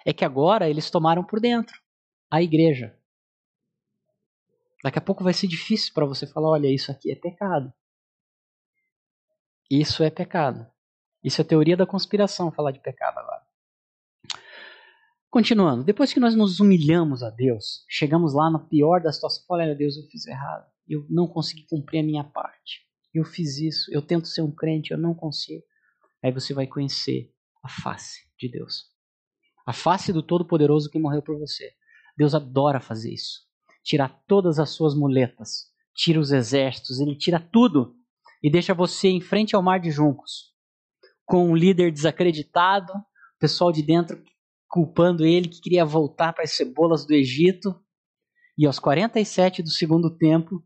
É 0.05 0.11
que 0.11 0.25
agora 0.25 0.69
eles 0.69 0.91
tomaram 0.91 1.23
por 1.23 1.39
dentro 1.39 1.81
a 2.29 2.41
igreja. 2.41 2.97
Daqui 4.83 4.99
a 4.99 5.01
pouco 5.01 5.23
vai 5.23 5.33
ser 5.33 5.47
difícil 5.47 5.93
para 5.93 6.05
você 6.05 6.27
falar: 6.27 6.49
olha, 6.49 6.67
isso 6.67 6.91
aqui 6.91 7.11
é 7.11 7.15
pecado. 7.15 7.73
Isso 9.71 10.03
é 10.03 10.09
pecado. 10.09 10.72
Isso 11.23 11.39
é 11.39 11.43
teoria 11.43 11.77
da 11.77 11.85
conspiração, 11.85 12.51
falar 12.51 12.71
de 12.71 12.81
pecado 12.81 13.17
agora. 13.17 13.41
Continuando, 15.29 15.83
depois 15.83 16.13
que 16.13 16.19
nós 16.19 16.35
nos 16.35 16.59
humilhamos 16.59 17.23
a 17.23 17.29
Deus, 17.29 17.85
chegamos 17.89 18.33
lá 18.33 18.51
na 18.51 18.59
pior 18.59 19.01
das 19.01 19.15
situações, 19.15 19.45
olha 19.49 19.73
Deus, 19.73 19.97
eu 19.97 20.03
fiz 20.03 20.27
errado, 20.27 20.69
eu 20.87 21.07
não 21.09 21.27
consegui 21.27 21.65
cumprir 21.67 22.01
a 22.01 22.03
minha 22.03 22.23
parte, 22.23 22.81
eu 23.13 23.23
fiz 23.23 23.57
isso, 23.57 23.91
eu 23.91 24.01
tento 24.01 24.27
ser 24.27 24.41
um 24.41 24.51
crente, 24.51 24.91
eu 24.91 24.97
não 24.97 25.15
consigo. 25.15 25.63
Aí 26.23 26.31
você 26.31 26.53
vai 26.53 26.67
conhecer 26.67 27.33
a 27.63 27.69
face 27.69 28.19
de 28.37 28.47
Deus, 28.47 28.91
a 29.65 29.73
face 29.73 30.13
do 30.13 30.21
Todo-Poderoso 30.21 30.91
que 30.91 30.99
morreu 30.99 31.23
por 31.23 31.39
você. 31.39 31.71
Deus 32.15 32.35
adora 32.35 32.79
fazer 32.79 33.11
isso, 33.11 33.39
tirar 33.81 34.09
todas 34.27 34.59
as 34.59 34.69
suas 34.69 34.93
muletas, 34.93 35.71
tira 35.95 36.19
os 36.19 36.31
exércitos, 36.31 36.99
ele 36.99 37.15
tira 37.15 37.39
tudo 37.39 37.95
e 38.43 38.51
deixa 38.51 38.73
você 38.73 39.07
em 39.07 39.21
frente 39.21 39.55
ao 39.55 39.63
mar 39.63 39.79
de 39.79 39.89
juncos 39.89 40.52
com 41.25 41.49
um 41.49 41.55
líder 41.55 41.91
desacreditado, 41.91 42.93
o 42.93 43.39
pessoal 43.39 43.71
de 43.71 43.81
dentro 43.81 44.21
culpando 44.73 45.23
ele 45.23 45.47
que 45.47 45.61
queria 45.61 45.85
voltar 45.85 46.33
para 46.33 46.43
as 46.43 46.55
cebolas 46.55 47.05
do 47.05 47.13
Egito. 47.13 47.79
E 48.57 48.65
aos 48.65 48.79
47 48.79 49.61
do 49.61 49.69
segundo 49.69 50.09
tempo, 50.09 50.63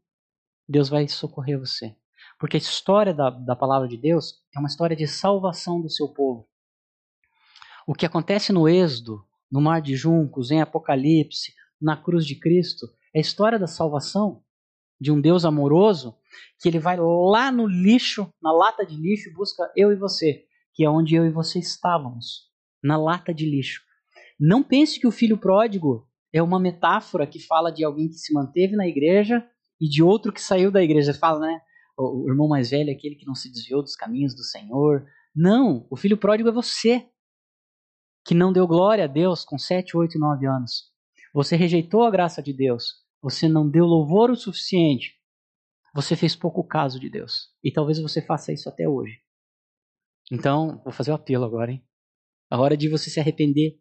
Deus 0.65 0.87
vai 0.87 1.09
socorrer 1.09 1.59
você. 1.59 1.93
Porque 2.39 2.55
a 2.55 2.59
história 2.59 3.13
da, 3.13 3.29
da 3.29 3.53
palavra 3.53 3.85
de 3.85 3.97
Deus 3.97 4.35
é 4.55 4.59
uma 4.59 4.69
história 4.69 4.95
de 4.95 5.05
salvação 5.05 5.81
do 5.81 5.89
seu 5.89 6.07
povo. 6.07 6.47
O 7.85 7.93
que 7.93 8.05
acontece 8.05 8.53
no 8.53 8.69
Êxodo, 8.69 9.25
no 9.51 9.59
Mar 9.59 9.81
de 9.81 9.97
Juncos, 9.97 10.51
em 10.51 10.61
Apocalipse, 10.61 11.53
na 11.81 11.97
cruz 11.97 12.25
de 12.25 12.39
Cristo, 12.39 12.87
é 13.13 13.19
a 13.19 13.21
história 13.21 13.59
da 13.59 13.67
salvação 13.67 14.41
de 15.01 15.11
um 15.11 15.19
Deus 15.19 15.43
amoroso 15.43 16.17
que 16.61 16.69
ele 16.69 16.79
vai 16.79 16.95
lá 16.97 17.51
no 17.51 17.67
lixo, 17.67 18.33
na 18.41 18.53
lata 18.53 18.85
de 18.85 18.95
lixo, 18.95 19.33
busca 19.33 19.69
eu 19.75 19.91
e 19.91 19.97
você 19.97 20.46
que 20.78 20.86
é 20.86 20.89
onde 20.89 21.15
eu 21.15 21.25
e 21.25 21.32
você 21.32 21.57
estávamos, 21.57 22.51
na 22.84 22.95
lata 22.95 23.34
de 23.34 23.49
lixo. 23.49 23.82
Não 24.39 24.61
pense 24.61 24.99
que 24.99 25.07
o 25.07 25.11
filho 25.11 25.36
pródigo 25.36 26.07
é 26.32 26.39
uma 26.39 26.59
metáfora 26.59 27.25
que 27.25 27.39
fala 27.39 27.71
de 27.71 27.84
alguém 27.84 28.07
que 28.07 28.13
se 28.13 28.32
manteve 28.32 28.75
na 28.75 28.88
igreja 28.88 29.43
e 29.82 29.89
de 29.89 30.03
outro 30.03 30.32
que 30.32 30.39
saiu 30.39 30.69
da 30.71 30.84
igreja. 30.84 31.15
Fala, 31.15 31.39
né? 31.39 31.59
O 31.97 32.30
irmão 32.30 32.47
mais 32.47 32.69
velho 32.69 32.91
é 32.91 32.93
aquele 32.93 33.15
que 33.15 33.25
não 33.25 33.34
se 33.34 33.51
desviou 33.51 33.82
dos 33.82 33.95
caminhos 33.95 34.36
do 34.36 34.43
Senhor. 34.43 35.03
Não, 35.36 35.88
o 35.89 35.97
filho 35.97 36.15
pródigo 36.15 36.49
é 36.49 36.51
você, 36.51 37.09
que 38.23 38.36
não 38.36 38.53
deu 38.53 38.67
glória 38.67 39.05
a 39.05 39.07
Deus 39.07 39.43
com 39.43 39.57
7, 39.57 39.97
8 39.97 40.15
e 40.15 40.19
9 40.19 40.45
anos. 40.45 40.91
Você 41.34 41.55
rejeitou 41.55 42.03
a 42.03 42.11
graça 42.11 42.39
de 42.39 42.53
Deus. 42.53 43.03
Você 43.19 43.49
não 43.49 43.67
deu 43.67 43.86
louvor 43.86 44.30
o 44.30 44.36
suficiente. 44.36 45.15
Você 45.95 46.15
fez 46.15 46.36
pouco 46.36 46.63
caso 46.63 46.99
de 46.99 47.09
Deus. 47.09 47.47
E 47.63 47.71
talvez 47.71 47.99
você 47.99 48.21
faça 48.21 48.53
isso 48.53 48.69
até 48.69 48.88
hoje. 48.88 49.25
Então, 50.32 50.82
vou 50.84 50.91
fazer 50.91 51.11
o 51.11 51.15
apelo 51.15 51.45
agora, 51.45 51.71
hein? 51.71 51.86
A 52.49 52.59
hora 52.59 52.75
de 52.75 52.89
você 52.89 53.09
se 53.09 53.19
arrepender. 53.19 53.80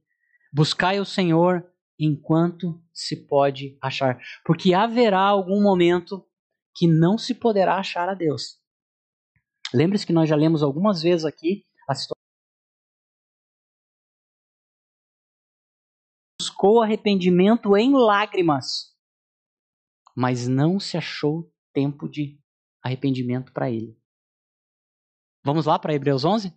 Buscai 0.53 1.01
o 1.01 1.05
Senhor 1.05 1.69
enquanto 1.99 2.83
se 2.93 3.27
pode 3.27 3.77
achar. 3.83 4.21
Porque 4.45 4.75
haverá 4.75 5.21
algum 5.21 5.63
momento 5.63 6.27
que 6.77 6.87
não 6.87 7.17
se 7.17 7.35
poderá 7.35 7.79
achar 7.79 8.09
a 8.09 8.15
Deus. 8.15 8.61
Lembre-se 9.75 10.07
que 10.07 10.13
nós 10.13 10.29
já 10.29 10.37
lemos 10.37 10.63
algumas 10.63 11.03
vezes 11.03 11.25
aqui 11.25 11.65
a 11.89 11.95
situação. 11.95 12.17
Buscou 16.41 16.83
arrependimento 16.83 17.77
em 17.77 17.93
lágrimas, 17.93 18.97
mas 20.17 20.47
não 20.47 20.79
se 20.79 20.97
achou 20.97 21.53
tempo 21.73 22.09
de 22.09 22.41
arrependimento 22.83 23.53
para 23.53 23.71
ele. 23.71 23.99
Vamos 25.47 25.65
lá 25.65 25.79
para 25.79 25.95
Hebreus 25.95 26.25
11? 26.25 26.53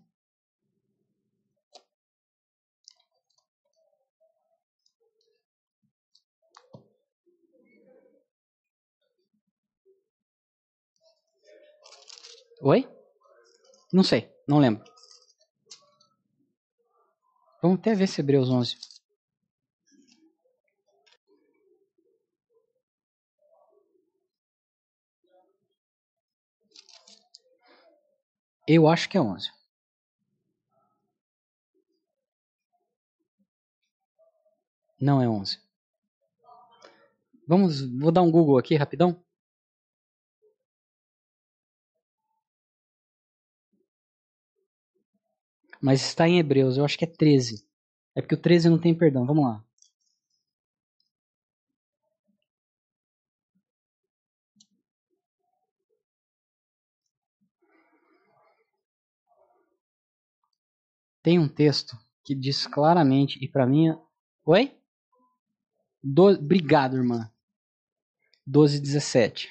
Oi? 12.64 12.90
Não 13.94 14.02
sei, 14.02 14.28
não 14.48 14.58
lembro. 14.58 14.84
Vamos 17.62 17.78
até 17.78 17.94
ver 17.94 18.08
se 18.08 18.22
Hebreus 18.22 18.50
11. 18.50 18.89
Eu 28.72 28.88
acho 28.88 29.10
que 29.10 29.18
é 29.18 29.22
11. 29.22 29.52
Não 35.02 35.20
é 35.20 35.28
11. 35.28 35.60
Vamos, 37.48 37.82
vou 38.00 38.12
dar 38.12 38.22
um 38.22 38.30
Google 38.30 38.60
aqui 38.60 38.76
rapidão. 38.76 39.20
Mas 45.82 46.02
está 46.02 46.28
em 46.28 46.38
Hebreus, 46.38 46.78
eu 46.78 46.86
acho 46.86 46.96
que 46.98 47.06
é 47.06 47.08
13. 47.08 47.68
É 48.14 48.22
porque 48.22 48.36
o 48.36 48.42
13 48.42 48.70
não 48.70 48.80
tem 48.80 48.94
perdão. 48.94 49.26
Vamos 49.26 49.46
lá. 49.46 49.66
Tem 61.30 61.38
um 61.38 61.48
texto 61.48 61.96
que 62.24 62.34
diz 62.34 62.66
claramente, 62.66 63.38
e 63.40 63.48
para 63.48 63.68
mim. 63.68 63.96
Oi? 64.44 64.76
Do... 66.02 66.30
Obrigado, 66.30 66.98
irmã. 66.98 67.32
12, 68.48 68.80
17. 68.80 69.48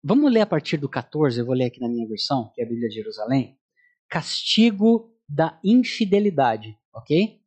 Vamos 0.00 0.32
ler 0.32 0.42
a 0.42 0.46
partir 0.46 0.76
do 0.76 0.88
14, 0.88 1.40
eu 1.40 1.44
vou 1.44 1.56
ler 1.56 1.64
aqui 1.64 1.80
na 1.80 1.88
minha 1.88 2.06
versão, 2.06 2.52
que 2.54 2.60
é 2.60 2.64
a 2.64 2.68
Bíblia 2.68 2.88
de 2.88 2.94
Jerusalém. 2.94 3.58
Castigo 4.08 5.12
da 5.28 5.58
infidelidade, 5.64 6.78
ok? 6.94 7.42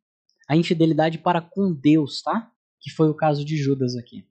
A 0.46 0.54
infidelidade 0.54 1.16
para 1.16 1.40
com 1.40 1.72
Deus, 1.72 2.20
tá? 2.20 2.52
Que 2.78 2.90
foi 2.90 3.08
o 3.08 3.14
caso 3.14 3.42
de 3.42 3.56
Judas 3.56 3.96
aqui. 3.96 4.28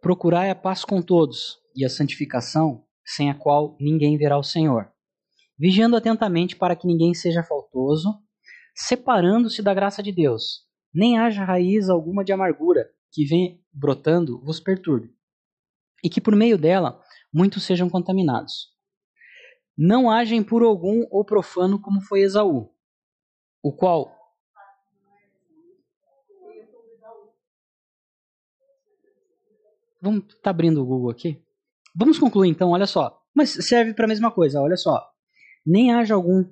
Procurai 0.00 0.48
a 0.48 0.54
paz 0.54 0.86
com 0.86 1.02
todos 1.02 1.58
e 1.74 1.84
a 1.84 1.90
santificação, 1.90 2.85
sem 3.06 3.30
a 3.30 3.34
qual 3.34 3.76
ninguém 3.78 4.18
verá 4.18 4.36
o 4.36 4.42
Senhor. 4.42 4.90
Vigiando 5.56 5.96
atentamente 5.96 6.56
para 6.56 6.74
que 6.74 6.86
ninguém 6.86 7.14
seja 7.14 7.42
faltoso, 7.42 8.12
separando-se 8.74 9.62
da 9.62 9.72
graça 9.72 10.02
de 10.02 10.10
Deus, 10.12 10.66
nem 10.92 11.18
haja 11.18 11.44
raiz 11.44 11.88
alguma 11.88 12.24
de 12.24 12.32
amargura 12.32 12.90
que 13.12 13.24
vem 13.24 13.64
brotando 13.72 14.42
vos 14.42 14.60
perturbe, 14.60 15.14
e 16.02 16.10
que 16.10 16.20
por 16.20 16.34
meio 16.34 16.58
dela 16.58 17.00
muitos 17.32 17.62
sejam 17.62 17.88
contaminados. 17.88 18.74
Não 19.78 20.10
haja 20.10 20.34
impuro 20.34 20.66
algum 20.66 21.06
ou 21.10 21.24
profano 21.24 21.80
como 21.80 22.00
foi 22.00 22.20
Esaú, 22.20 22.70
o 23.62 23.72
qual 23.72 24.14
Vamos 30.00 30.38
tá 30.40 30.50
abrindo 30.50 30.82
o 30.82 30.86
Google 30.86 31.10
aqui. 31.10 31.45
Vamos 31.96 32.18
concluir 32.18 32.50
então, 32.50 32.70
olha 32.70 32.86
só. 32.86 33.18
Mas 33.34 33.50
serve 33.50 33.94
para 33.94 34.04
a 34.04 34.08
mesma 34.08 34.30
coisa, 34.30 34.60
olha 34.60 34.76
só. 34.76 35.02
Nem 35.64 35.92
haja 35.92 36.14
algum 36.14 36.44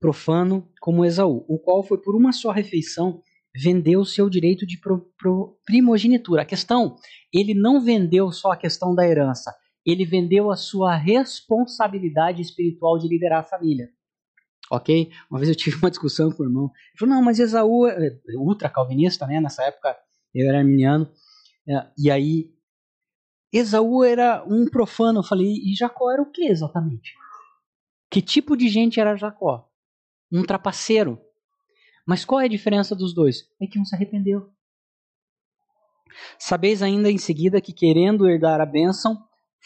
profano 0.00 0.70
como 0.80 1.04
Esaú, 1.04 1.44
o 1.48 1.58
qual 1.58 1.82
foi 1.82 1.98
por 1.98 2.14
uma 2.14 2.32
só 2.32 2.50
refeição 2.50 3.22
vendeu 3.56 4.04
seu 4.04 4.28
direito 4.28 4.66
de 4.66 4.78
pro, 4.78 5.00
pro, 5.16 5.58
primogenitura. 5.64 6.42
A 6.42 6.44
questão, 6.44 6.96
ele 7.32 7.54
não 7.54 7.80
vendeu 7.80 8.30
só 8.32 8.52
a 8.52 8.56
questão 8.56 8.94
da 8.94 9.06
herança, 9.06 9.54
ele 9.86 10.04
vendeu 10.04 10.50
a 10.50 10.56
sua 10.56 10.96
responsabilidade 10.96 12.42
espiritual 12.42 12.98
de 12.98 13.08
liderar 13.08 13.40
a 13.40 13.44
família. 13.44 13.88
Ok? 14.70 15.10
Uma 15.30 15.38
vez 15.38 15.48
eu 15.48 15.56
tive 15.56 15.76
uma 15.76 15.90
discussão 15.90 16.30
com 16.32 16.42
o 16.42 16.46
irmão. 16.46 16.64
Ele 16.64 16.98
falou: 16.98 17.14
não, 17.14 17.22
mas 17.22 17.38
Esaú 17.38 17.86
é 17.86 18.18
ultra 18.36 18.68
calvinista, 18.68 19.26
né? 19.26 19.40
Nessa 19.40 19.62
época 19.64 19.96
eu 20.34 20.48
era 20.48 20.58
arminiano. 20.58 21.08
É, 21.68 21.86
e 21.98 22.10
aí 22.10 22.50
Esaú 23.56 24.02
era 24.02 24.44
um 24.48 24.66
profano. 24.68 25.20
Eu 25.20 25.22
falei, 25.22 25.46
e 25.46 25.74
Jacó 25.76 26.10
era 26.10 26.20
o 26.20 26.30
que 26.30 26.44
exatamente? 26.46 27.14
Que 28.10 28.20
tipo 28.20 28.56
de 28.56 28.68
gente 28.68 28.98
era 28.98 29.14
Jacó? 29.14 29.68
Um 30.32 30.42
trapaceiro. 30.42 31.20
Mas 32.04 32.24
qual 32.24 32.40
é 32.40 32.46
a 32.46 32.48
diferença 32.48 32.96
dos 32.96 33.14
dois? 33.14 33.48
É 33.62 33.66
que 33.68 33.78
um 33.78 33.84
se 33.84 33.94
arrependeu. 33.94 34.50
Sabeis 36.38 36.82
ainda 36.82 37.10
em 37.10 37.18
seguida 37.18 37.60
que, 37.60 37.72
querendo 37.72 38.28
herdar 38.28 38.60
a 38.60 38.66
bênção, 38.66 39.16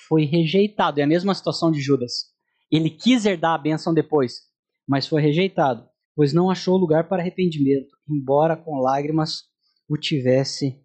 foi 0.06 0.24
rejeitado. 0.24 1.00
É 1.00 1.02
a 1.02 1.06
mesma 1.06 1.34
situação 1.34 1.72
de 1.72 1.80
Judas. 1.80 2.26
Ele 2.70 2.90
quis 2.90 3.24
herdar 3.24 3.54
a 3.54 3.58
bênção 3.58 3.94
depois, 3.94 4.42
mas 4.86 5.06
foi 5.06 5.22
rejeitado, 5.22 5.88
pois 6.14 6.34
não 6.34 6.50
achou 6.50 6.76
lugar 6.76 7.08
para 7.08 7.22
arrependimento, 7.22 7.96
embora 8.06 8.54
com 8.54 8.80
lágrimas 8.80 9.44
o 9.88 9.96
tivesse 9.96 10.78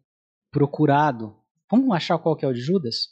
procurado. 0.50 1.43
Vamos 1.74 1.96
achar 1.96 2.20
qual 2.20 2.36
que 2.36 2.46
é 2.46 2.48
o 2.48 2.54
de 2.54 2.62
Judas? 2.62 3.10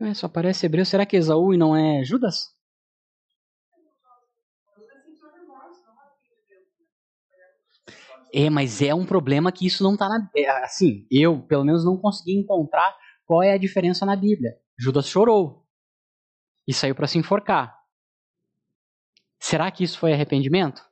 É, 0.00 0.14
só 0.14 0.26
aparece 0.26 0.64
hebreu. 0.64 0.84
Será 0.86 1.04
que 1.04 1.16
Esaú 1.16 1.54
não 1.56 1.76
é 1.76 2.02
Judas? 2.02 2.57
É, 8.32 8.50
mas 8.50 8.82
é 8.82 8.94
um 8.94 9.06
problema 9.06 9.50
que 9.50 9.66
isso 9.66 9.82
não 9.82 9.94
está 9.94 10.08
na. 10.08 10.28
É, 10.36 10.48
assim, 10.62 11.06
eu, 11.10 11.40
pelo 11.42 11.64
menos, 11.64 11.84
não 11.84 11.96
consegui 11.96 12.36
encontrar 12.36 12.96
qual 13.24 13.42
é 13.42 13.52
a 13.52 13.58
diferença 13.58 14.04
na 14.04 14.16
Bíblia. 14.16 14.56
Judas 14.78 15.08
chorou 15.08 15.66
e 16.66 16.74
saiu 16.74 16.94
para 16.94 17.06
se 17.06 17.18
enforcar. 17.18 17.76
Será 19.38 19.70
que 19.70 19.84
isso 19.84 19.98
foi 19.98 20.12
arrependimento? 20.12 20.86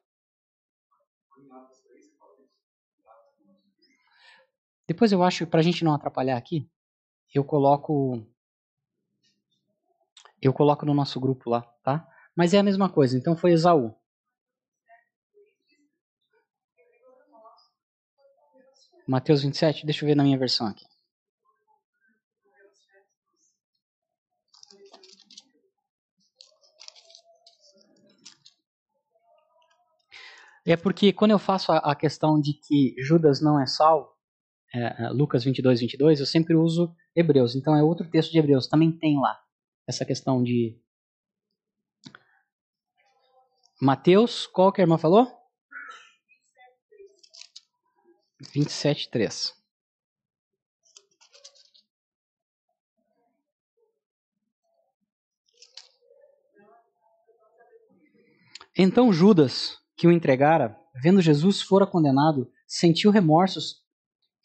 Depois 4.87 5.11
eu 5.11 5.23
acho, 5.23 5.47
para 5.47 5.61
a 5.61 5.63
gente 5.63 5.85
não 5.85 5.93
atrapalhar 5.93 6.37
aqui, 6.37 6.69
eu 7.35 7.45
coloco. 7.45 8.25
Eu 10.41 10.53
coloco 10.53 10.87
no 10.87 10.95
nosso 10.95 11.19
grupo 11.19 11.51
lá, 11.51 11.63
tá? 11.83 12.07
Mas 12.37 12.55
é 12.55 12.59
a 12.59 12.63
mesma 12.63 12.89
coisa. 12.89 13.17
Então 13.19 13.37
foi 13.37 13.53
Esaú. 13.53 13.95
Mateus 19.07 19.43
27, 19.43 19.87
deixa 19.87 20.05
eu 20.05 20.09
ver 20.09 20.17
na 20.17 20.25
minha 20.25 20.39
versão 20.39 20.67
aqui. 20.67 20.85
É 30.67 30.77
porque 30.77 31.13
quando 31.13 31.31
eu 31.31 31.39
faço 31.39 31.71
a, 31.71 31.95
questão 31.95 32.41
de 32.41 32.55
que 32.55 32.97
Judas 32.99 33.41
não 33.41 33.61
é 33.61 33.67
salvo, 33.67 34.09
é, 34.75 35.05
é 35.05 35.09
Lucas 35.11 35.45
22, 35.45 35.81
22, 35.81 36.19
eu 36.19 36.27
sempre 36.27 36.57
uso 36.57 36.93
Hebreus. 37.15 37.55
Então 37.55 37.77
é 37.77 37.85
outro 37.85 38.11
texto 38.11 38.33
de 38.33 38.39
Hebreus, 38.39 38.67
também 38.67 38.91
tem 38.91 39.17
lá 39.21 39.39
essa 39.87 40.05
questão 40.05 40.43
de. 40.43 40.77
Mateus, 43.81 44.49
qual 44.49 44.73
que 44.73 44.81
a 44.81 44.85
irmã 44.85 44.99
falou? 44.99 45.31
27, 48.41 49.11
3. 49.11 49.55
Então 58.79 59.11
Judas, 59.11 59.79
que 59.97 60.07
o 60.07 60.13
entregara, 60.13 60.79
vendo 61.03 61.23
Jesus 61.23 61.63
fora 61.63 61.87
condenado, 61.87 62.51
sentiu 62.67 63.11
remorsos 63.11 63.83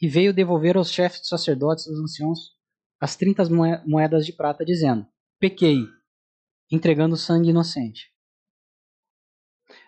e 0.02 0.08
veio 0.08 0.34
devolver 0.34 0.78
aos 0.78 0.90
chefes 0.90 1.20
dos 1.20 1.30
sacerdotes 1.30 1.86
e 1.86 1.90
dos 1.90 2.00
anciãos 2.00 2.56
as 3.02 3.16
trinta 3.16 3.44
moedas 3.86 4.26
de 4.26 4.32
prata, 4.32 4.64
dizendo: 4.64 5.06
Pequei, 5.40 5.80
entregando 6.72 7.18
sangue 7.18 7.50
inocente. 7.50 8.14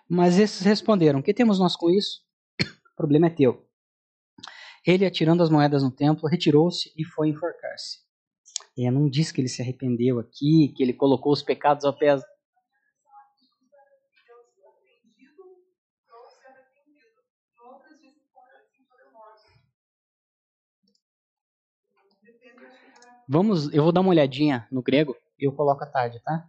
Mas 0.08 0.38
esses 0.38 0.60
responderam: 0.60 1.22
Que 1.22 1.32
temos 1.32 1.58
nós 1.58 1.76
com 1.76 1.88
isso? 1.88 2.22
o 2.60 2.96
problema 2.96 3.28
é 3.28 3.30
teu. 3.30 3.63
Ele, 4.86 5.06
atirando 5.06 5.42
as 5.42 5.48
moedas 5.48 5.82
no 5.82 5.90
templo, 5.90 6.28
retirou-se 6.28 6.92
e 6.96 7.04
foi 7.04 7.28
enforcar-se. 7.28 8.04
E 8.76 8.90
não 8.90 9.08
diz 9.08 9.32
que 9.32 9.40
ele 9.40 9.48
se 9.48 9.62
arrependeu 9.62 10.18
aqui, 10.18 10.72
que 10.76 10.82
ele 10.82 10.92
colocou 10.92 11.32
os 11.32 11.42
pecados 11.42 11.84
ao 11.84 11.96
pé. 11.96 12.18
Vamos, 23.26 23.72
eu 23.72 23.82
vou 23.82 23.90
dar 23.90 24.02
uma 24.02 24.10
olhadinha 24.10 24.68
no 24.70 24.82
grego 24.82 25.16
e 25.38 25.46
eu 25.46 25.52
coloco 25.52 25.82
à 25.82 25.86
tarde, 25.86 26.20
tá? 26.20 26.46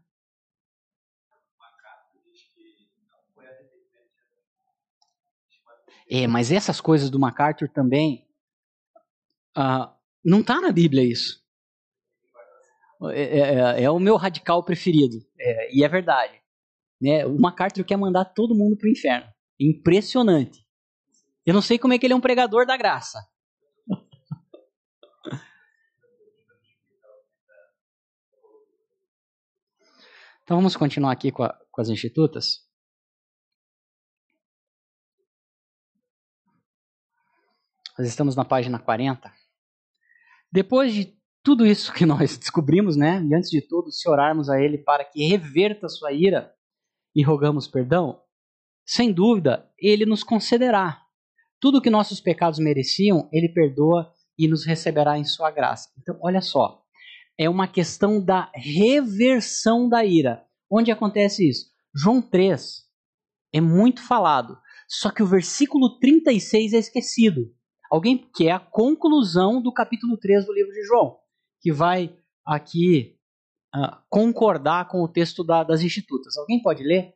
É, 6.09 6.27
mas 6.27 6.51
essas 6.51 6.79
coisas 6.79 7.09
do 7.09 7.19
MacArthur 7.19 7.69
também. 7.69 8.24
Uh, 9.57 9.89
não 10.23 10.41
está 10.41 10.59
na 10.59 10.71
Bíblia 10.71 11.03
isso. 11.03 11.45
É, 13.11 13.21
é, 13.21 13.39
é, 13.39 13.83
é, 13.83 13.91
o 13.91 13.99
meu 13.99 14.15
radical 14.15 14.63
preferido. 14.63 15.17
É, 15.39 15.75
e 15.75 15.83
é 15.83 15.87
verdade. 15.87 16.41
Né? 16.99 17.25
O 17.25 17.39
MacArthur 17.39 17.83
quer 17.83 17.97
mandar 17.97 18.25
todo 18.25 18.55
mundo 18.55 18.77
para 18.77 18.87
o 18.87 18.91
inferno. 18.91 19.27
Impressionante. 19.59 20.65
Eu 21.45 21.53
não 21.53 21.61
sei 21.61 21.77
como 21.77 21.93
é 21.93 21.99
que 21.99 22.05
ele 22.05 22.13
é 22.13 22.15
um 22.15 22.21
pregador 22.21 22.65
da 22.65 22.77
graça. 22.77 23.19
Então 30.43 30.57
vamos 30.57 30.75
continuar 30.75 31.11
aqui 31.11 31.31
com, 31.31 31.41
a, 31.41 31.59
com 31.71 31.81
as 31.81 31.89
institutas. 31.89 32.63
Nós 37.97 38.07
estamos 38.07 38.35
na 38.35 38.45
página 38.45 38.77
40. 38.77 39.33
Depois 40.55 40.93
de 40.93 41.13
tudo 41.43 41.65
isso 41.65 41.91
que 41.91 42.05
nós 42.07 42.37
descobrimos, 42.37 42.95
né? 42.95 43.21
E 43.29 43.35
antes 43.35 43.49
de 43.49 43.59
tudo, 43.59 43.91
se 43.91 44.09
orarmos 44.09 44.49
a 44.49 44.57
Ele 44.57 44.77
para 44.77 45.03
que 45.03 45.27
reverta 45.27 45.89
sua 45.89 46.13
ira 46.13 46.49
e 47.13 47.21
rogamos 47.21 47.67
perdão, 47.67 48.21
sem 48.85 49.11
dúvida, 49.11 49.69
Ele 49.77 50.05
nos 50.05 50.23
concederá. 50.23 51.01
Tudo 51.59 51.81
que 51.81 51.89
nossos 51.89 52.21
pecados 52.21 52.57
mereciam, 52.57 53.27
Ele 53.33 53.49
perdoa 53.49 54.09
e 54.39 54.47
nos 54.47 54.65
receberá 54.65 55.19
em 55.19 55.25
sua 55.25 55.51
graça. 55.51 55.89
Então, 55.99 56.17
olha 56.21 56.39
só. 56.39 56.81
É 57.37 57.49
uma 57.49 57.67
questão 57.67 58.23
da 58.23 58.49
reversão 58.55 59.89
da 59.89 60.05
ira. 60.05 60.45
Onde 60.71 60.89
acontece 60.89 61.49
isso? 61.49 61.65
João 61.93 62.21
3 62.21 62.85
é 63.53 63.59
muito 63.59 64.01
falado, 64.01 64.57
só 64.87 65.11
que 65.11 65.21
o 65.21 65.27
versículo 65.27 65.99
36 65.99 66.71
é 66.71 66.77
esquecido. 66.77 67.53
Alguém 67.95 68.17
que 68.17 68.49
é 68.49 68.51
a 68.51 68.59
conclusão 68.59 69.61
do 69.61 69.71
capítulo 69.71 70.17
3 70.17 70.45
do 70.45 70.51
livro 70.51 70.73
de 70.73 70.83
João, 70.83 71.17
que 71.61 71.71
vai 71.71 72.13
aqui 72.45 73.17
uh, 73.73 73.95
concordar 74.09 74.89
com 74.89 75.01
o 75.01 75.07
texto 75.07 75.45
da, 75.45 75.63
das 75.63 75.79
institutas. 75.79 76.35
Alguém 76.37 76.61
pode 76.61 76.83
ler? 76.83 77.15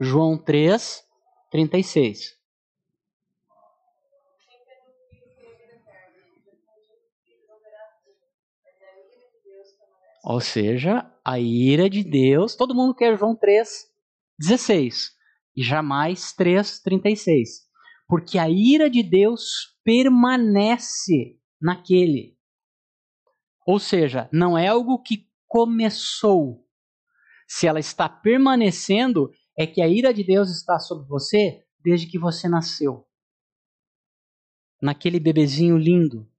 João 0.00 0.38
3, 0.38 1.06
36. 1.50 2.34
Ou 10.24 10.40
seja, 10.40 11.12
a 11.22 11.38
ira 11.38 11.90
de 11.90 12.02
Deus. 12.02 12.56
Todo 12.56 12.74
mundo 12.74 12.94
quer 12.94 13.18
João 13.18 13.36
3, 13.36 13.92
16 14.38 15.15
e 15.56 15.62
jamais 15.62 16.32
3:36. 16.32 17.66
Porque 18.08 18.38
a 18.38 18.48
ira 18.48 18.88
de 18.88 19.02
Deus 19.02 19.76
permanece 19.82 21.38
naquele. 21.60 22.36
Ou 23.66 23.80
seja, 23.80 24.28
não 24.32 24.56
é 24.56 24.68
algo 24.68 25.02
que 25.02 25.28
começou. 25.48 26.64
Se 27.48 27.66
ela 27.66 27.80
está 27.80 28.08
permanecendo, 28.08 29.30
é 29.58 29.66
que 29.66 29.80
a 29.80 29.88
ira 29.88 30.12
de 30.12 30.22
Deus 30.22 30.50
está 30.50 30.78
sobre 30.78 31.06
você 31.08 31.64
desde 31.82 32.06
que 32.06 32.18
você 32.18 32.48
nasceu. 32.48 33.06
Naquele 34.80 35.18
bebezinho 35.18 35.78
lindo. 35.78 36.30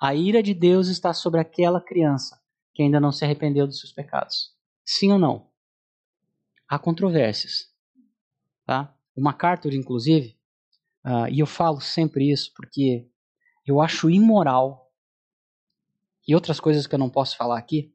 A 0.00 0.14
ira 0.14 0.42
de 0.42 0.54
Deus 0.54 0.88
está 0.88 1.12
sobre 1.12 1.40
aquela 1.40 1.80
criança 1.80 2.40
que 2.74 2.82
ainda 2.82 3.00
não 3.00 3.10
se 3.10 3.24
arrependeu 3.24 3.66
dos 3.66 3.80
seus 3.80 3.92
pecados. 3.92 4.54
Sim 4.84 5.12
ou 5.12 5.18
não? 5.18 5.50
Há 6.68 6.78
controvérsias. 6.78 7.74
Tá? 8.66 8.92
O 9.14 9.22
MacArthur, 9.22 9.72
inclusive, 9.72 10.36
uh, 11.04 11.28
e 11.30 11.38
eu 11.38 11.46
falo 11.46 11.80
sempre 11.80 12.30
isso 12.30 12.52
porque 12.54 13.08
eu 13.64 13.80
acho 13.80 14.10
imoral, 14.10 14.92
e 16.26 16.34
outras 16.34 16.58
coisas 16.58 16.86
que 16.86 16.94
eu 16.94 16.98
não 16.98 17.08
posso 17.08 17.36
falar 17.36 17.56
aqui, 17.56 17.94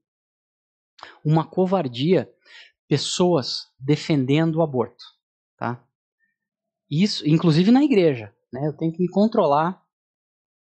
uma 1.24 1.46
covardia 1.46 2.34
pessoas 2.88 3.70
defendendo 3.78 4.56
o 4.56 4.62
aborto. 4.62 5.04
Tá? 5.58 5.84
Isso, 6.90 7.28
inclusive 7.28 7.72
na 7.72 7.84
igreja. 7.84 8.34
Né? 8.52 8.68
Eu 8.68 8.74
tenho 8.74 8.92
que 8.92 9.02
me 9.02 9.10
controlar 9.10 9.86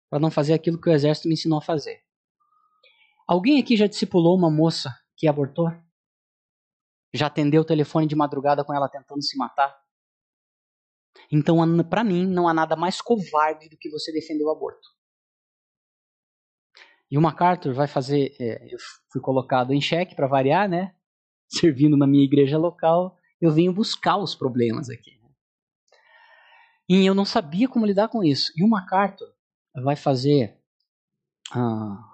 para 0.08 0.18
não 0.18 0.30
fazer 0.30 0.52
aquilo 0.52 0.80
que 0.80 0.88
o 0.88 0.92
exército 0.92 1.28
me 1.28 1.34
ensinou 1.34 1.58
a 1.58 1.62
fazer. 1.62 2.02
Alguém 3.26 3.60
aqui 3.60 3.76
já 3.76 3.86
discipulou 3.86 4.36
uma 4.36 4.50
moça 4.50 4.92
que 5.16 5.28
abortou? 5.28 5.72
Já 7.12 7.26
atendeu 7.26 7.62
o 7.62 7.64
telefone 7.64 8.06
de 8.06 8.16
madrugada 8.16 8.64
com 8.64 8.74
ela 8.74 8.88
tentando 8.88 9.22
se 9.22 9.36
matar? 9.36 9.76
Então, 11.30 11.58
para 11.84 12.04
mim, 12.04 12.26
não 12.26 12.48
há 12.48 12.54
nada 12.54 12.76
mais 12.76 13.00
covarde 13.00 13.68
do 13.68 13.76
que 13.76 13.90
você 13.90 14.12
defender 14.12 14.44
o 14.44 14.50
aborto. 14.50 14.88
E 17.10 17.18
o 17.18 17.20
MacArthur 17.20 17.74
vai 17.74 17.88
fazer. 17.88 18.36
É, 18.40 18.72
eu 18.72 18.78
fui 19.10 19.20
colocado 19.20 19.72
em 19.72 19.80
xeque 19.80 20.14
para 20.14 20.28
variar, 20.28 20.68
né? 20.68 20.94
Servindo 21.48 21.96
na 21.96 22.06
minha 22.06 22.24
igreja 22.24 22.56
local, 22.56 23.16
eu 23.40 23.50
venho 23.50 23.72
buscar 23.72 24.16
os 24.16 24.34
problemas 24.34 24.88
aqui. 24.88 25.18
E 26.88 27.06
eu 27.06 27.14
não 27.14 27.24
sabia 27.24 27.68
como 27.68 27.86
lidar 27.86 28.08
com 28.08 28.24
isso. 28.24 28.52
E 28.56 28.64
o 28.64 28.68
MacArthur 28.68 29.28
vai 29.76 29.94
fazer 29.94 30.58
ah, 31.52 32.04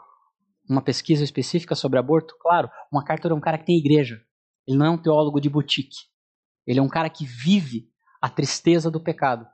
uma 0.68 0.82
pesquisa 0.82 1.24
específica 1.24 1.74
sobre 1.74 1.98
aborto. 1.98 2.36
Claro, 2.38 2.70
o 2.92 2.96
MacArthur 2.96 3.30
é 3.30 3.34
um 3.34 3.40
cara 3.40 3.56
que 3.56 3.64
tem 3.64 3.78
igreja. 3.78 4.22
Ele 4.66 4.76
não 4.76 4.84
é 4.84 4.90
um 4.90 4.98
teólogo 4.98 5.40
de 5.40 5.48
boutique. 5.48 5.96
Ele 6.66 6.78
é 6.78 6.82
um 6.82 6.90
cara 6.90 7.08
que 7.08 7.24
vive 7.24 7.90
a 8.26 8.28
tristeza 8.28 8.90
do 8.90 9.00
pecado. 9.00 9.46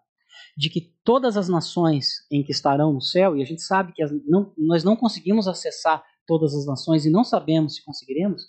De 0.57 0.71
que 0.71 0.95
todas 1.05 1.37
as 1.37 1.47
nações 1.47 2.27
em 2.31 2.43
que 2.43 2.53
estarão 2.53 2.91
no 2.91 3.03
céu, 3.03 3.37
e 3.37 3.43
a 3.43 3.45
gente 3.45 3.61
sabe 3.61 3.93
que 3.93 4.03
as, 4.03 4.11
não, 4.27 4.53
nós 4.57 4.83
não 4.83 4.97
conseguimos 4.97 5.47
acessar 5.47 6.03
todas 6.27 6.55
as 6.55 6.65
nações 6.65 7.05
e 7.05 7.11
não 7.11 7.23
sabemos 7.23 7.77
se 7.77 7.85
conseguiremos, 7.85 8.43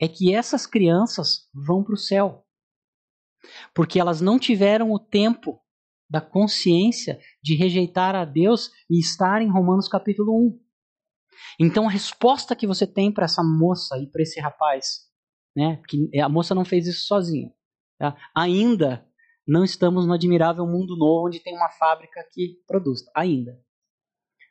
é 0.00 0.08
que 0.08 0.34
essas 0.34 0.66
crianças 0.66 1.50
vão 1.54 1.84
para 1.84 1.92
o 1.94 1.98
céu. 1.98 2.46
Porque 3.74 4.00
elas 4.00 4.22
não 4.22 4.38
tiveram 4.38 4.90
o 4.90 4.98
tempo 4.98 5.60
da 6.08 6.20
consciência 6.20 7.20
de 7.42 7.54
rejeitar 7.54 8.14
a 8.14 8.24
Deus 8.24 8.70
e 8.88 8.98
estar 8.98 9.42
em 9.42 9.50
Romanos 9.50 9.86
capítulo 9.86 10.34
1. 10.46 10.60
Então 11.60 11.86
a 11.86 11.90
resposta 11.90 12.56
que 12.56 12.66
você 12.66 12.86
tem 12.86 13.12
para 13.12 13.26
essa 13.26 13.42
moça 13.42 13.98
e 13.98 14.06
para 14.10 14.22
esse 14.22 14.40
rapaz, 14.40 15.10
né, 15.54 15.82
que 15.88 16.18
a 16.18 16.28
moça 16.28 16.54
não 16.54 16.64
fez 16.64 16.86
isso 16.86 17.06
sozinha, 17.06 17.52
tá? 17.98 18.16
ainda 18.34 19.06
não 19.46 19.64
estamos 19.64 20.06
no 20.06 20.12
admirável 20.12 20.66
mundo 20.66 20.96
novo 20.96 21.26
onde 21.26 21.40
tem 21.40 21.54
uma 21.54 21.68
fábrica 21.70 22.24
que 22.32 22.60
produz. 22.66 23.00
Ainda. 23.14 23.60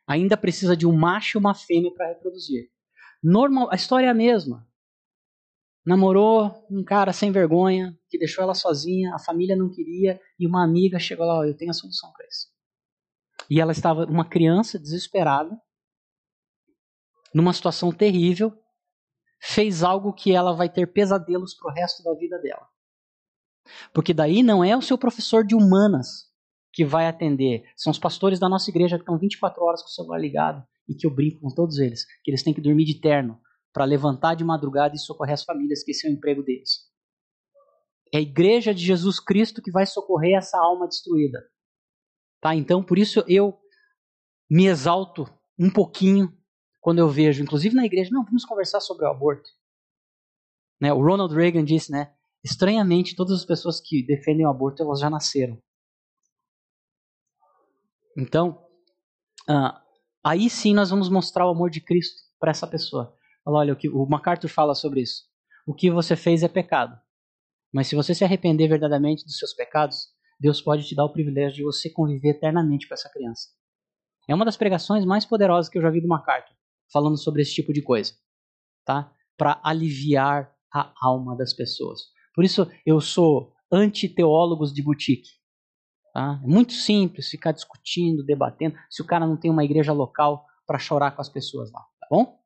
Ainda 0.08 0.36
precisa 0.36 0.76
de 0.76 0.86
um 0.86 0.92
macho 0.92 1.38
e 1.38 1.40
uma 1.40 1.54
fêmea 1.54 1.94
para 1.94 2.10
reproduzir. 2.10 2.70
Normal, 3.24 3.70
a 3.72 3.76
história 3.76 4.08
é 4.08 4.10
a 4.10 4.14
mesma. 4.14 4.68
Namorou 5.86 6.66
um 6.70 6.84
cara 6.84 7.14
sem 7.14 7.32
vergonha, 7.32 7.98
que 8.10 8.18
deixou 8.18 8.44
ela 8.44 8.54
sozinha, 8.54 9.16
a 9.16 9.20
família 9.20 9.56
não 9.56 9.70
queria, 9.70 10.20
e 10.38 10.46
uma 10.46 10.64
amiga 10.64 11.00
chegou 11.00 11.26
lá, 11.26 11.48
eu 11.48 11.56
tenho 11.56 11.72
a 11.72 11.74
solução 11.74 12.12
para 12.12 12.28
isso. 12.28 12.48
E 13.50 13.60
ela 13.60 13.72
estava, 13.72 14.06
uma 14.06 14.28
criança 14.28 14.78
desesperada, 14.78 15.60
numa 17.34 17.54
situação 17.54 17.92
terrível, 17.92 18.54
fez 19.40 19.82
algo 19.82 20.14
que 20.14 20.34
ela 20.34 20.54
vai 20.54 20.70
ter 20.70 20.86
pesadelos 20.92 21.56
pro 21.56 21.72
resto 21.72 22.04
da 22.04 22.14
vida 22.14 22.38
dela. 22.40 22.68
Porque 23.94 24.14
daí 24.14 24.44
não 24.44 24.64
é 24.64 24.76
o 24.76 24.82
seu 24.82 24.98
professor 24.98 25.46
de 25.46 25.56
humanas 25.56 26.32
que 26.74 26.86
vai 26.86 27.08
atender. 27.08 27.64
São 27.76 27.92
os 27.92 28.00
pastores 28.00 28.40
da 28.40 28.48
nossa 28.48 28.70
igreja 28.70 28.98
que 28.98 29.04
estão 29.04 29.18
24 29.18 29.64
horas 29.64 29.82
com 29.82 29.88
o 29.88 29.92
celular 29.92 30.20
ligado 30.20 30.64
e 30.88 30.96
que 30.96 31.06
eu 31.06 31.14
brinco 31.14 31.42
com 31.42 31.50
todos 31.54 31.78
eles, 31.80 32.06
que 32.24 32.32
eles 32.32 32.44
têm 32.44 32.54
que 32.54 32.62
dormir 32.62 32.86
de 32.86 33.00
terno 33.00 33.40
para 33.74 33.86
levantar 33.86 34.36
de 34.36 34.44
madrugada 34.44 34.96
e 34.96 35.00
socorrer 35.00 35.34
as 35.34 35.44
famílias, 35.44 35.84
que 35.84 35.92
esse 35.92 36.08
é 36.08 36.10
o 36.10 36.14
emprego 36.14 36.44
deles. 36.44 36.90
É 38.14 38.18
a 38.18 38.22
igreja 38.22 38.74
de 38.74 38.84
Jesus 38.84 39.20
Cristo 39.20 39.62
que 39.62 39.72
vai 39.72 39.86
socorrer 39.86 40.38
essa 40.38 40.58
alma 40.58 40.88
destruída. 40.88 41.42
Tá? 42.42 42.54
Então, 42.56 42.84
por 42.84 42.98
isso 42.98 43.24
eu 43.28 43.58
me 44.50 44.66
exalto 44.66 45.26
um 45.58 45.70
pouquinho 45.70 46.36
quando 46.82 47.00
eu 47.00 47.08
vejo, 47.08 47.44
inclusive 47.44 47.76
na 47.76 47.86
igreja, 47.86 48.10
não, 48.12 48.26
vamos 48.26 48.44
conversar 48.44 48.82
sobre 48.82 49.06
o 49.06 49.10
aborto. 49.10 49.50
Né? 50.80 50.92
O 50.92 51.02
Ronald 51.02 51.34
Reagan 51.34 51.64
disse, 51.64 51.92
né? 51.92 52.14
Estranhamente, 52.44 53.16
todas 53.16 53.40
as 53.40 53.46
pessoas 53.46 53.80
que 53.80 54.06
defendem 54.06 54.46
o 54.46 54.50
aborto, 54.50 54.84
elas 54.84 55.00
já 55.00 55.10
nasceram. 55.10 55.62
Então, 58.18 58.66
uh, 59.50 59.80
aí 60.24 60.50
sim 60.50 60.74
nós 60.74 60.90
vamos 60.90 61.10
mostrar 61.10 61.46
o 61.46 61.52
amor 61.52 61.70
de 61.70 61.82
Cristo 61.82 62.22
para 62.40 62.52
essa 62.52 62.68
pessoa. 62.68 63.16
Olha, 63.46 63.74
o 63.74 63.76
que 63.76 63.90
o 63.90 64.06
MacArthur 64.06 64.50
fala 64.50 64.76
sobre 64.76 65.02
isso. 65.02 65.24
O 65.66 65.74
que 65.74 65.90
você 65.90 66.16
fez 66.16 66.44
é 66.44 66.48
pecado. 66.48 67.00
Mas 67.74 67.88
se 67.88 67.96
você 67.96 68.14
se 68.14 68.24
arrepender 68.24 68.68
verdadeiramente 68.68 69.24
dos 69.24 69.38
seus 69.38 69.54
pecados, 69.54 70.10
Deus 70.40 70.62
pode 70.62 70.86
te 70.88 70.96
dar 70.96 71.06
o 71.06 71.14
privilégio 71.14 71.58
de 71.58 71.64
você 71.64 71.90
conviver 71.90 72.32
eternamente 72.32 72.88
com 72.88 72.94
essa 72.94 73.10
criança. 73.10 73.50
É 74.28 74.36
uma 74.36 74.46
das 74.46 74.58
pregações 74.58 75.06
mais 75.06 75.26
poderosas 75.26 75.70
que 75.70 75.78
eu 75.78 75.82
já 75.82 75.90
vi 75.90 76.02
do 76.02 76.08
MacArthur, 76.08 76.56
falando 76.92 77.18
sobre 77.18 77.42
esse 77.42 77.54
tipo 77.54 77.72
de 77.72 77.82
coisa, 77.82 78.14
tá? 78.86 79.12
Para 79.38 79.60
aliviar 79.64 80.54
a 80.74 80.94
alma 81.02 81.36
das 81.36 81.54
pessoas. 81.54 82.02
Por 82.34 82.44
isso 82.44 82.70
eu 82.86 83.00
sou 83.02 83.54
anti-teólogos 83.72 84.74
de 84.74 84.84
boutique. 84.84 85.30
Tá? 86.14 86.40
É 86.44 86.48
muito 86.48 86.74
simples 86.74 87.30
ficar 87.30 87.52
discutindo, 87.52 88.26
debatendo, 88.26 88.78
se 88.90 89.02
o 89.02 89.06
cara 89.06 89.26
não 89.26 89.38
tem 89.38 89.50
uma 89.50 89.64
igreja 89.64 89.94
local 89.94 90.46
para 90.68 90.80
chorar 90.80 91.12
com 91.12 91.22
as 91.22 91.30
pessoas 91.30 91.72
lá, 91.72 91.82
tá 92.00 92.08
bom? 92.10 92.40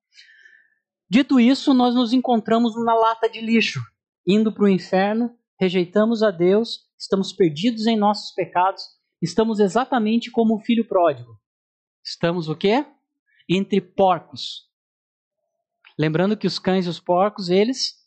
Dito 1.10 1.40
isso, 1.40 1.74
nós 1.74 1.94
nos 1.94 2.14
encontramos 2.14 2.76
na 2.84 2.94
lata 2.94 3.30
de 3.30 3.40
lixo, 3.40 3.80
indo 4.26 4.52
para 4.52 4.64
o 4.64 4.70
inferno, 4.70 5.36
rejeitamos 5.60 6.24
a 6.24 6.32
Deus, 6.32 6.88
estamos 6.98 7.32
perdidos 7.32 7.86
em 7.86 7.98
nossos 7.98 8.34
pecados, 8.34 8.84
estamos 9.22 9.60
exatamente 9.60 10.32
como 10.32 10.56
o 10.56 10.60
filho 10.60 10.88
pródigo. 10.88 11.40
Estamos 12.04 12.50
o 12.50 12.56
quê? 12.56 12.86
Entre 13.50 13.82
porcos. 13.82 14.70
Lembrando 15.98 16.38
que 16.38 16.48
os 16.48 16.60
cães 16.60 16.86
e 16.86 16.90
os 16.90 17.00
porcos, 17.00 17.50
eles 17.50 18.05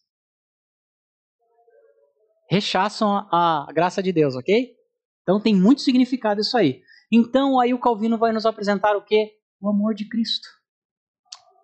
rechaçam 2.48 3.28
a 3.30 3.68
graça 3.72 4.02
de 4.02 4.12
Deus, 4.12 4.34
ok? 4.34 4.74
Então 5.22 5.40
tem 5.40 5.54
muito 5.54 5.82
significado 5.82 6.40
isso 6.40 6.56
aí. 6.56 6.82
Então 7.12 7.60
aí 7.60 7.74
o 7.74 7.78
Calvino 7.78 8.16
vai 8.16 8.32
nos 8.32 8.46
apresentar 8.46 8.96
o 8.96 9.02
quê? 9.02 9.38
O 9.60 9.68
amor 9.68 9.94
de 9.94 10.08
Cristo. 10.08 10.48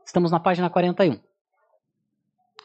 Estamos 0.07 0.30
na 0.30 0.39
página 0.39 0.68
41. 0.68 1.18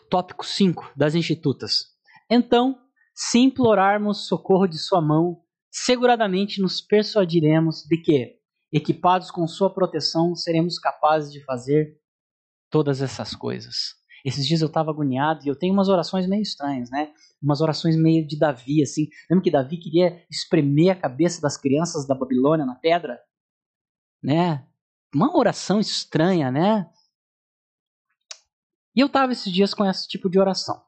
Tópico 0.10 0.46
5 0.46 0.92
das 0.96 1.16
Institutas. 1.16 1.96
Então, 2.30 2.80
se 3.16 3.40
implorarmos 3.40 4.28
socorro 4.28 4.68
de 4.68 4.78
sua 4.78 5.02
mão, 5.02 5.42
seguradamente 5.72 6.62
nos 6.62 6.82
persuadiremos 6.82 7.84
de 7.88 7.98
que, 8.02 8.40
equipados 8.72 9.32
com 9.32 9.48
sua 9.48 9.74
proteção, 9.74 10.36
seremos 10.36 10.80
capazes 10.80 11.32
de 11.32 11.44
fazer 11.44 11.98
todas 12.70 13.02
essas 13.02 13.36
coisas. 13.36 13.96
Esses 14.24 14.46
dias 14.46 14.62
eu 14.62 14.68
estava 14.68 14.92
agoniado 14.92 15.46
e 15.46 15.48
eu 15.48 15.56
tenho 15.56 15.74
umas 15.74 15.88
orações 15.88 16.28
meio 16.28 16.42
estranhas, 16.42 16.90
né? 16.90 17.14
Umas 17.42 17.62
orações 17.62 17.96
meio 17.96 18.26
de 18.28 18.38
Davi, 18.38 18.84
assim. 18.84 19.08
Lembra 19.30 19.44
que 19.44 19.52
Davi 19.52 19.78
queria 19.78 20.26
espremer 20.30 20.92
a 20.92 21.00
cabeça 21.00 21.42
das 21.42 21.58
crianças 21.58 22.06
da 22.06 22.16
Babilônia 22.16 22.66
na 22.66 22.76
pedra? 22.76 23.20
Né? 24.22 24.68
Uma 25.14 25.36
oração 25.38 25.80
estranha, 25.80 26.52
né? 26.52 26.90
E 28.96 29.00
eu 29.00 29.08
estava 29.08 29.32
esses 29.32 29.52
dias 29.52 29.74
com 29.74 29.86
esse 29.86 30.08
tipo 30.08 30.30
de 30.30 30.40
oração. 30.40 30.84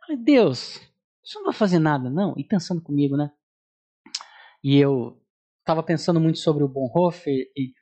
Falei, 0.00 0.16
Deus, 0.16 0.80
isso 1.22 1.38
não 1.38 1.44
vai 1.44 1.54
fazer 1.54 1.78
nada, 1.78 2.08
não? 2.08 2.34
E 2.36 2.44
pensando 2.44 2.80
comigo, 2.80 3.16
né? 3.16 3.30
E 4.64 4.78
eu 4.78 5.20
estava 5.60 5.82
pensando 5.82 6.20
muito 6.20 6.38
sobre 6.38 6.64
o 6.64 6.68
Bonhoeffer 6.68 7.52
e 7.56 7.72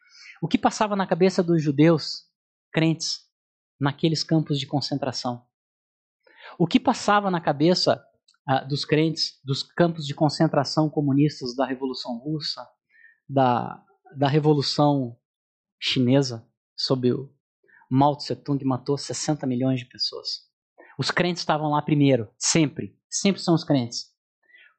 o 0.43 0.49
que 0.49 0.59
passava 0.59 0.97
na 0.97 1.07
cabeça 1.07 1.43
dos 1.43 1.63
judeus 1.63 2.27
crentes 2.73 3.30
naqueles 3.81 4.23
campos 4.23 4.59
de 4.59 4.67
concentração. 4.67 5.45
O 6.59 6.67
que 6.67 6.79
passava 6.79 7.31
na 7.31 7.41
cabeça 7.41 8.05
ah, 8.47 8.65
dos 8.65 8.85
crentes 8.85 9.41
dos 9.45 9.63
campos 9.63 10.07
de 10.07 10.15
concentração 10.15 10.91
comunistas 10.91 11.55
da 11.55 11.65
Revolução 11.65 12.19
Russa, 12.19 12.67
da, 13.29 13.83
da 14.17 14.29
Revolução 14.29 15.17
Chinesa, 15.79 16.47
sob 16.77 17.13
o 17.13 17.33
Mao 17.91 18.17
Tse 18.17 18.37
Tung 18.37 18.65
matou 18.65 18.99
60 18.99 19.47
milhões 19.47 19.81
de 19.81 19.87
pessoas. 19.87 20.49
Os 20.99 21.11
crentes 21.11 21.43
estavam 21.43 21.71
lá 21.71 21.81
primeiro, 21.81 22.31
sempre. 22.39 22.99
Sempre 23.09 23.41
são 23.41 23.55
os 23.55 23.65
crentes. 23.65 24.11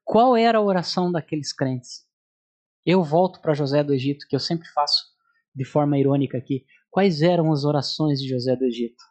Qual 0.03 0.35
era 0.35 0.57
a 0.57 0.61
oração 0.61 1.11
daqueles 1.11 1.51
crentes? 1.53 2.05
Eu 2.85 3.03
volto 3.03 3.41
para 3.41 3.53
José 3.53 3.83
do 3.83 3.93
Egito, 3.93 4.25
que 4.27 4.35
eu 4.35 4.39
sempre 4.39 4.67
faço 4.69 5.05
de 5.53 5.65
forma 5.65 5.97
irônica 5.97 6.37
aqui. 6.37 6.65
Quais 6.91 7.21
eram 7.21 7.51
as 7.51 7.63
orações 7.63 8.19
de 8.19 8.27
José 8.27 8.55
do 8.55 8.65
Egito? 8.65 9.03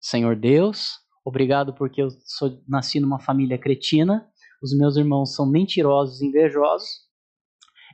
Senhor 0.00 0.34
Deus, 0.34 0.98
obrigado 1.24 1.72
porque 1.74 2.02
eu 2.02 2.08
sou, 2.24 2.60
nasci 2.66 2.98
numa 2.98 3.20
família 3.20 3.58
cretina, 3.58 4.28
os 4.60 4.76
meus 4.76 4.96
irmãos 4.96 5.34
são 5.34 5.46
mentirosos 5.46 6.20
e 6.20 6.26
invejosos, 6.26 6.88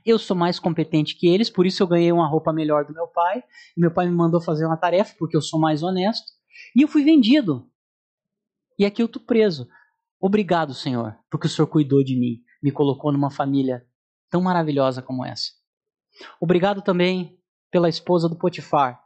eu 0.05 0.19
sou 0.19 0.37
mais 0.37 0.59
competente 0.59 1.16
que 1.16 1.27
eles, 1.27 1.51
por 1.51 1.66
isso 1.66 1.83
eu 1.83 1.87
ganhei 1.87 2.12
uma 2.12 2.29
roupa 2.29 2.53
melhor 2.53 2.85
do 2.85 2.95
meu 2.95 3.07
pai. 3.09 3.43
Meu 3.77 3.93
pai 3.93 4.07
me 4.07 4.14
mandou 4.14 4.41
fazer 4.41 4.64
uma 4.64 4.77
tarefa 4.77 5.14
porque 5.19 5.37
eu 5.37 5.43
sou 5.43 5.61
mais 5.61 5.83
honesto. 5.83 6.33
E 6.75 6.83
eu 6.83 6.89
fui 6.89 7.03
vendido. 7.05 7.69
E 8.79 8.87
aqui 8.87 9.03
eu 9.03 9.07
estou 9.07 9.21
preso. 9.21 9.69
Obrigado, 10.21 10.75
Senhor, 10.75 11.16
porque 11.31 11.47
o 11.47 11.51
Senhor 11.51 11.66
cuidou 11.66 12.03
de 12.03 12.16
mim, 12.19 12.43
me 12.62 12.73
colocou 12.73 13.12
numa 13.12 13.31
família 13.31 13.85
tão 14.31 14.41
maravilhosa 14.41 15.03
como 15.03 15.25
essa. 15.25 15.51
Obrigado 16.41 16.83
também 16.83 17.39
pela 17.71 17.89
esposa 17.89 18.29
do 18.29 18.37
Potifar, 18.37 19.01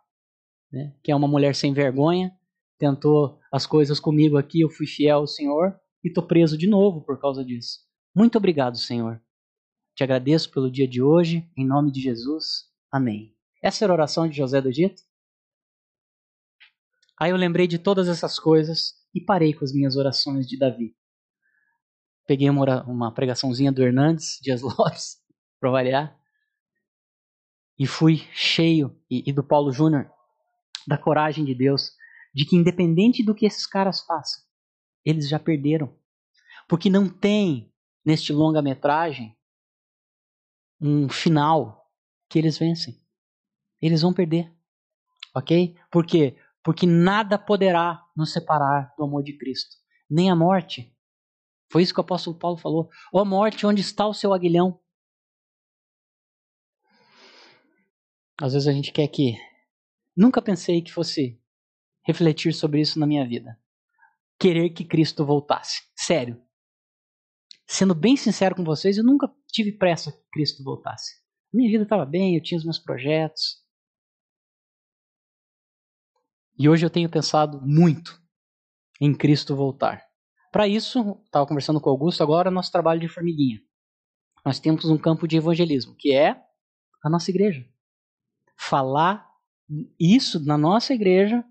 né, 0.73 0.95
que 1.03 1.13
é 1.13 1.17
uma 1.17 1.29
mulher 1.29 1.55
sem 1.55 1.73
vergonha, 1.73 2.33
tentou 2.79 3.39
as 3.53 3.67
coisas 3.67 4.01
comigo 4.01 4.37
aqui, 4.39 4.61
eu 4.61 4.71
fui 4.71 4.87
fiel 4.87 5.19
ao 5.19 5.27
Senhor 5.27 5.79
e 6.03 6.09
estou 6.09 6.27
preso 6.27 6.57
de 6.57 6.67
novo 6.67 7.03
por 7.03 7.21
causa 7.21 7.45
disso. 7.45 7.81
Muito 8.15 8.37
obrigado, 8.39 8.77
Senhor. 8.77 9.23
Te 9.95 10.03
agradeço 10.03 10.51
pelo 10.51 10.71
dia 10.71 10.89
de 10.89 11.03
hoje, 11.03 11.49
em 11.57 11.67
nome 11.67 11.93
de 11.93 12.01
Jesus. 12.01 12.71
Amém. 12.91 13.37
Essa 13.63 13.85
era 13.85 13.93
a 13.93 13.95
oração 13.95 14.27
de 14.27 14.37
José 14.37 14.61
do 14.61 14.69
Egito? 14.69 15.03
Aí 17.21 17.31
eu 17.31 17.37
lembrei 17.37 17.69
de 17.69 17.79
todas 17.79 18.09
essas 18.09 18.39
coisas 18.39 18.95
e 19.15 19.21
parei 19.21 19.53
com 19.53 19.65
as 19.65 19.73
minhas 19.73 19.97
orações 19.97 20.49
de 20.49 20.59
Davi. 20.59 20.97
Peguei 22.27 22.49
uma, 22.49 22.83
uma 22.85 23.15
pregaçãozinha 23.15 23.71
do 23.71 23.83
Hernandes 23.83 24.39
Dias 24.41 24.63
Lopes, 24.63 25.19
para 25.61 25.71
variar, 25.71 26.19
e 27.79 27.87
fui 27.87 28.19
cheio, 28.33 28.97
e, 29.11 29.29
e 29.29 29.33
do 29.33 29.45
Paulo 29.45 29.73
Júnior, 29.73 30.11
da 30.87 30.99
coragem 30.99 31.45
de 31.45 31.55
Deus, 31.55 31.93
de 32.35 32.45
que 32.45 32.57
independente 32.57 33.23
do 33.23 33.35
que 33.35 33.47
esses 33.47 33.67
caras 33.67 34.01
façam, 34.01 34.43
eles 35.05 35.29
já 35.29 35.39
perderam. 35.39 35.95
Porque 36.69 36.89
não 36.89 37.09
tem 37.09 37.73
neste 38.05 38.33
longa-metragem 38.33 39.37
um 40.81 41.09
final 41.09 41.91
que 42.29 42.39
eles 42.39 42.59
vencem. 42.59 43.01
Eles 43.81 44.03
vão 44.03 44.13
perder. 44.13 44.53
Ok? 45.35 45.77
Por 45.91 46.07
quê? 46.07 46.37
Porque 46.63 46.87
nada 46.87 47.39
poderá 47.39 48.05
nos 48.17 48.33
separar 48.33 48.95
do 48.97 49.05
amor 49.05 49.23
de 49.23 49.37
Cristo. 49.37 49.77
Nem 50.09 50.31
a 50.31 50.37
morte. 50.37 50.97
Foi 51.71 51.83
isso 51.83 51.95
que 51.95 52.01
o 52.01 52.03
apóstolo 52.03 52.39
Paulo 52.39 52.57
falou. 52.57 52.91
Ó 53.13 53.23
oh, 53.23 53.25
morte, 53.25 53.67
onde 53.67 53.81
está 53.81 54.07
o 54.07 54.15
seu 54.15 54.33
aguilhão? 54.33 54.79
Às 58.41 58.53
vezes 58.53 58.69
a 58.69 58.73
gente 58.73 58.93
quer 58.93 59.09
que. 59.09 59.37
Nunca 60.17 60.43
pensei 60.43 60.83
que 60.83 60.93
fosse 60.93 61.41
refletir 62.05 62.53
sobre 62.53 62.81
isso 62.81 62.99
na 62.99 63.07
minha 63.07 63.27
vida. 63.27 63.59
Querer 64.39 64.71
que 64.71 64.85
Cristo 64.85 65.25
voltasse. 65.25 65.83
Sério. 65.97 66.43
Sendo 67.67 67.95
bem 67.95 68.17
sincero 68.17 68.55
com 68.55 68.65
vocês, 68.65 68.99
eu 68.99 69.05
nunca 69.05 69.33
tive 69.49 69.73
pressa 69.73 70.13
que 70.13 70.23
Cristo 70.33 70.63
voltasse. 70.63 71.23
Minha 71.53 71.71
vida 71.71 71.85
estava 71.85 72.05
bem, 72.05 72.35
eu 72.35 72.43
tinha 72.43 72.59
os 72.59 72.65
meus 72.65 72.79
projetos. 72.79 73.63
E 76.59 76.69
hoje 76.69 76.85
eu 76.85 76.91
tenho 76.91 77.09
pensado 77.09 77.61
muito 77.63 78.21
em 79.01 79.15
Cristo 79.15 79.57
voltar. 79.57 80.03
Para 80.51 80.69
isso, 80.69 81.19
estava 81.25 81.47
conversando 81.47 81.81
com 81.81 81.89
o 81.89 81.93
Augusto 81.93 82.23
agora, 82.23 82.51
nosso 82.51 82.71
trabalho 82.71 83.01
de 83.01 83.09
formiguinha. 83.09 83.61
Nós 84.45 84.61
temos 84.61 84.85
um 84.85 84.99
campo 84.99 85.27
de 85.27 85.37
evangelismo, 85.37 85.95
que 85.99 86.15
é 86.15 86.43
a 87.03 87.09
nossa 87.09 87.31
igreja. 87.31 87.67
Falar 88.57 89.32
isso 89.99 90.45
na 90.45 90.59
nossa 90.59 90.93
igreja 90.95 91.45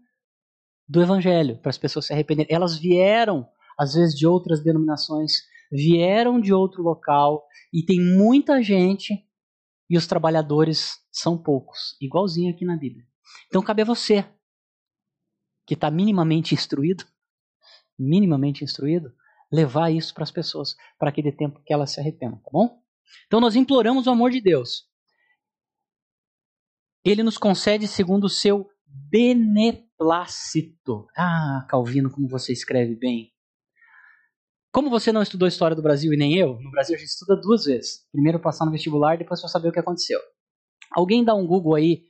do 0.87 1.01
evangelho, 1.01 1.57
para 1.57 1.69
as 1.69 1.77
pessoas 1.77 2.05
se 2.05 2.13
arrependerem. 2.13 2.53
Elas 2.53 2.77
vieram, 2.77 3.47
às 3.79 3.93
vezes, 3.93 4.13
de 4.13 4.27
outras 4.27 4.61
denominações, 4.61 5.43
vieram 5.71 6.39
de 6.39 6.53
outro 6.53 6.83
local 6.83 7.45
e 7.73 7.83
tem 7.83 7.99
muita 7.99 8.61
gente 8.61 9.25
e 9.89 9.97
os 9.97 10.07
trabalhadores 10.07 10.99
são 11.11 11.37
poucos, 11.37 11.97
igualzinho 12.01 12.53
aqui 12.53 12.65
na 12.65 12.77
Bíblia. 12.77 13.05
Então 13.47 13.61
cabe 13.61 13.81
a 13.81 13.85
você, 13.85 14.25
que 15.65 15.73
está 15.73 15.91
minimamente 15.91 16.53
instruído, 16.53 17.05
minimamente 17.97 18.63
instruído, 18.63 19.13
levar 19.51 19.89
isso 19.91 20.13
para 20.13 20.23
as 20.23 20.31
pessoas, 20.31 20.75
para 20.97 21.11
que 21.11 21.21
dê 21.21 21.31
tempo 21.31 21.61
que 21.65 21.73
elas 21.73 21.91
se 21.91 21.99
arrependam, 21.99 22.39
tá 22.39 22.49
bom? 22.51 22.81
Então 23.27 23.41
nós 23.41 23.55
imploramos 23.55 24.07
o 24.07 24.11
amor 24.11 24.31
de 24.31 24.41
Deus. 24.41 24.89
Ele 27.03 27.23
nos 27.23 27.37
concede 27.37 27.87
segundo 27.87 28.25
o 28.25 28.29
seu 28.29 28.69
beneplácito. 28.85 31.07
Ah, 31.17 31.65
Calvino, 31.67 32.11
como 32.11 32.27
você 32.27 32.53
escreve 32.53 32.95
bem. 32.95 33.31
Como 34.71 34.89
você 34.89 35.11
não 35.11 35.21
estudou 35.21 35.47
história 35.47 35.75
do 35.75 35.81
Brasil 35.81 36.13
e 36.13 36.17
nem 36.17 36.35
eu, 36.35 36.59
no 36.59 36.71
Brasil 36.71 36.95
a 36.95 36.99
gente 36.99 37.09
estuda 37.09 37.35
duas 37.35 37.65
vezes. 37.65 38.07
Primeiro 38.11 38.39
passar 38.39 38.65
no 38.65 38.71
vestibular, 38.71 39.17
depois 39.17 39.41
para 39.41 39.49
saber 39.49 39.69
o 39.69 39.71
que 39.71 39.79
aconteceu. 39.79 40.19
Alguém 40.91 41.23
dá 41.23 41.33
um 41.33 41.47
Google 41.47 41.75
aí 41.75 42.03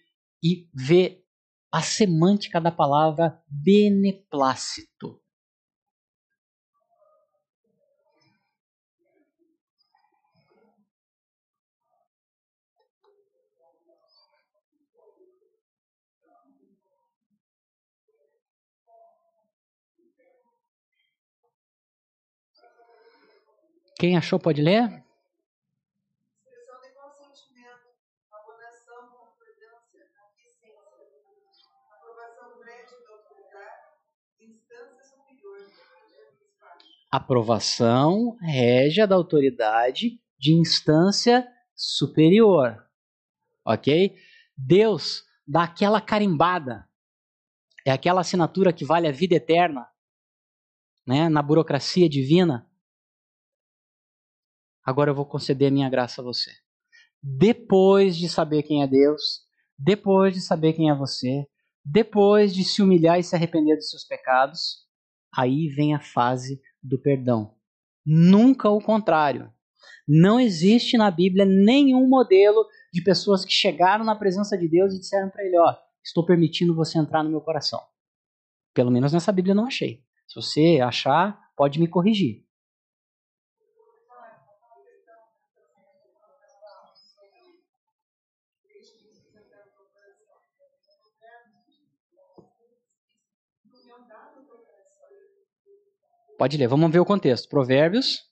e 0.44 0.68
vê 0.74 1.24
a 1.72 1.82
semântica 1.82 2.60
da 2.60 2.72
palavra 2.72 3.40
beneplácito. 3.48 5.21
Quem 24.02 24.18
achou 24.18 24.40
pode 24.40 24.64
ler? 24.64 25.04
Aprovação 37.12 38.38
régia 38.42 39.06
da 39.06 39.14
autoridade 39.14 40.20
de 40.40 40.54
instância 40.54 41.48
superior. 41.76 42.84
Ok? 43.64 44.18
Deus 44.58 45.24
dá 45.48 45.66
aquela 45.66 46.02
carimbada. 46.02 46.90
É 47.86 47.92
aquela 47.92 48.22
assinatura 48.22 48.74
que 48.74 48.84
vale 48.84 49.08
a 49.08 49.12
vida 49.12 49.36
eterna. 49.36 49.88
Né? 51.06 51.30
Na 51.30 51.44
burocracia 51.44 52.10
divina 52.10 52.68
agora 54.84 55.12
eu 55.12 55.16
vou 55.16 55.26
conceder 55.26 55.70
a 55.70 55.72
minha 55.72 55.90
graça 55.90 56.22
a 56.22 56.24
você. 56.24 56.52
Depois 57.22 58.18
de 58.18 58.28
saber 58.28 58.64
quem 58.64 58.82
é 58.82 58.88
Deus, 58.88 59.22
depois 59.78 60.34
de 60.34 60.42
saber 60.42 60.74
quem 60.74 60.90
é 60.90 60.96
você, 60.96 61.46
depois 61.84 62.54
de 62.54 62.64
se 62.64 62.82
humilhar 62.82 63.20
e 63.20 63.24
se 63.24 63.36
arrepender 63.36 63.76
dos 63.76 63.90
seus 63.90 64.04
pecados, 64.04 64.86
aí 65.36 65.68
vem 65.70 65.94
a 65.94 66.00
fase 66.00 66.62
do 66.82 67.00
perdão. 67.00 67.56
Nunca 68.06 68.70
o 68.70 68.82
contrário. 68.82 69.52
Não 70.08 70.40
existe 70.40 70.98
na 70.98 71.10
Bíblia 71.10 71.46
nenhum 71.46 72.08
modelo 72.08 72.66
de 72.94 73.02
pessoas 73.04 73.46
que 73.46 73.52
chegaram 73.52 74.04
na 74.04 74.16
presença 74.16 74.58
de 74.58 74.68
Deus 74.68 74.94
e 74.94 75.00
disseram 75.00 75.30
para 75.30 75.44
ele: 75.44 75.58
Ó, 75.58 75.76
estou 76.04 76.26
permitindo 76.26 76.76
você 76.76 76.98
entrar 76.98 77.24
no 77.24 77.30
meu 77.30 77.42
coração. 77.42 77.80
Pelo 78.74 78.92
menos 78.92 79.14
nessa 79.14 79.32
Bíblia 79.32 79.52
eu 79.52 79.56
não 79.56 79.66
achei. 79.66 80.04
Se 80.28 80.36
você 80.36 80.80
achar, 80.82 81.40
pode 81.56 81.80
me 81.80 81.88
corrigir. 81.88 82.46
Pode 96.42 96.58
ler, 96.58 96.68
vamos 96.68 96.92
ver 96.92 97.00
o 97.00 97.06
contexto. 97.06 97.48
Provérbios. 97.48 98.28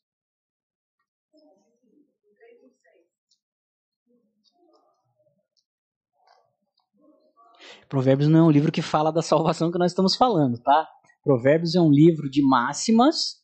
Provérbios 7.88 8.28
não 8.28 8.39
é 8.39 8.43
um 8.45 8.49
livro 8.49 8.72
que 8.72 8.82
fala 8.82 9.12
da 9.12 9.22
salvação 9.22 9.72
que 9.72 9.78
nós 9.78 9.91
estamos 9.91 10.16
falando, 10.16 10.60
tá? 10.60 10.89
Provérbios 11.24 11.76
é 11.76 11.80
um 11.80 11.91
livro 11.91 12.28
de 12.32 12.41
máximas 12.41 13.43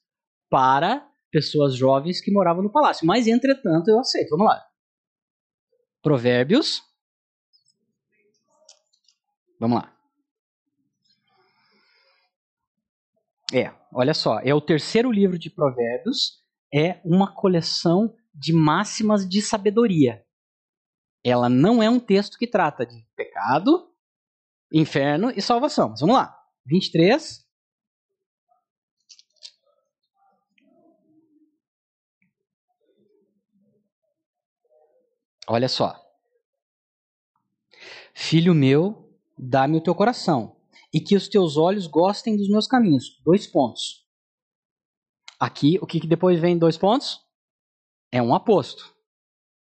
para 0.49 1.07
pessoas 1.29 1.75
jovens 1.75 2.19
que 2.19 2.31
moravam 2.31 2.63
no 2.63 2.71
palácio. 2.71 3.05
Mas, 3.05 3.27
entretanto, 3.27 3.89
eu 3.89 3.99
aceito. 3.99 4.31
Vamos 4.31 4.47
lá. 4.47 4.65
Provérbios. 6.01 6.81
Vamos 9.59 9.77
lá. 9.79 9.95
É, 13.53 13.71
olha 13.95 14.13
só, 14.13 14.39
é 14.41 14.53
o 14.53 14.59
terceiro 14.59 15.09
livro 15.09 15.39
de 15.39 15.49
Provérbios, 15.49 16.43
é 16.73 16.99
uma 17.05 17.33
coleção 17.33 18.13
de 18.33 18.51
máximas 18.51 19.27
de 19.27 19.41
sabedoria. 19.41 20.21
Ela 21.23 21.47
não 21.47 21.81
é 21.81 21.89
um 21.89 21.99
texto 21.99 22.37
que 22.37 22.45
trata 22.45 22.85
de 22.85 23.07
pecado, 23.15 23.89
inferno 24.71 25.31
e 25.31 25.41
salvação. 25.41 25.89
Mas 25.89 26.01
vamos 26.01 26.15
lá. 26.17 26.37
23. 26.65 27.45
Olha 35.47 35.69
só. 35.69 35.95
Filho 38.13 38.53
meu, 38.53 39.17
dá-me 39.37 39.77
o 39.77 39.81
teu 39.81 39.95
coração 39.95 40.55
e 40.95 41.01
que 41.01 41.13
os 41.13 41.27
teus 41.27 41.57
olhos 41.57 41.87
gostem 41.87 42.37
dos 42.37 42.47
meus 42.47 42.67
caminhos. 42.67 43.21
Dois 43.21 43.45
pontos. 43.45 44.07
Aqui, 45.37 45.77
o 45.81 45.85
que, 45.85 45.99
que 45.99 46.07
depois 46.07 46.39
vem 46.39 46.57
dois 46.57 46.77
pontos? 46.77 47.19
É 48.13 48.21
um 48.21 48.33
aposto. 48.33 48.95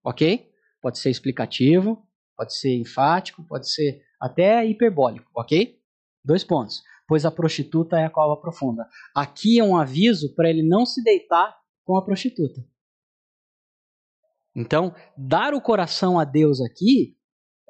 Ok? 0.05 0.47
Pode 0.79 0.99
ser 0.99 1.09
explicativo, 1.09 2.07
pode 2.37 2.55
ser 2.55 2.77
enfático, 2.77 3.43
pode 3.47 3.67
ser 3.67 4.05
até 4.21 4.63
hiperbólico, 4.63 5.27
ok? 5.35 5.81
Dois 6.23 6.43
pontos. 6.43 6.83
Pois 7.07 7.25
a 7.25 7.31
prostituta 7.31 7.97
é 7.97 8.05
a 8.05 8.11
cova 8.11 8.39
profunda. 8.39 8.87
Aqui 9.15 9.59
é 9.59 9.63
um 9.63 9.75
aviso 9.75 10.35
para 10.35 10.51
ele 10.51 10.61
não 10.61 10.85
se 10.85 11.03
deitar 11.03 11.57
com 11.83 11.97
a 11.97 12.05
prostituta. 12.05 12.63
Então, 14.55 14.93
dar 15.17 15.55
o 15.55 15.61
coração 15.61 16.19
a 16.19 16.25
Deus 16.25 16.61
aqui 16.61 17.17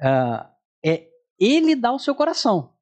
uh, 0.02 0.46
é 0.86 1.08
ele 1.40 1.78
dar 1.78 1.94
o 1.94 2.00
seu 2.00 2.14
coração. 2.14 2.73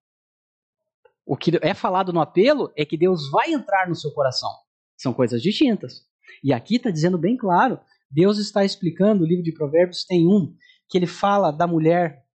O 1.25 1.37
que 1.37 1.51
é 1.61 1.73
falado 1.73 2.11
no 2.11 2.21
apelo 2.21 2.71
é 2.75 2.85
que 2.85 2.97
Deus 2.97 3.29
vai 3.29 3.51
entrar 3.51 3.87
no 3.87 3.95
seu 3.95 4.11
coração. 4.11 4.49
São 4.97 5.13
coisas 5.13 5.41
distintas. 5.41 6.05
E 6.43 6.53
aqui 6.53 6.75
está 6.75 6.89
dizendo 6.89 7.17
bem 7.17 7.37
claro: 7.37 7.79
Deus 8.09 8.37
está 8.37 8.63
explicando, 8.63 9.23
o 9.23 9.27
livro 9.27 9.43
de 9.43 9.53
Provérbios 9.53 10.03
tem 10.05 10.27
um, 10.27 10.55
que 10.89 10.97
ele 10.97 11.07
fala 11.07 11.51
da 11.51 11.67
mulher 11.67 12.25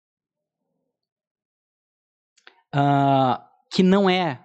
uh, 2.74 3.42
que 3.70 3.82
não 3.82 4.08
é 4.08 4.40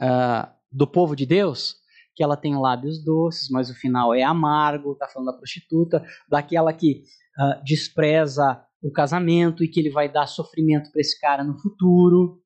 uh, 0.00 0.48
do 0.70 0.86
povo 0.86 1.16
de 1.16 1.26
Deus, 1.26 1.76
que 2.14 2.22
ela 2.22 2.36
tem 2.36 2.58
lábios 2.58 3.02
doces, 3.04 3.48
mas 3.50 3.70
o 3.70 3.74
final 3.74 4.14
é 4.14 4.22
amargo, 4.22 4.92
está 4.92 5.08
falando 5.08 5.32
da 5.32 5.36
prostituta, 5.36 6.04
daquela 6.28 6.72
que 6.72 7.02
uh, 7.38 7.62
despreza 7.64 8.64
o 8.82 8.92
casamento 8.92 9.64
e 9.64 9.68
que 9.68 9.80
ele 9.80 9.90
vai 9.90 10.10
dar 10.10 10.26
sofrimento 10.26 10.90
para 10.90 11.00
esse 11.00 11.18
cara 11.20 11.42
no 11.42 11.58
futuro. 11.58 12.40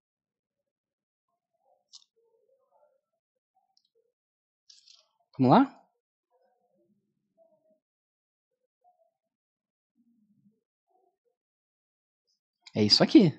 Vamos 5.38 5.50
lá? 5.50 5.82
É 12.74 12.82
isso 12.82 13.02
aqui. 13.02 13.32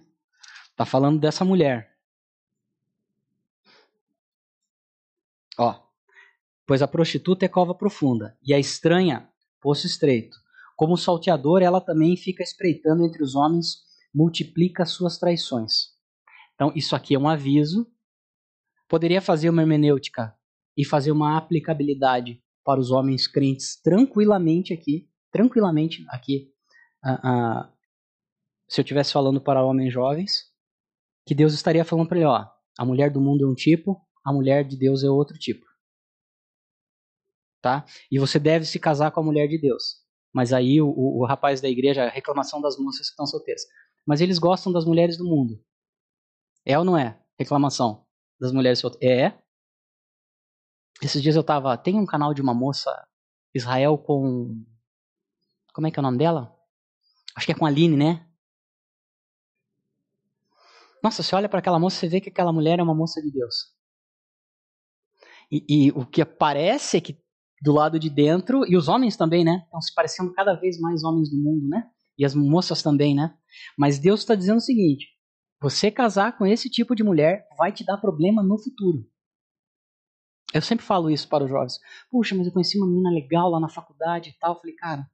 Tá 0.75 0.85
falando 0.85 1.19
dessa 1.19 1.43
mulher. 1.43 1.97
Ó. 5.57 5.83
Pois 6.65 6.81
a 6.81 6.87
prostituta 6.87 7.45
é 7.45 7.49
cova 7.49 7.75
profunda 7.75 8.37
e 8.41 8.53
a 8.53 8.59
estranha 8.59 9.29
poço 9.59 9.85
estreito. 9.85 10.37
Como 10.75 10.97
salteador, 10.97 11.61
ela 11.61 11.79
também 11.79 12.17
fica 12.17 12.41
espreitando 12.41 13.05
entre 13.05 13.21
os 13.21 13.35
homens, 13.35 13.83
multiplica 14.13 14.85
suas 14.85 15.17
traições. 15.17 15.93
Então, 16.55 16.71
isso 16.75 16.95
aqui 16.95 17.15
é 17.15 17.19
um 17.19 17.27
aviso. 17.27 17.91
Poderia 18.87 19.21
fazer 19.21 19.49
uma 19.49 19.61
hermenêutica 19.61 20.35
e 20.77 20.85
fazer 20.85 21.11
uma 21.11 21.37
aplicabilidade 21.37 22.41
para 22.63 22.79
os 22.79 22.91
homens 22.91 23.27
crentes 23.27 23.79
tranquilamente 23.81 24.73
aqui, 24.73 25.09
tranquilamente 25.31 26.05
aqui, 26.09 26.51
uh, 27.05 27.13
uh, 27.13 27.73
se 28.67 28.79
eu 28.79 28.83
estivesse 28.83 29.11
falando 29.11 29.41
para 29.41 29.63
homens 29.63 29.93
jovens, 29.93 30.51
que 31.25 31.35
Deus 31.35 31.53
estaria 31.53 31.85
falando 31.85 32.07
para 32.07 32.17
ele, 32.17 32.25
ó, 32.25 32.45
a 32.77 32.85
mulher 32.85 33.11
do 33.11 33.21
mundo 33.21 33.45
é 33.45 33.47
um 33.47 33.53
tipo, 33.53 34.01
a 34.25 34.31
mulher 34.33 34.63
de 34.63 34.77
Deus 34.77 35.03
é 35.03 35.09
outro 35.09 35.37
tipo. 35.37 35.65
Tá? 37.61 37.85
E 38.11 38.19
você 38.19 38.39
deve 38.39 38.65
se 38.65 38.79
casar 38.79 39.11
com 39.11 39.19
a 39.19 39.23
mulher 39.23 39.47
de 39.47 39.57
Deus. 39.57 40.03
Mas 40.33 40.51
aí 40.51 40.81
o, 40.81 40.87
o, 40.87 41.21
o 41.21 41.25
rapaz 41.25 41.61
da 41.61 41.69
igreja, 41.69 42.05
a 42.05 42.09
reclamação 42.09 42.59
das 42.59 42.77
moças 42.77 43.07
que 43.07 43.11
estão 43.11 43.25
solteiras. 43.25 43.61
Mas 44.05 44.19
eles 44.19 44.39
gostam 44.39 44.73
das 44.73 44.85
mulheres 44.85 45.17
do 45.17 45.23
mundo. 45.23 45.63
É 46.65 46.77
ou 46.77 46.83
não 46.83 46.97
é? 46.97 47.21
Reclamação 47.39 48.05
das 48.39 48.51
mulheres 48.51 48.79
solteiras. 48.79 49.33
É. 49.33 49.42
Esses 51.01 51.21
dias 51.21 51.35
eu 51.35 51.43
tava. 51.43 51.77
Tem 51.77 51.97
um 51.97 52.05
canal 52.05 52.33
de 52.33 52.41
uma 52.41 52.53
moça, 52.53 52.91
Israel, 53.53 53.97
com. 53.97 54.63
Como 55.73 55.87
é 55.87 55.91
que 55.91 55.99
é 55.99 56.01
o 56.01 56.03
nome 56.03 56.17
dela? 56.17 56.55
Acho 57.35 57.45
que 57.45 57.51
é 57.51 57.55
com 57.55 57.65
a 57.65 57.69
Aline, 57.69 57.97
né? 57.97 58.27
Nossa, 61.03 61.21
você 61.21 61.35
olha 61.35 61.49
para 61.49 61.59
aquela 61.59 61.79
moça 61.79 62.05
e 62.05 62.09
vê 62.09 62.21
que 62.21 62.29
aquela 62.29 62.53
mulher 62.53 62.79
é 62.79 62.83
uma 62.83 62.95
moça 62.95 63.21
de 63.21 63.31
Deus. 63.31 63.73
E, 65.51 65.65
e, 65.67 65.91
o 65.91 66.05
que 66.05 66.21
aparece 66.21 66.97
é 66.97 67.01
que 67.01 67.21
do 67.61 67.73
lado 67.73 67.99
de 67.99 68.09
dentro, 68.09 68.65
e 68.69 68.75
os 68.75 68.87
homens 68.87 69.15
também, 69.17 69.43
né? 69.43 69.61
Estão 69.65 69.81
se 69.81 69.93
parecendo 69.93 70.33
cada 70.33 70.53
vez 70.53 70.79
mais 70.79 71.03
homens 71.03 71.29
do 71.29 71.37
mundo, 71.37 71.67
né? 71.67 71.89
E 72.17 72.25
as 72.25 72.35
moças 72.35 72.81
também, 72.81 73.15
né? 73.15 73.35
Mas 73.77 73.99
Deus 73.99 74.21
está 74.21 74.35
dizendo 74.35 74.57
o 74.57 74.61
seguinte: 74.61 75.07
você 75.61 75.89
casar 75.89 76.37
com 76.37 76.45
esse 76.45 76.69
tipo 76.69 76.95
de 76.95 77.03
mulher 77.03 77.47
vai 77.57 77.71
te 77.71 77.85
dar 77.85 77.97
problema 77.97 78.43
no 78.43 78.57
futuro. 78.57 79.05
Eu 80.53 80.61
sempre 80.61 80.85
falo 80.85 81.09
isso 81.09 81.27
para 81.27 81.43
os 81.43 81.49
jovens. 81.49 81.79
Puxa, 82.11 82.35
mas 82.35 82.45
eu 82.45 82.53
conheci 82.53 82.77
uma 82.77 82.87
menina 82.87 83.09
legal 83.09 83.49
lá 83.49 83.59
na 83.59 83.67
faculdade 83.67 84.29
e 84.29 84.33
tal. 84.33 84.53
Eu 84.53 84.59
falei, 84.59 84.75
cara, 84.75 85.09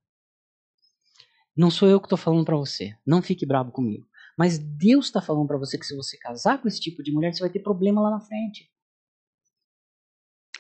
não 1.56 1.72
sou 1.72 1.88
eu 1.88 2.00
que 2.00 2.08
estou 2.08 2.18
falando 2.18 2.46
para 2.46 2.58
você. 2.58 2.94
Não 3.06 3.22
fique 3.22 3.46
bravo 3.46 3.72
comigo. 3.72 4.06
Mas 4.38 4.58
Deus 4.58 5.06
está 5.06 5.22
falando 5.22 5.48
para 5.48 5.58
você 5.58 5.78
que 5.78 5.86
se 5.86 5.96
você 5.96 6.18
casar 6.18 6.62
com 6.62 6.68
esse 6.68 6.80
tipo 6.80 7.02
de 7.02 7.12
mulher, 7.12 7.34
você 7.34 7.42
vai 7.42 7.50
ter 7.50 7.60
problema 7.60 8.02
lá 8.02 8.12
na 8.12 8.20
frente. 8.20 8.70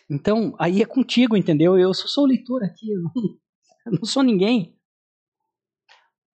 Então, 0.09 0.55
aí 0.57 0.81
é 0.81 0.85
contigo, 0.85 1.37
entendeu? 1.37 1.77
Eu 1.77 1.93
só 1.93 2.07
sou 2.07 2.25
leitor 2.25 2.63
aqui, 2.63 2.91
eu 2.91 3.01
não, 3.01 3.11
eu 3.85 3.91
não 3.93 4.05
sou 4.05 4.23
ninguém. 4.23 4.77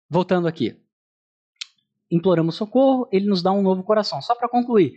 Voltando 0.09 0.47
aqui. 0.47 0.81
Imploramos 2.11 2.55
socorro, 2.55 3.09
ele 3.11 3.27
nos 3.27 3.43
dá 3.43 3.51
um 3.51 3.63
novo 3.63 3.83
coração. 3.83 4.23
Só 4.23 4.35
para 4.35 4.49
concluir, 4.49 4.95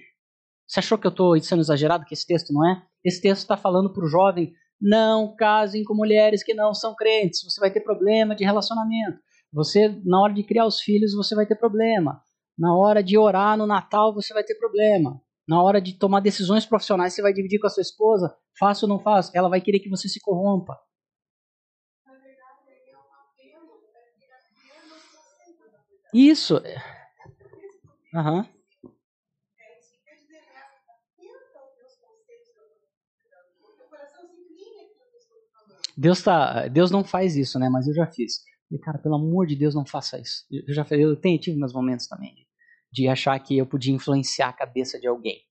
você 0.68 0.80
achou 0.80 0.98
que 0.98 1.08
eu 1.08 1.12
estou 1.12 1.40
sendo 1.42 1.62
exagerado, 1.62 2.06
que 2.06 2.14
esse 2.14 2.28
texto 2.28 2.54
não 2.54 2.70
é? 2.70 2.86
Esse 3.08 3.22
texto 3.22 3.44
está 3.44 3.56
falando 3.56 3.94
para 3.94 4.04
o 4.04 4.10
jovem, 4.10 4.52
não 4.82 5.34
casem 5.34 5.82
com 5.86 5.96
mulheres 5.96 6.44
que 6.44 6.54
não 6.54 6.74
são 6.74 6.94
crentes, 6.94 7.42
você 7.42 7.58
vai 7.58 7.72
ter 7.72 7.80
problema 7.80 8.36
de 8.36 8.44
relacionamento. 8.44 9.18
Você, 9.54 9.88
na 10.04 10.22
hora 10.22 10.34
de 10.34 10.44
criar 10.44 10.66
os 10.66 10.82
filhos, 10.82 11.16
você 11.16 11.34
vai 11.34 11.46
ter 11.46 11.56
problema. 11.56 12.22
Na 12.60 12.76
hora 12.76 13.02
de 13.02 13.18
orar 13.18 13.56
no 13.56 13.66
Natal, 13.66 14.14
você 14.14 14.34
vai 14.34 14.44
ter 14.44 14.56
problema. 14.56 15.22
Na 15.48 15.64
hora 15.64 15.80
de 15.80 15.94
tomar 15.98 16.20
decisões 16.20 16.66
profissionais, 16.66 17.14
você 17.14 17.22
vai 17.22 17.32
dividir 17.32 17.62
com 17.62 17.68
a 17.68 17.70
sua 17.70 17.80
esposa, 17.80 18.36
faço 18.60 18.86
ou 18.86 18.90
não 18.90 19.00
faço? 19.00 19.32
Ela 19.34 19.48
vai 19.48 19.62
querer 19.62 19.80
que 19.80 19.90
você 19.90 20.10
se 20.10 20.20
corrompa. 20.20 20.78
Isso. 26.14 26.62
Uhum. 28.14 28.57
Deus 35.98 36.22
tá, 36.22 36.68
Deus 36.68 36.92
não 36.92 37.04
faz 37.04 37.36
isso, 37.36 37.58
né? 37.58 37.70
Mas 37.70 37.88
eu 37.88 37.94
já 37.96 38.06
fiz. 38.06 38.44
E, 38.70 38.78
cara, 38.78 39.00
pelo 39.00 39.16
amor 39.16 39.48
de 39.48 39.56
Deus, 39.56 39.74
não 39.74 39.86
faça 39.86 40.20
isso. 40.20 40.46
Eu 40.52 40.74
já 40.74 40.86
eu 40.92 41.16
tenho 41.16 41.40
tive 41.40 41.58
meus 41.58 41.74
momentos 41.74 42.08
também 42.08 42.36
de, 42.36 42.48
de 42.92 43.08
achar 43.08 43.40
que 43.40 43.58
eu 43.58 43.66
podia 43.66 43.94
influenciar 43.94 44.50
a 44.50 44.54
cabeça 44.54 45.00
de 45.00 45.08
alguém. 45.08 45.42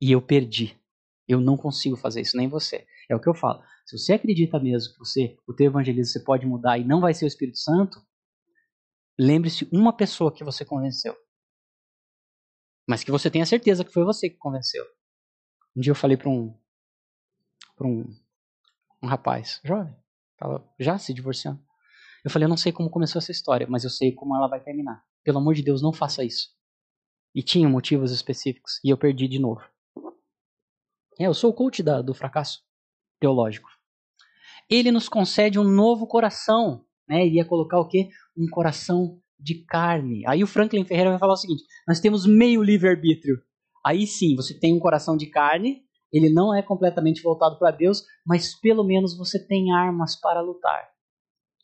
E 0.00 0.12
eu 0.12 0.22
perdi. 0.22 0.78
Eu 1.26 1.40
não 1.40 1.56
consigo 1.56 1.96
fazer 1.96 2.20
isso, 2.20 2.36
nem 2.36 2.46
você. 2.46 2.86
É 3.10 3.16
o 3.16 3.20
que 3.20 3.28
eu 3.28 3.34
falo. 3.34 3.60
Se 3.84 3.98
você 3.98 4.12
acredita 4.12 4.60
mesmo 4.60 4.92
que 4.92 4.98
você, 5.00 5.36
o 5.48 5.52
teu 5.52 5.66
evangelismo 5.66 6.12
você 6.12 6.20
pode 6.20 6.46
mudar 6.46 6.78
e 6.78 6.84
não 6.84 7.00
vai 7.00 7.12
ser 7.12 7.24
o 7.24 7.28
Espírito 7.28 7.58
Santo, 7.58 8.00
lembre-se 9.18 9.68
uma 9.72 9.92
pessoa 9.92 10.32
que 10.32 10.44
você 10.44 10.64
convenceu. 10.64 11.16
Mas 12.88 13.02
que 13.02 13.10
você 13.10 13.28
tenha 13.28 13.46
certeza 13.46 13.84
que 13.84 13.92
foi 13.92 14.04
você 14.04 14.30
que 14.30 14.36
convenceu. 14.36 14.84
Um 15.76 15.80
dia 15.80 15.90
eu 15.90 15.96
falei 15.96 16.16
para 16.16 16.30
um, 16.30 16.56
pra 17.76 17.88
um 17.88 18.04
um 19.06 19.08
rapaz 19.08 19.60
jovem, 19.64 19.94
estava 20.32 20.68
já 20.78 20.98
se 20.98 21.14
divorciando. 21.14 21.60
Eu 22.24 22.30
falei, 22.30 22.44
eu 22.44 22.48
não 22.50 22.56
sei 22.56 22.72
como 22.72 22.90
começou 22.90 23.20
essa 23.20 23.30
história, 23.30 23.66
mas 23.70 23.84
eu 23.84 23.90
sei 23.90 24.12
como 24.12 24.34
ela 24.36 24.48
vai 24.48 24.60
terminar. 24.60 25.02
Pelo 25.22 25.38
amor 25.38 25.54
de 25.54 25.62
Deus, 25.62 25.80
não 25.80 25.92
faça 25.92 26.24
isso. 26.24 26.48
E 27.34 27.42
tinha 27.42 27.68
motivos 27.68 28.10
específicos, 28.10 28.80
e 28.84 28.90
eu 28.90 28.98
perdi 28.98 29.28
de 29.28 29.38
novo. 29.38 29.62
É, 31.18 31.26
eu 31.26 31.34
sou 31.34 31.50
o 31.50 31.54
coach 31.54 31.82
da, 31.82 32.02
do 32.02 32.12
fracasso 32.12 32.62
teológico. 33.20 33.68
Ele 34.68 34.90
nos 34.90 35.08
concede 35.08 35.58
um 35.58 35.64
novo 35.64 36.06
coração, 36.06 36.84
né? 37.08 37.24
Ele 37.24 37.36
ia 37.36 37.44
colocar 37.44 37.78
o 37.78 37.86
quê? 37.86 38.08
Um 38.36 38.48
coração 38.48 39.20
de 39.38 39.64
carne. 39.64 40.26
Aí 40.26 40.42
o 40.42 40.46
Franklin 40.46 40.84
Ferreira 40.84 41.10
vai 41.10 41.18
falar 41.18 41.34
o 41.34 41.36
seguinte: 41.36 41.62
nós 41.86 42.00
temos 42.00 42.26
meio 42.26 42.62
livre-arbítrio. 42.62 43.40
Aí 43.84 44.06
sim, 44.06 44.34
você 44.34 44.58
tem 44.58 44.74
um 44.74 44.80
coração 44.80 45.16
de 45.16 45.26
carne 45.26 45.85
ele 46.12 46.30
não 46.30 46.54
é 46.54 46.62
completamente 46.62 47.22
voltado 47.22 47.58
para 47.58 47.70
Deus, 47.70 48.04
mas 48.24 48.58
pelo 48.58 48.84
menos 48.84 49.16
você 49.16 49.38
tem 49.38 49.72
armas 49.72 50.18
para 50.20 50.40
lutar. 50.40 50.88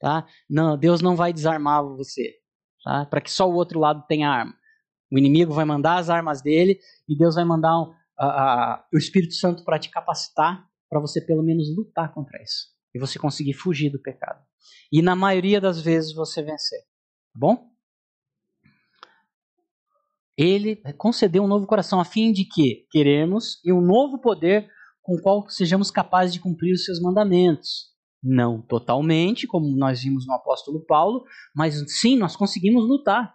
Tá? 0.01 0.26
Não, 0.49 0.76
Deus 0.76 1.01
não 1.01 1.14
vai 1.14 1.32
desarmar 1.32 1.84
você, 1.84 2.34
tá? 2.84 3.07
para 3.07 3.20
que 3.20 3.30
só 3.30 3.49
o 3.49 3.55
outro 3.55 3.78
lado 3.78 4.05
tenha 4.09 4.28
arma. 4.28 4.55
O 5.12 5.18
inimigo 5.18 5.53
vai 5.53 5.64
mandar 5.64 5.97
as 5.97 6.11
armas 6.11 6.43
dele 6.43 6.78
e 7.09 7.16
Deus 7.16 7.34
vai 7.34 7.45
mandar 7.45 7.78
um, 7.78 7.93
o 8.93 8.99
Espírito 8.99 9.34
Santo 9.34 9.64
para 9.64 9.78
te 9.78 9.90
capacitar 9.90 10.66
para 10.88 11.01
você 11.01 11.20
pelo 11.20 11.43
menos 11.43 11.74
lutar 11.74 12.12
contra 12.12 12.43
isso 12.43 12.72
e 12.95 12.99
você 12.99 13.18
conseguir 13.18 13.55
fugir 13.55 13.90
do 13.90 14.01
pecado. 14.01 14.43
E 14.90 15.01
na 15.03 15.16
maioria 15.16 15.61
das 15.61 15.80
vezes 15.80 16.14
você 16.14 16.43
vencer. 16.43 16.80
Tá 16.80 17.38
bom? 17.38 17.71
Ele 20.36 20.76
concedeu 20.96 21.42
um 21.42 21.48
novo 21.48 21.66
coração 21.66 22.00
a 22.00 22.04
fim 22.04 22.32
de 22.32 22.44
que 22.44 22.86
queremos 22.90 23.60
e 23.64 23.72
um 23.72 23.80
novo 23.80 24.18
poder 24.20 24.68
com 25.02 25.16
o 25.16 25.20
qual 25.20 25.48
sejamos 25.48 25.90
capazes 25.90 26.32
de 26.32 26.40
cumprir 26.40 26.72
os 26.72 26.84
seus 26.84 27.00
mandamentos. 27.00 27.92
Não 28.22 28.62
totalmente, 28.62 29.46
como 29.46 29.76
nós 29.76 30.02
vimos 30.02 30.26
no 30.26 30.34
apóstolo 30.34 30.84
Paulo, 30.86 31.24
mas 31.54 31.74
sim, 32.00 32.16
nós 32.16 32.36
conseguimos 32.36 32.86
lutar. 32.86 33.34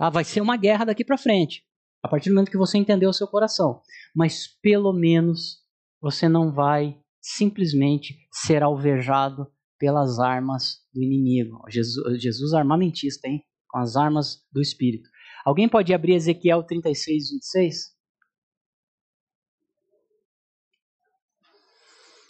Ah, 0.00 0.08
vai 0.08 0.24
ser 0.24 0.40
uma 0.40 0.56
guerra 0.56 0.86
daqui 0.86 1.04
para 1.04 1.18
frente, 1.18 1.62
a 2.02 2.08
partir 2.08 2.30
do 2.30 2.34
momento 2.34 2.50
que 2.50 2.56
você 2.56 2.78
entendeu 2.78 3.10
o 3.10 3.14
seu 3.14 3.28
coração. 3.28 3.82
Mas 4.14 4.46
pelo 4.62 4.92
menos 4.94 5.58
você 6.00 6.28
não 6.28 6.50
vai 6.50 6.98
simplesmente 7.20 8.16
ser 8.32 8.62
alvejado 8.62 9.46
pelas 9.78 10.18
armas 10.18 10.78
do 10.94 11.02
inimigo. 11.02 11.62
Jesus, 11.68 12.22
Jesus 12.22 12.54
armamentista, 12.54 13.28
hein? 13.28 13.42
Com 13.68 13.78
as 13.78 13.96
armas 13.96 14.42
do 14.50 14.60
Espírito. 14.62 15.08
Alguém 15.44 15.68
pode 15.68 15.92
abrir 15.94 16.14
Ezequiel 16.14 16.62
36, 16.62 17.30
26? 17.30 17.94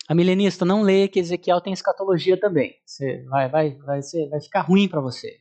A 0.09 0.15
milenista, 0.15 0.65
não 0.65 0.83
leia 0.83 1.09
que 1.09 1.21
Ezequiel 1.21 1.61
tem 1.61 1.73
escatologia 1.73 2.39
também. 2.39 2.77
Você 2.85 3.23
vai, 3.25 3.49
vai, 3.49 3.77
vai, 3.77 4.03
ser, 4.03 4.29
vai 4.29 4.41
ficar 4.41 4.63
ruim 4.63 4.89
para 4.89 5.01
você. 5.01 5.41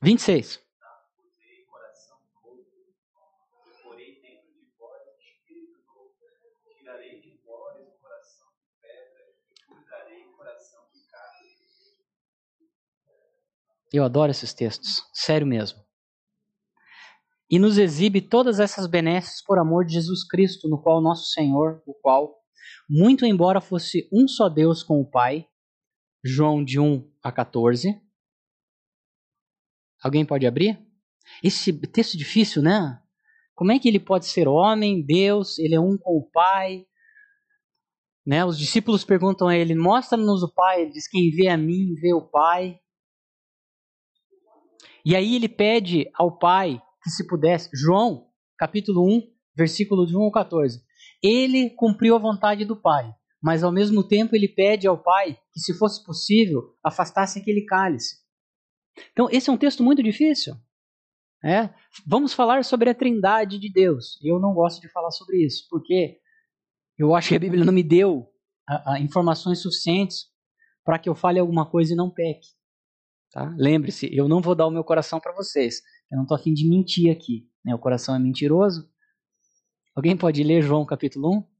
Vinte 0.00 0.20
e 0.20 0.22
seis. 0.22 0.65
Eu 13.92 14.04
adoro 14.04 14.30
esses 14.30 14.52
textos, 14.52 15.02
sério 15.12 15.46
mesmo. 15.46 15.78
E 17.48 17.58
nos 17.58 17.78
exibe 17.78 18.20
todas 18.20 18.58
essas 18.58 18.86
benesses 18.86 19.42
por 19.44 19.58
amor 19.58 19.84
de 19.84 19.94
Jesus 19.94 20.26
Cristo, 20.26 20.68
no 20.68 20.82
qual 20.82 21.00
nosso 21.00 21.30
Senhor, 21.30 21.82
o 21.86 21.94
qual, 21.94 22.34
muito 22.88 23.24
embora 23.24 23.60
fosse 23.60 24.08
um 24.12 24.26
só 24.26 24.48
Deus 24.48 24.82
com 24.82 25.00
o 25.00 25.08
Pai, 25.08 25.46
João 26.24 26.64
de 26.64 26.80
1 26.80 27.08
a 27.22 27.30
14. 27.30 28.00
Alguém 30.02 30.26
pode 30.26 30.46
abrir? 30.46 30.84
Esse 31.42 31.72
texto 31.72 32.16
difícil, 32.16 32.62
né? 32.62 33.00
Como 33.54 33.72
é 33.72 33.78
que 33.78 33.88
ele 33.88 34.00
pode 34.00 34.26
ser 34.26 34.48
homem, 34.48 35.04
Deus, 35.04 35.58
ele 35.58 35.74
é 35.74 35.80
um 35.80 35.96
com 35.96 36.18
o 36.18 36.30
Pai? 36.30 36.84
Né? 38.26 38.44
Os 38.44 38.58
discípulos 38.58 39.04
perguntam 39.04 39.46
a 39.46 39.56
ele: 39.56 39.74
Mostra-nos 39.74 40.42
o 40.42 40.52
Pai. 40.52 40.82
Ele 40.82 40.90
diz: 40.90 41.08
Quem 41.08 41.30
vê 41.30 41.48
a 41.48 41.56
mim, 41.56 41.94
vê 41.94 42.12
o 42.12 42.20
Pai. 42.20 42.78
E 45.06 45.14
aí 45.14 45.36
ele 45.36 45.48
pede 45.48 46.10
ao 46.14 46.36
pai 46.36 46.82
que 47.00 47.10
se 47.10 47.24
pudesse, 47.28 47.70
João, 47.72 48.26
capítulo 48.58 49.06
1, 49.06 49.22
versículo 49.54 50.04
de 50.04 50.16
1 50.16 50.20
ao 50.20 50.32
14. 50.32 50.82
Ele 51.22 51.70
cumpriu 51.70 52.16
a 52.16 52.18
vontade 52.18 52.64
do 52.64 52.74
pai, 52.74 53.14
mas 53.40 53.62
ao 53.62 53.70
mesmo 53.70 54.02
tempo 54.02 54.34
ele 54.34 54.48
pede 54.48 54.88
ao 54.88 55.00
pai 55.00 55.38
que, 55.52 55.60
se 55.60 55.78
fosse 55.78 56.04
possível, 56.04 56.74
afastasse 56.82 57.38
aquele 57.38 57.64
cálice. 57.64 58.16
Então, 59.12 59.28
esse 59.30 59.48
é 59.48 59.52
um 59.52 59.56
texto 59.56 59.80
muito 59.80 60.02
difícil. 60.02 60.56
É? 61.44 61.70
Vamos 62.04 62.32
falar 62.32 62.64
sobre 62.64 62.90
a 62.90 62.94
trindade 62.94 63.60
de 63.60 63.70
Deus. 63.70 64.18
Eu 64.24 64.40
não 64.40 64.52
gosto 64.52 64.80
de 64.80 64.88
falar 64.88 65.12
sobre 65.12 65.36
isso, 65.36 65.68
porque 65.70 66.18
eu 66.98 67.14
acho 67.14 67.28
que 67.28 67.36
a 67.36 67.38
Bíblia 67.38 67.64
não 67.64 67.72
me 67.72 67.84
deu 67.84 68.26
a, 68.68 68.94
a 68.94 69.00
informações 69.00 69.60
suficientes 69.62 70.24
para 70.84 70.98
que 70.98 71.08
eu 71.08 71.14
fale 71.14 71.38
alguma 71.38 71.64
coisa 71.64 71.92
e 71.92 71.96
não 71.96 72.10
peque. 72.10 72.56
Tá? 73.30 73.54
Lembre-se, 73.56 74.08
eu 74.14 74.28
não 74.28 74.40
vou 74.40 74.54
dar 74.54 74.66
o 74.66 74.70
meu 74.70 74.84
coração 74.84 75.20
para 75.20 75.32
vocês. 75.32 75.82
Eu 76.10 76.16
não 76.16 76.22
estou 76.22 76.36
afim 76.36 76.54
de 76.54 76.68
mentir 76.68 77.10
aqui. 77.10 77.48
Né? 77.64 77.74
O 77.74 77.78
coração 77.78 78.14
é 78.14 78.18
mentiroso. 78.18 78.88
Alguém 79.94 80.16
pode 80.16 80.42
ler 80.42 80.62
João 80.62 80.84
capítulo 80.86 81.38
1? 81.38 81.56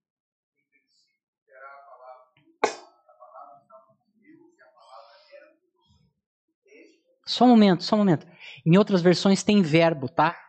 Só 7.27 7.45
um 7.45 7.49
momento, 7.49 7.83
só 7.83 7.97
um 7.97 7.99
momento. 7.99 8.27
Em 8.65 8.79
outras 8.79 9.03
versões 9.03 9.43
tem 9.43 9.61
verbo, 9.61 10.09
tá? 10.09 10.41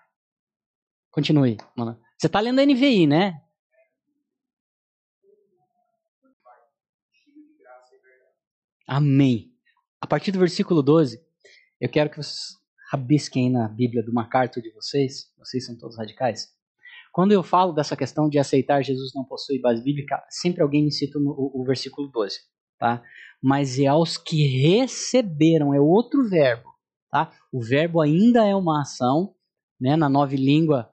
Continue, 1.10 1.58
mano. 1.76 2.00
Você 2.16 2.28
está 2.28 2.40
lendo 2.40 2.60
a 2.60 2.66
NVI, 2.66 3.08
né? 3.08 3.42
Amém. 8.88 9.57
A 10.00 10.06
partir 10.06 10.32
do 10.32 10.40
versículo 10.40 10.84
12, 10.84 11.20
eu 11.82 11.90
quero 11.90 12.10
que 12.10 12.18
vocês 12.18 12.56
rabisquem 12.92 13.52
na 13.52 13.68
Bíblia 13.68 14.04
do 14.04 14.14
MacArthur 14.14 14.62
de 14.62 14.72
vocês. 14.72 15.32
Vocês 15.38 15.66
são 15.66 15.76
todos 15.76 15.98
radicais. 15.98 16.50
Quando 17.12 17.32
eu 17.32 17.42
falo 17.42 17.74
dessa 17.74 17.98
questão 17.98 18.30
de 18.30 18.38
aceitar 18.38 18.84
Jesus 18.84 19.12
não 19.16 19.26
possui 19.26 19.60
base 19.60 19.82
bíblica, 19.84 20.24
sempre 20.30 20.62
alguém 20.62 20.84
me 20.84 20.92
cita 20.92 21.20
no, 21.20 21.32
o, 21.32 21.62
o 21.62 21.66
versículo 21.66 22.10
12, 22.10 22.38
tá? 22.78 23.02
Mas 23.42 23.80
é 23.80 23.88
aos 23.88 24.18
que 24.18 24.46
receberam, 24.62 25.74
é 25.74 25.80
outro 25.80 26.30
verbo, 26.30 26.70
tá? 27.10 27.32
O 27.52 27.60
verbo 27.60 28.00
ainda 28.00 28.46
é 28.46 28.56
uma 28.56 28.82
ação, 28.82 29.34
né, 29.82 29.96
na 29.96 30.08
nova 30.08 30.36
língua 30.36 30.92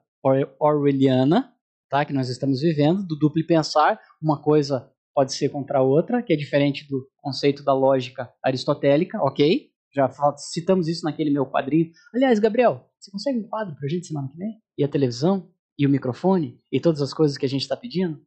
orwelliana, 0.59 1.53
tá? 1.89 2.03
Que 2.03 2.13
nós 2.13 2.27
estamos 2.27 2.61
vivendo, 2.61 3.05
do 3.05 3.15
duplo 3.15 3.45
pensar, 3.45 3.99
uma 4.19 4.41
coisa 4.41 4.91
pode 5.15 5.33
ser 5.33 5.47
contra 5.47 5.79
a 5.79 5.81
outra, 5.81 6.21
que 6.21 6.33
é 6.33 6.35
diferente 6.35 6.85
do 6.87 7.09
conceito 7.15 7.63
da 7.63 7.73
lógica 7.73 8.29
aristotélica, 8.43 9.17
ok? 9.23 9.71
Já 9.93 10.11
citamos 10.35 10.89
isso 10.89 11.05
naquele 11.05 11.31
meu 11.31 11.45
quadrinho. 11.45 11.89
Aliás, 12.13 12.37
Gabriel, 12.37 12.91
você 12.99 13.09
consegue 13.09 13.39
um 13.39 13.47
quadro 13.47 13.73
pra 13.77 13.87
gente 13.87 14.07
semana 14.07 14.27
que 14.27 14.37
vem? 14.37 14.61
E 14.77 14.83
a 14.83 14.89
televisão? 14.89 15.49
E 15.79 15.87
o 15.87 15.89
microfone? 15.89 16.61
E 16.69 16.81
todas 16.81 17.01
as 17.01 17.13
coisas 17.13 17.37
que 17.37 17.45
a 17.45 17.49
gente 17.49 17.61
está 17.61 17.77
pedindo? 17.77 18.21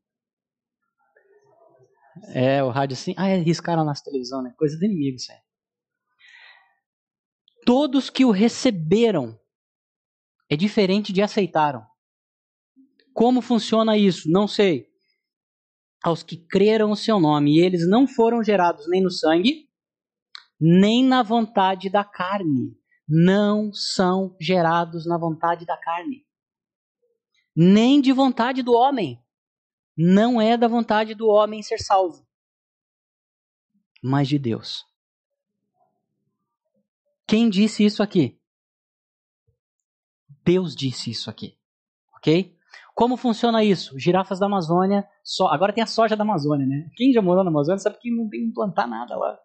É, 2.34 2.64
o 2.64 2.70
rádio 2.70 2.94
assim. 2.94 3.14
Ah, 3.18 3.28
é, 3.28 3.36
riscaram 3.36 3.84
na 3.84 3.92
televisão, 3.92 4.42
né? 4.42 4.54
Coisa 4.56 4.78
do 4.78 4.84
inimigo, 4.86 5.16
isso 5.16 5.30
aí. 5.30 5.38
Todos 7.66 8.08
que 8.08 8.24
o 8.24 8.30
receberam 8.30 9.38
é 10.48 10.56
diferente 10.56 11.12
de 11.12 11.20
aceitaram. 11.20 11.84
Como 13.12 13.42
funciona 13.42 13.96
isso? 13.96 14.30
Não 14.30 14.48
sei. 14.48 14.87
Aos 16.02 16.22
que 16.22 16.36
creram 16.36 16.90
o 16.90 16.96
seu 16.96 17.18
nome, 17.18 17.56
e 17.56 17.60
eles 17.60 17.88
não 17.88 18.06
foram 18.06 18.42
gerados 18.42 18.88
nem 18.88 19.02
no 19.02 19.10
sangue, 19.10 19.68
nem 20.60 21.04
na 21.04 21.22
vontade 21.22 21.90
da 21.90 22.04
carne. 22.04 22.76
Não 23.06 23.72
são 23.72 24.36
gerados 24.40 25.06
na 25.06 25.16
vontade 25.16 25.64
da 25.64 25.76
carne. 25.76 26.26
Nem 27.56 28.00
de 28.00 28.12
vontade 28.12 28.62
do 28.62 28.72
homem. 28.72 29.22
Não 29.96 30.40
é 30.40 30.56
da 30.56 30.68
vontade 30.68 31.14
do 31.14 31.26
homem 31.26 31.62
ser 31.62 31.78
salvo, 31.78 32.24
mas 34.02 34.28
de 34.28 34.38
Deus. 34.38 34.86
Quem 37.26 37.50
disse 37.50 37.84
isso 37.84 38.02
aqui? 38.02 38.40
Deus 40.44 40.74
disse 40.74 41.10
isso 41.10 41.28
aqui. 41.28 41.58
Ok? 42.16 42.57
Como 42.98 43.16
funciona 43.16 43.62
isso? 43.62 43.96
Girafas 43.96 44.40
da 44.40 44.46
Amazônia. 44.46 45.06
So... 45.22 45.46
Agora 45.46 45.72
tem 45.72 45.84
a 45.84 45.86
soja 45.86 46.16
da 46.16 46.24
Amazônia, 46.24 46.66
né? 46.66 46.90
Quem 46.96 47.12
já 47.12 47.22
morou 47.22 47.44
na 47.44 47.50
Amazônia 47.50 47.78
sabe 47.78 47.96
que 48.00 48.10
não 48.10 48.28
tem 48.28 48.48
que 48.48 48.52
plantar 48.52 48.88
nada 48.88 49.16
lá. 49.16 49.38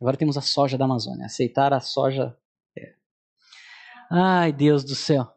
Agora 0.00 0.16
temos 0.16 0.38
a 0.38 0.40
soja 0.40 0.78
da 0.78 0.84
Amazônia. 0.84 1.26
Aceitar 1.26 1.72
a 1.74 1.80
soja. 1.80 2.36
É. 2.78 2.94
Ai, 4.08 4.52
Deus 4.52 4.84
do 4.84 4.94
céu. 4.94 5.33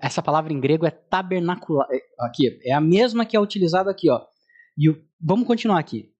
Essa 0.00 0.22
palavra 0.22 0.52
em 0.52 0.60
grego 0.60 0.86
é 0.86 0.90
tabernacular. 0.90 1.88
É, 1.90 2.00
aqui, 2.20 2.60
é 2.62 2.72
a 2.72 2.80
mesma 2.80 3.24
que 3.24 3.36
é 3.36 3.40
utilizada 3.40 3.90
aqui, 3.90 4.10
ó. 4.10 4.24
E 4.76 4.88
o, 4.88 5.04
vamos 5.20 5.46
continuar 5.46 5.78
aqui. 5.78 6.12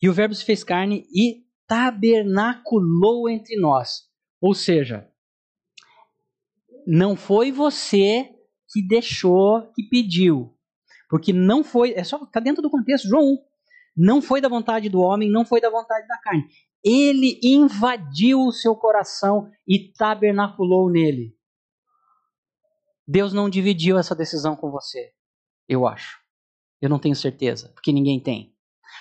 E 0.00 0.08
o 0.08 0.12
verbo 0.12 0.34
se 0.34 0.44
fez 0.44 0.62
carne 0.62 1.06
e 1.12 1.44
tabernaculou 1.66 3.28
entre 3.28 3.58
nós. 3.58 4.04
Ou 4.40 4.54
seja, 4.54 5.08
não 6.86 7.16
foi 7.16 7.50
você 7.50 8.30
que 8.72 8.86
deixou, 8.86 9.62
que 9.74 9.82
pediu. 9.88 10.54
Porque 11.08 11.32
não 11.32 11.62
foi, 11.62 11.92
é 11.94 12.04
só, 12.04 12.24
tá 12.26 12.40
dentro 12.40 12.62
do 12.62 12.70
contexto, 12.70 13.08
João 13.08 13.22
1. 13.22 13.38
Não 13.96 14.20
foi 14.20 14.40
da 14.40 14.48
vontade 14.48 14.88
do 14.88 15.00
homem, 15.00 15.30
não 15.30 15.44
foi 15.44 15.60
da 15.60 15.70
vontade 15.70 16.06
da 16.06 16.18
carne. 16.18 16.44
Ele 16.84 17.40
invadiu 17.42 18.40
o 18.40 18.52
seu 18.52 18.76
coração 18.76 19.50
e 19.66 19.92
tabernaculou 19.92 20.90
nele. 20.90 21.35
Deus 23.06 23.32
não 23.32 23.48
dividiu 23.48 23.98
essa 23.98 24.14
decisão 24.14 24.56
com 24.56 24.70
você, 24.70 25.12
eu 25.68 25.86
acho. 25.86 26.20
Eu 26.80 26.90
não 26.90 26.98
tenho 26.98 27.14
certeza, 27.14 27.70
porque 27.70 27.92
ninguém 27.92 28.20
tem. 28.20 28.54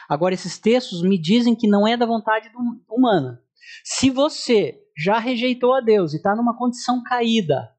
Agora, 0.07 0.33
esses 0.33 0.59
textos 0.59 1.01
me 1.01 1.17
dizem 1.17 1.55
que 1.55 1.67
não 1.67 1.87
é 1.87 1.97
da 1.97 2.05
vontade 2.05 2.51
humana. 2.87 3.43
Se 3.83 4.09
você 4.09 4.81
já 4.95 5.17
rejeitou 5.17 5.73
a 5.73 5.81
Deus 5.81 6.13
e 6.13 6.17
está 6.17 6.35
numa 6.35 6.55
condição 6.55 7.01
caída, 7.03 7.75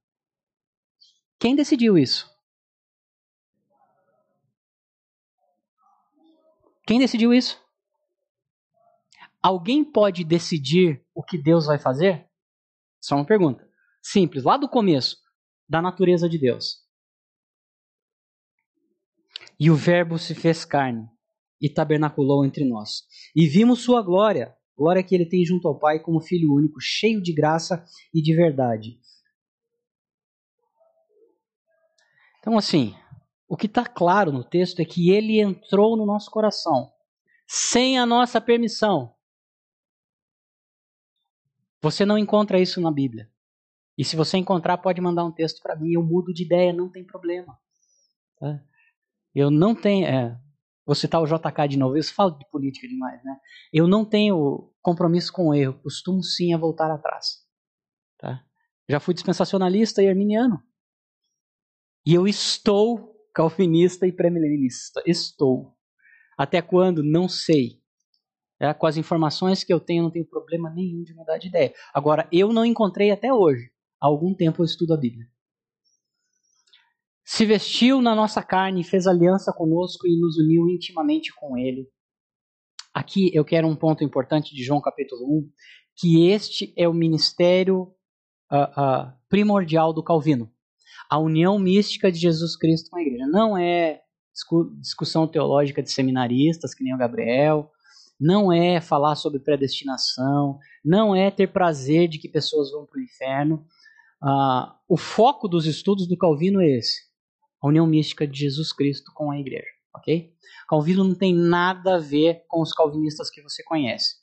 quem 1.39 1.55
decidiu 1.55 1.97
isso? 1.97 2.35
Quem 6.87 6.99
decidiu 6.99 7.33
isso? 7.33 7.61
Alguém 9.43 9.85
pode 9.85 10.25
decidir 10.25 11.05
o 11.15 11.23
que 11.23 11.39
Deus 11.39 11.67
vai 11.67 11.79
fazer? 11.79 12.29
Só 13.01 13.15
uma 13.15 13.25
pergunta. 13.25 13.69
Simples, 14.03 14.45
lá 14.45 14.57
do 14.57 14.69
começo 14.69 15.26
da 15.69 15.83
natureza 15.83 16.29
de 16.29 16.39
Deus. 16.39 16.85
E 19.59 19.71
o 19.71 19.75
Verbo 19.75 20.19
se 20.19 20.35
fez 20.35 20.65
carne 20.65 21.09
e 21.61 21.69
tabernaculou 21.69 22.45
entre 22.45 22.65
nós. 22.65 23.05
E 23.35 23.47
vimos 23.47 23.81
sua 23.83 24.03
glória, 24.03 24.55
glória 24.77 25.03
que 25.03 25.15
ele 25.15 25.27
tem 25.27 25.45
junto 25.45 25.67
ao 25.67 25.79
Pai 25.79 25.99
como 25.99 26.21
Filho 26.21 26.53
único, 26.53 26.81
cheio 26.81 27.23
de 27.23 27.33
graça 27.33 27.85
e 28.13 28.21
de 28.21 28.35
verdade. 28.35 29.01
Então, 32.39 32.57
assim, 32.59 32.95
o 33.49 33.57
que 33.57 33.67
está 33.67 33.85
claro 33.85 34.31
no 34.31 34.45
texto 34.45 34.81
é 34.81 34.85
que 34.85 35.11
ele 35.11 35.41
entrou 35.41 35.97
no 35.97 36.05
nosso 36.07 36.31
coração 36.31 36.93
sem 37.47 37.99
a 37.99 38.05
nossa 38.05 38.41
permissão. 38.41 39.15
Você 41.81 42.05
não 42.05 42.19
encontra 42.19 42.61
isso 42.61 42.81
na 42.81 42.91
Bíblia. 42.91 43.31
E 43.99 44.05
se 44.05 44.15
você 44.15 44.37
encontrar, 44.37 44.77
pode 44.79 45.01
mandar 45.01 45.25
um 45.25 45.33
texto 45.33 45.63
para 45.63 45.75
mim. 45.75 45.93
Eu 45.93 46.03
mudo 46.03 46.33
de 46.33 46.45
ideia, 46.45 46.73
não 46.73 46.91
tem 46.91 47.05
problema. 47.05 47.59
Tá? 48.39 48.63
Eu 49.35 49.51
não 49.51 49.75
tenho. 49.75 50.07
É, 50.07 50.39
vou 50.85 50.95
citar 50.95 51.23
o 51.23 51.27
JK 51.27 51.69
de 51.69 51.79
novo. 51.79 51.97
Eu 51.97 52.05
falo 52.05 52.33
de 52.33 52.47
política 52.51 52.87
demais, 52.87 53.23
né? 53.25 53.37
Eu 53.73 53.89
não 53.89 54.05
tenho 54.05 54.71
compromisso 54.83 55.33
com 55.33 55.49
o 55.49 55.55
erro. 55.55 55.81
Costumo 55.83 56.23
sim 56.23 56.53
a 56.53 56.59
voltar 56.59 56.91
atrás. 56.91 57.43
Tá? 58.19 58.45
Já 58.89 59.01
fui 59.01 59.15
dispensacionalista 59.15 60.03
e 60.03 60.09
arminiano. 60.09 60.63
E 62.05 62.15
eu 62.15 62.29
estou 62.29 63.17
calvinista 63.35 64.07
e 64.07 64.13
premilenista. 64.13 65.03
Estou. 65.07 65.75
Até 66.37 66.61
quando? 66.61 67.03
Não 67.03 67.29
sei. 67.29 67.81
É, 68.61 68.73
com 68.73 68.87
as 68.87 68.97
informações 68.97 69.65
que 69.65 69.73
eu 69.73 69.81
tenho, 69.81 70.03
não 70.03 70.11
tenho 70.11 70.27
problema 70.27 70.71
nenhum 70.71 71.03
de 71.03 71.15
mudar 71.15 71.37
de 71.39 71.49
ideia. 71.49 71.75
Agora, 71.93 72.29
eu 72.31 72.53
não 72.53 72.65
encontrei 72.65 73.11
até 73.11 73.33
hoje 73.33 73.71
há 74.07 74.09
algum 74.09 74.33
tempo 74.33 74.63
eu 74.63 74.65
estudo 74.65 74.95
a 74.95 74.97
Bíblia. 74.97 75.27
Se 77.25 77.45
vestiu 77.45 78.01
na 78.01 78.15
nossa 78.15 78.41
carne, 78.41 78.85
fez 78.85 79.07
aliança 79.07 79.53
conosco 79.53 80.07
e 80.07 80.19
nos 80.19 80.39
uniu 80.39 80.69
intimamente 80.69 81.35
com 81.35 81.59
Ele. 81.59 81.89
Aqui 82.95 83.31
eu 83.35 83.45
quero 83.45 83.67
um 83.67 83.75
ponto 83.75 84.05
importante 84.05 84.55
de 84.55 84.63
João 84.63 84.81
capítulo 84.81 85.41
1, 85.41 85.51
que 85.97 86.29
este 86.29 86.73
é 86.77 86.89
o 86.89 86.95
ministério 86.95 87.93
uh, 88.51 88.81
uh, 88.81 89.13
primordial 89.29 89.93
do 89.93 90.05
Calvino. 90.05 90.51
A 91.11 91.19
união 91.19 91.59
mística 91.59 92.11
de 92.11 92.19
Jesus 92.19 92.57
Cristo 92.57 92.91
com 92.91 92.99
a 92.99 93.03
igreja. 93.03 93.27
Não 93.27 93.59
é 93.59 94.03
discussão 94.81 95.27
teológica 95.27 95.83
de 95.83 95.91
seminaristas, 95.91 96.75
que 96.75 96.85
nem 96.85 96.95
o 96.95 96.99
Gabriel, 96.99 97.73
não 98.21 98.53
é 98.53 98.81
falar 98.81 99.15
sobre 99.17 99.41
predestinação, 99.41 100.59
não 100.85 101.15
é 101.15 101.31
ter 101.31 101.49
prazer 101.49 102.09
de 102.09 102.19
que 102.19 102.29
pessoas 102.29 102.71
vão 102.71 102.87
para 102.87 102.99
o 102.99 103.03
inferno, 103.03 103.67
ah, 104.23 104.79
o 104.89 104.97
foco 104.97 105.49
dos 105.49 105.67
estudos 105.67 106.07
do 106.09 106.17
Calvino 106.17 106.61
é 106.61 106.79
esse: 106.79 107.03
a 107.61 107.69
união 107.69 107.87
mística 107.87 108.27
de 108.27 108.39
Jesus 108.39 108.73
Cristo 108.73 109.13
com 109.15 109.31
a 109.31 109.39
igreja. 109.39 109.67
Ok? 109.95 110.35
Calvino 110.69 111.05
não 111.05 111.15
tem 111.15 111.35
nada 111.35 111.97
a 111.97 111.99
ver 111.99 112.45
com 112.49 112.61
os 112.61 112.73
calvinistas 112.73 113.31
que 113.31 113.43
você 113.43 113.63
conhece. 113.63 114.17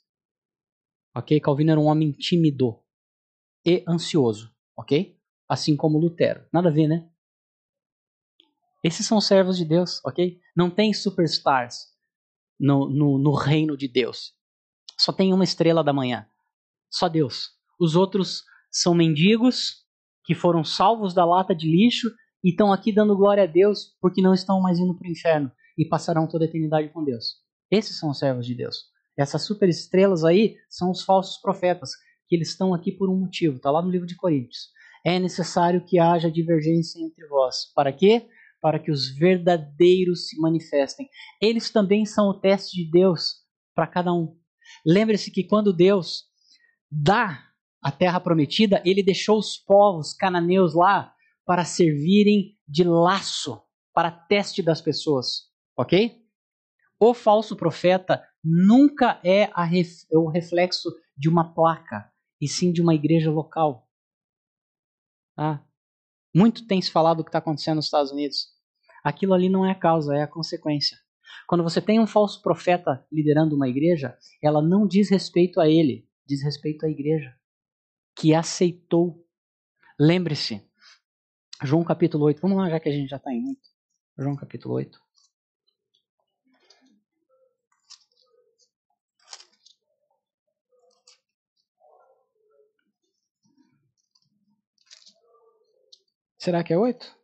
Ok? 1.14 1.40
Calvino 1.40 1.72
era 1.72 1.80
um 1.80 1.86
homem 1.86 2.12
tímido 2.12 2.80
e 3.64 3.84
ansioso. 3.88 4.54
Ok? 4.76 5.18
Assim 5.48 5.76
como 5.76 5.98
Lutero. 5.98 6.46
Nada 6.52 6.68
a 6.68 6.72
ver, 6.72 6.88
né? 6.88 7.08
Esses 8.82 9.06
são 9.06 9.20
servos 9.20 9.56
de 9.56 9.64
Deus, 9.64 10.00
ok? 10.04 10.38
Não 10.54 10.70
tem 10.70 10.92
superstars 10.92 11.86
no, 12.60 12.88
no, 12.90 13.18
no 13.18 13.32
reino 13.34 13.76
de 13.76 13.88
Deus. 13.88 14.34
Só 14.98 15.12
tem 15.12 15.32
uma 15.32 15.44
estrela 15.44 15.82
da 15.82 15.92
manhã. 15.92 16.28
Só 16.90 17.08
Deus. 17.08 17.52
Os 17.80 17.96
outros 17.96 18.44
são 18.70 18.94
mendigos 18.94 19.83
que 20.24 20.34
foram 20.34 20.64
salvos 20.64 21.14
da 21.14 21.24
lata 21.24 21.54
de 21.54 21.68
lixo 21.70 22.10
e 22.42 22.50
estão 22.50 22.72
aqui 22.72 22.92
dando 22.92 23.16
glória 23.16 23.44
a 23.44 23.46
Deus 23.46 23.96
porque 24.00 24.22
não 24.22 24.34
estão 24.34 24.60
mais 24.60 24.78
indo 24.78 24.94
para 24.94 25.08
o 25.08 25.10
inferno 25.10 25.50
e 25.78 25.86
passarão 25.86 26.26
toda 26.26 26.44
a 26.44 26.48
eternidade 26.48 26.88
com 26.88 27.04
Deus. 27.04 27.42
Esses 27.70 27.98
são 27.98 28.10
os 28.10 28.18
servos 28.18 28.46
de 28.46 28.54
Deus. 28.54 28.76
Essas 29.16 29.42
superestrelas 29.42 30.24
aí 30.24 30.56
são 30.68 30.90
os 30.90 31.02
falsos 31.02 31.40
profetas, 31.40 31.90
que 32.28 32.34
eles 32.34 32.48
estão 32.48 32.74
aqui 32.74 32.90
por 32.92 33.08
um 33.08 33.18
motivo, 33.18 33.56
está 33.56 33.70
lá 33.70 33.82
no 33.82 33.90
livro 33.90 34.06
de 34.06 34.16
Coríntios. 34.16 34.68
É 35.04 35.18
necessário 35.18 35.84
que 35.84 35.98
haja 35.98 36.30
divergência 36.30 36.98
entre 36.98 37.26
vós. 37.26 37.72
Para 37.74 37.92
quê? 37.92 38.26
Para 38.60 38.78
que 38.78 38.90
os 38.90 39.14
verdadeiros 39.16 40.28
se 40.28 40.40
manifestem. 40.40 41.08
Eles 41.40 41.70
também 41.70 42.06
são 42.06 42.28
o 42.28 42.40
teste 42.40 42.82
de 42.82 42.90
Deus 42.90 43.42
para 43.74 43.86
cada 43.86 44.12
um. 44.12 44.36
Lembre-se 44.86 45.30
que 45.30 45.44
quando 45.44 45.72
Deus 45.72 46.24
dá 46.90 47.50
a 47.84 47.92
terra 47.92 48.18
prometida, 48.18 48.82
ele 48.82 49.02
deixou 49.02 49.38
os 49.38 49.58
povos 49.58 50.14
cananeus 50.14 50.74
lá 50.74 51.14
para 51.44 51.66
servirem 51.66 52.58
de 52.66 52.82
laço 52.82 53.60
para 53.92 54.10
teste 54.10 54.62
das 54.62 54.80
pessoas, 54.80 55.50
ok? 55.76 56.18
O 56.98 57.12
falso 57.12 57.54
profeta 57.54 58.26
nunca 58.42 59.20
é, 59.22 59.50
ref, 59.66 60.06
o 60.10 60.30
reflexo 60.30 60.88
de 61.14 61.28
uma 61.28 61.52
placa, 61.52 62.10
e 62.40 62.48
sim 62.48 62.72
de 62.72 62.80
uma 62.80 62.94
igreja 62.94 63.30
local. 63.30 63.86
Ah, 65.36 65.62
muito 66.34 66.66
tem 66.66 66.80
se 66.80 66.90
falado 66.90 67.18
do 67.18 67.24
que 67.24 67.28
está 67.28 67.38
acontecendo 67.38 67.76
nos 67.76 67.84
Estados 67.84 68.10
Unidos. 68.10 68.46
Aquilo 69.04 69.34
ali 69.34 69.50
não 69.50 69.66
é 69.66 69.72
a 69.72 69.78
causa, 69.78 70.16
é 70.16 70.22
a 70.22 70.26
consequência. 70.26 70.96
Quando 71.46 71.62
você 71.62 71.82
tem 71.82 72.00
um 72.00 72.06
falso 72.06 72.40
profeta 72.40 73.06
liderando 73.12 73.54
uma 73.54 73.68
igreja, 73.68 74.16
ela 74.42 74.62
não 74.62 74.86
diz 74.86 75.10
respeito 75.10 75.60
a 75.60 75.68
ele, 75.68 76.08
diz 76.26 76.42
respeito 76.42 76.86
à 76.86 76.88
igreja, 76.88 77.34
que 78.14 78.34
aceitou. 78.34 79.26
Lembre-se, 79.98 80.62
João 81.62 81.84
capítulo 81.84 82.24
8, 82.24 82.40
vamos 82.40 82.58
lá, 82.58 82.68
já 82.68 82.80
que 82.80 82.88
a 82.88 82.92
gente 82.92 83.08
já 83.08 83.16
está 83.16 83.32
em 83.32 83.40
muito. 83.40 83.68
João 84.18 84.36
capítulo 84.36 84.74
8. 84.74 85.00
Será 96.38 96.62
que 96.62 96.74
é 96.74 96.78
8? 96.78 97.23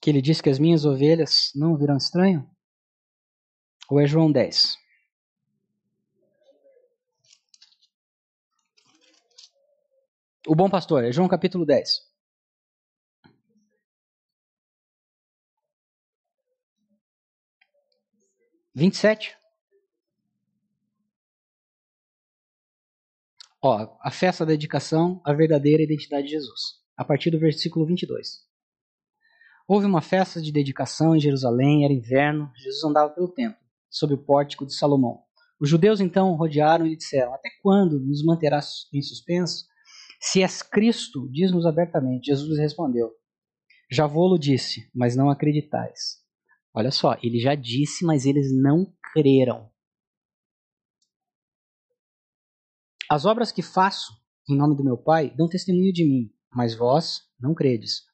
Que 0.00 0.08
ele 0.08 0.22
diz 0.22 0.40
que 0.40 0.48
as 0.48 0.58
minhas 0.58 0.84
ovelhas 0.84 1.52
não 1.54 1.76
virão 1.76 1.96
estranho? 1.96 2.48
Ou 3.88 4.00
é 4.00 4.06
João 4.06 4.32
10? 4.32 4.78
O 10.46 10.54
bom 10.54 10.70
pastor, 10.70 11.04
é 11.04 11.12
João 11.12 11.28
capítulo 11.28 11.66
10. 11.66 12.08
Vinte 18.74 18.94
e 18.94 18.96
sete. 18.96 19.36
Ó, 23.62 23.98
a 24.00 24.10
festa 24.10 24.46
da 24.46 24.52
dedicação, 24.52 25.20
a 25.24 25.34
verdadeira 25.34 25.82
identidade 25.82 26.24
de 26.24 26.30
Jesus. 26.30 26.80
A 26.96 27.04
partir 27.04 27.30
do 27.30 27.38
versículo 27.38 27.84
22. 27.84 28.49
Houve 29.72 29.86
uma 29.86 30.02
festa 30.02 30.42
de 30.42 30.50
dedicação 30.50 31.14
em 31.14 31.20
Jerusalém, 31.20 31.84
era 31.84 31.92
inverno, 31.92 32.50
Jesus 32.56 32.82
andava 32.82 33.14
pelo 33.14 33.28
templo, 33.28 33.56
sob 33.88 34.14
o 34.14 34.18
pórtico 34.18 34.66
de 34.66 34.74
Salomão. 34.74 35.22
Os 35.60 35.68
judeus 35.68 36.00
então 36.00 36.34
rodearam 36.34 36.84
e 36.84 36.96
disseram: 36.96 37.32
Até 37.32 37.50
quando 37.62 38.00
nos 38.00 38.24
manterás 38.24 38.88
em 38.92 39.00
suspenso? 39.00 39.66
Se 40.20 40.42
és 40.42 40.60
Cristo, 40.60 41.30
diz-nos 41.30 41.66
abertamente. 41.66 42.26
Jesus 42.26 42.58
respondeu: 42.58 43.12
Já 43.88 44.08
vou-lo 44.08 44.40
disse, 44.40 44.90
mas 44.92 45.14
não 45.14 45.30
acreditais. 45.30 46.18
Olha 46.74 46.90
só, 46.90 47.16
ele 47.22 47.38
já 47.38 47.54
disse, 47.54 48.04
mas 48.04 48.26
eles 48.26 48.52
não 48.52 48.92
creram. 49.12 49.70
As 53.08 53.24
obras 53.24 53.52
que 53.52 53.62
faço 53.62 54.12
em 54.48 54.56
nome 54.56 54.74
do 54.74 54.82
meu 54.82 54.98
Pai 54.98 55.32
dão 55.36 55.48
testemunho 55.48 55.92
de 55.92 56.04
mim, 56.04 56.28
mas 56.52 56.74
vós 56.74 57.20
não 57.38 57.54
credes 57.54 58.09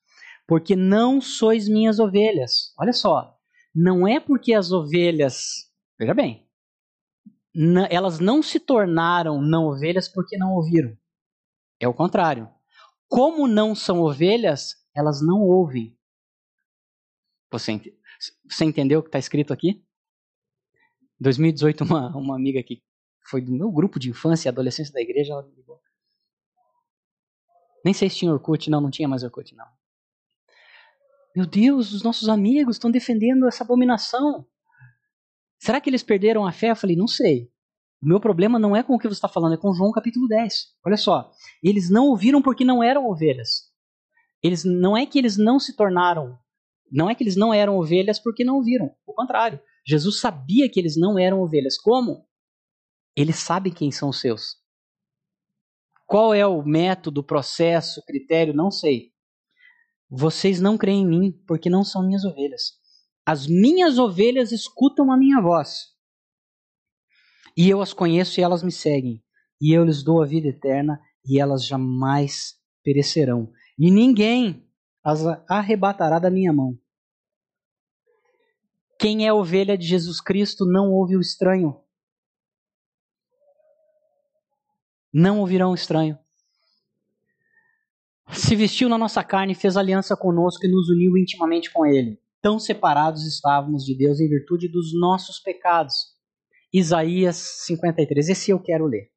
porque 0.47 0.77
não 0.77 1.20
sois 1.20 1.68
minhas 1.68 1.98
ovelhas. 1.98 2.73
Olha 2.78 2.93
só, 2.93 3.36
não 3.74 4.06
é 4.06 4.20
porque 4.20 4.55
as 4.55 4.70
ovelhas, 4.70 5.70
veja 5.98 6.14
bem, 6.14 6.47
elas 7.90 8.20
não 8.20 8.43
se 8.43 8.60
tornaram 8.60 9.40
não 9.40 9.66
ovelhas 9.66 10.09
porque 10.09 10.36
não 10.36 10.52
ouviram. 10.55 10.97
É 11.81 11.89
o 11.89 11.94
contrário. 11.94 12.48
Como 13.09 13.47
não 13.47 13.74
são 13.74 14.01
ovelhas, 14.01 14.77
elas 14.94 15.20
não 15.23 15.40
ouvem. 15.40 15.97
Você, 17.51 17.97
você 18.48 18.64
entendeu 18.64 19.01
o 19.01 19.02
que 19.02 19.09
está 19.09 19.18
escrito 19.18 19.52
aqui? 19.52 19.85
Em 21.18 21.23
2018, 21.23 21.85
uma, 21.85 22.16
uma 22.16 22.36
amiga 22.36 22.62
que 22.62 22.82
foi 23.28 23.40
do 23.40 23.52
meu 23.52 23.70
grupo 23.70 23.98
de 23.98 24.10
infância 24.10 24.48
e 24.48 24.51
adolescência 24.51 24.93
da 24.93 25.01
igreja, 25.01 25.32
ela 25.32 25.43
me 25.43 25.55
ligou. 25.55 25.81
Nem 27.85 27.94
sei 27.94 28.10
se 28.10 28.16
tinha 28.16 28.32
Orkut, 28.32 28.68
não, 28.68 28.81
não 28.81 28.90
tinha 28.90 29.09
mais 29.09 29.23
Orkut, 29.23 29.55
não. 29.55 29.76
Meu 31.36 31.44
Deus, 31.44 31.92
os 31.92 32.02
nossos 32.02 32.30
amigos 32.30 32.76
estão 32.76 32.90
defendendo 32.90 33.46
essa 33.46 33.62
abominação. 33.62 34.46
Será 35.58 35.82
que 35.82 35.90
eles 35.90 36.02
perderam 36.02 36.46
a 36.46 36.50
fé? 36.50 36.70
Eu 36.70 36.76
falei, 36.76 36.96
não 36.96 37.06
sei. 37.06 37.52
O 38.02 38.08
meu 38.08 38.18
problema 38.18 38.58
não 38.58 38.74
é 38.74 38.82
com 38.82 38.94
o 38.94 38.98
que 38.98 39.06
você 39.06 39.12
está 39.12 39.28
falando, 39.28 39.52
é 39.52 39.58
com 39.58 39.74
João 39.74 39.92
capítulo 39.92 40.26
10. 40.26 40.54
Olha 40.86 40.96
só. 40.96 41.30
Eles 41.62 41.90
não 41.90 42.06
ouviram 42.06 42.40
porque 42.40 42.64
não 42.64 42.82
eram 42.82 43.06
ovelhas. 43.06 43.70
Eles 44.42 44.64
não 44.64 44.96
é 44.96 45.04
que 45.04 45.18
eles 45.18 45.36
não 45.36 45.60
se 45.60 45.76
tornaram, 45.76 46.38
não 46.90 47.10
é 47.10 47.14
que 47.14 47.22
eles 47.22 47.36
não 47.36 47.52
eram 47.52 47.76
ovelhas 47.76 48.18
porque 48.18 48.42
não 48.42 48.56
ouviram. 48.56 48.94
O 49.06 49.12
contrário. 49.12 49.60
Jesus 49.86 50.20
sabia 50.20 50.70
que 50.70 50.80
eles 50.80 50.96
não 50.96 51.18
eram 51.18 51.42
ovelhas. 51.42 51.76
Como? 51.76 52.26
Eles 53.14 53.36
sabem 53.36 53.72
quem 53.72 53.90
são 53.92 54.08
os 54.08 54.20
seus. 54.20 54.56
Qual 56.06 56.32
é 56.32 56.46
o 56.46 56.62
método, 56.62 57.22
processo, 57.22 58.02
critério? 58.06 58.54
Não 58.54 58.70
sei. 58.70 59.12
Vocês 60.08 60.60
não 60.60 60.78
creem 60.78 61.02
em 61.02 61.06
mim, 61.06 61.32
porque 61.46 61.68
não 61.68 61.84
são 61.84 62.06
minhas 62.06 62.24
ovelhas. 62.24 62.74
As 63.24 63.46
minhas 63.46 63.98
ovelhas 63.98 64.52
escutam 64.52 65.10
a 65.10 65.16
minha 65.16 65.40
voz. 65.40 65.94
E 67.56 67.68
eu 67.68 67.80
as 67.80 67.92
conheço 67.92 68.38
e 68.38 68.42
elas 68.42 68.62
me 68.62 68.70
seguem. 68.70 69.22
E 69.60 69.76
eu 69.76 69.84
lhes 69.84 70.04
dou 70.04 70.22
a 70.22 70.26
vida 70.26 70.48
eterna 70.48 71.00
e 71.24 71.40
elas 71.40 71.66
jamais 71.66 72.54
perecerão. 72.84 73.52
E 73.78 73.90
ninguém 73.90 74.64
as 75.02 75.26
arrebatará 75.48 76.18
da 76.18 76.30
minha 76.30 76.52
mão. 76.52 76.78
Quem 78.98 79.26
é 79.26 79.32
ovelha 79.32 79.76
de 79.76 79.86
Jesus 79.86 80.20
Cristo 80.20 80.64
não 80.64 80.92
ouve 80.92 81.16
o 81.16 81.20
estranho. 81.20 81.82
Não 85.12 85.40
ouvirão 85.40 85.72
o 85.72 85.74
estranho 85.74 86.18
se 88.32 88.57
vestiu 88.57 88.89
na 88.89 88.98
nossa 88.98 89.23
carne, 89.23 89.55
fez 89.55 89.77
aliança 89.77 90.16
conosco 90.16 90.66
e 90.66 90.70
nos 90.70 90.89
uniu 90.89 91.16
intimamente 91.16 91.73
com 91.73 91.86
Ele. 91.86 92.20
Tão 92.43 92.59
separados 92.59 93.27
estávamos 93.27 93.85
de 93.85 93.97
Deus 93.97 94.20
em 94.20 94.28
virtude 94.28 94.69
dos 94.69 94.93
nossos 94.98 95.39
pecados. 95.39 96.15
Isaías 96.73 97.36
53. 97.36 98.28
Esse 98.28 98.51
eu 98.51 98.61
quero 98.61 98.86
ler. 98.86 99.11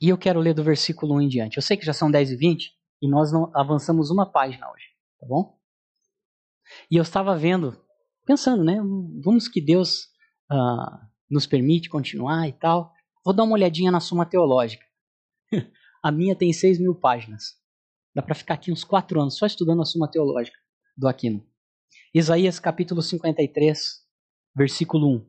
E 0.00 0.10
eu 0.10 0.18
quero 0.18 0.40
ler 0.40 0.54
do 0.54 0.62
versículo 0.62 1.14
1 1.16 1.22
em 1.22 1.28
diante. 1.28 1.56
Eu 1.56 1.62
sei 1.62 1.76
que 1.76 1.84
já 1.84 1.92
são 1.92 2.10
10 2.10 2.32
e 2.32 2.36
20 2.36 2.72
e 3.02 3.08
nós 3.08 3.32
não 3.32 3.50
avançamos 3.54 4.10
uma 4.10 4.30
página 4.30 4.70
hoje, 4.70 4.84
tá 5.18 5.26
bom? 5.26 5.58
E 6.90 6.96
eu 6.96 7.02
estava 7.02 7.36
vendo 7.36 7.85
pensando, 8.26 8.64
né? 8.64 8.76
Vamos 9.22 9.48
que 9.48 9.60
Deus 9.60 10.08
uh, 10.52 10.98
nos 11.30 11.46
permite 11.46 11.88
continuar 11.88 12.46
e 12.48 12.52
tal. 12.52 12.92
Vou 13.24 13.32
dar 13.32 13.44
uma 13.44 13.54
olhadinha 13.54 13.90
na 13.90 14.00
Suma 14.00 14.26
Teológica. 14.26 14.84
a 16.02 16.12
minha 16.12 16.36
tem 16.36 16.52
6 16.52 16.78
mil 16.80 16.94
páginas. 16.94 17.54
Dá 18.14 18.22
para 18.22 18.34
ficar 18.34 18.54
aqui 18.54 18.72
uns 18.72 18.84
4 18.84 19.20
anos 19.20 19.38
só 19.38 19.46
estudando 19.46 19.80
a 19.80 19.84
Suma 19.84 20.10
Teológica 20.10 20.58
do 20.96 21.08
Aquino. 21.08 21.46
Isaías 22.12 22.58
capítulo 22.58 23.00
53, 23.00 23.78
versículo 24.54 25.16
1. 25.16 25.26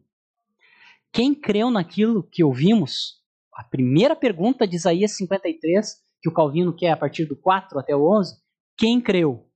Quem 1.12 1.36
creu 1.36 1.70
naquilo 1.70 2.24
que 2.24 2.44
ouvimos? 2.44 3.22
A 3.54 3.64
primeira 3.64 4.16
pergunta 4.16 4.68
de 4.68 4.76
Isaías 4.76 5.16
53, 5.18 5.96
que 6.22 6.30
o 6.30 6.34
Calvino 6.34 6.76
quer 6.76 6.92
a 6.92 6.98
partir 6.98 7.26
do 7.26 7.36
4 7.36 7.80
até 7.80 7.96
o 7.96 8.08
11. 8.20 8.38
Quem 8.78 9.02
creu? 9.02 9.50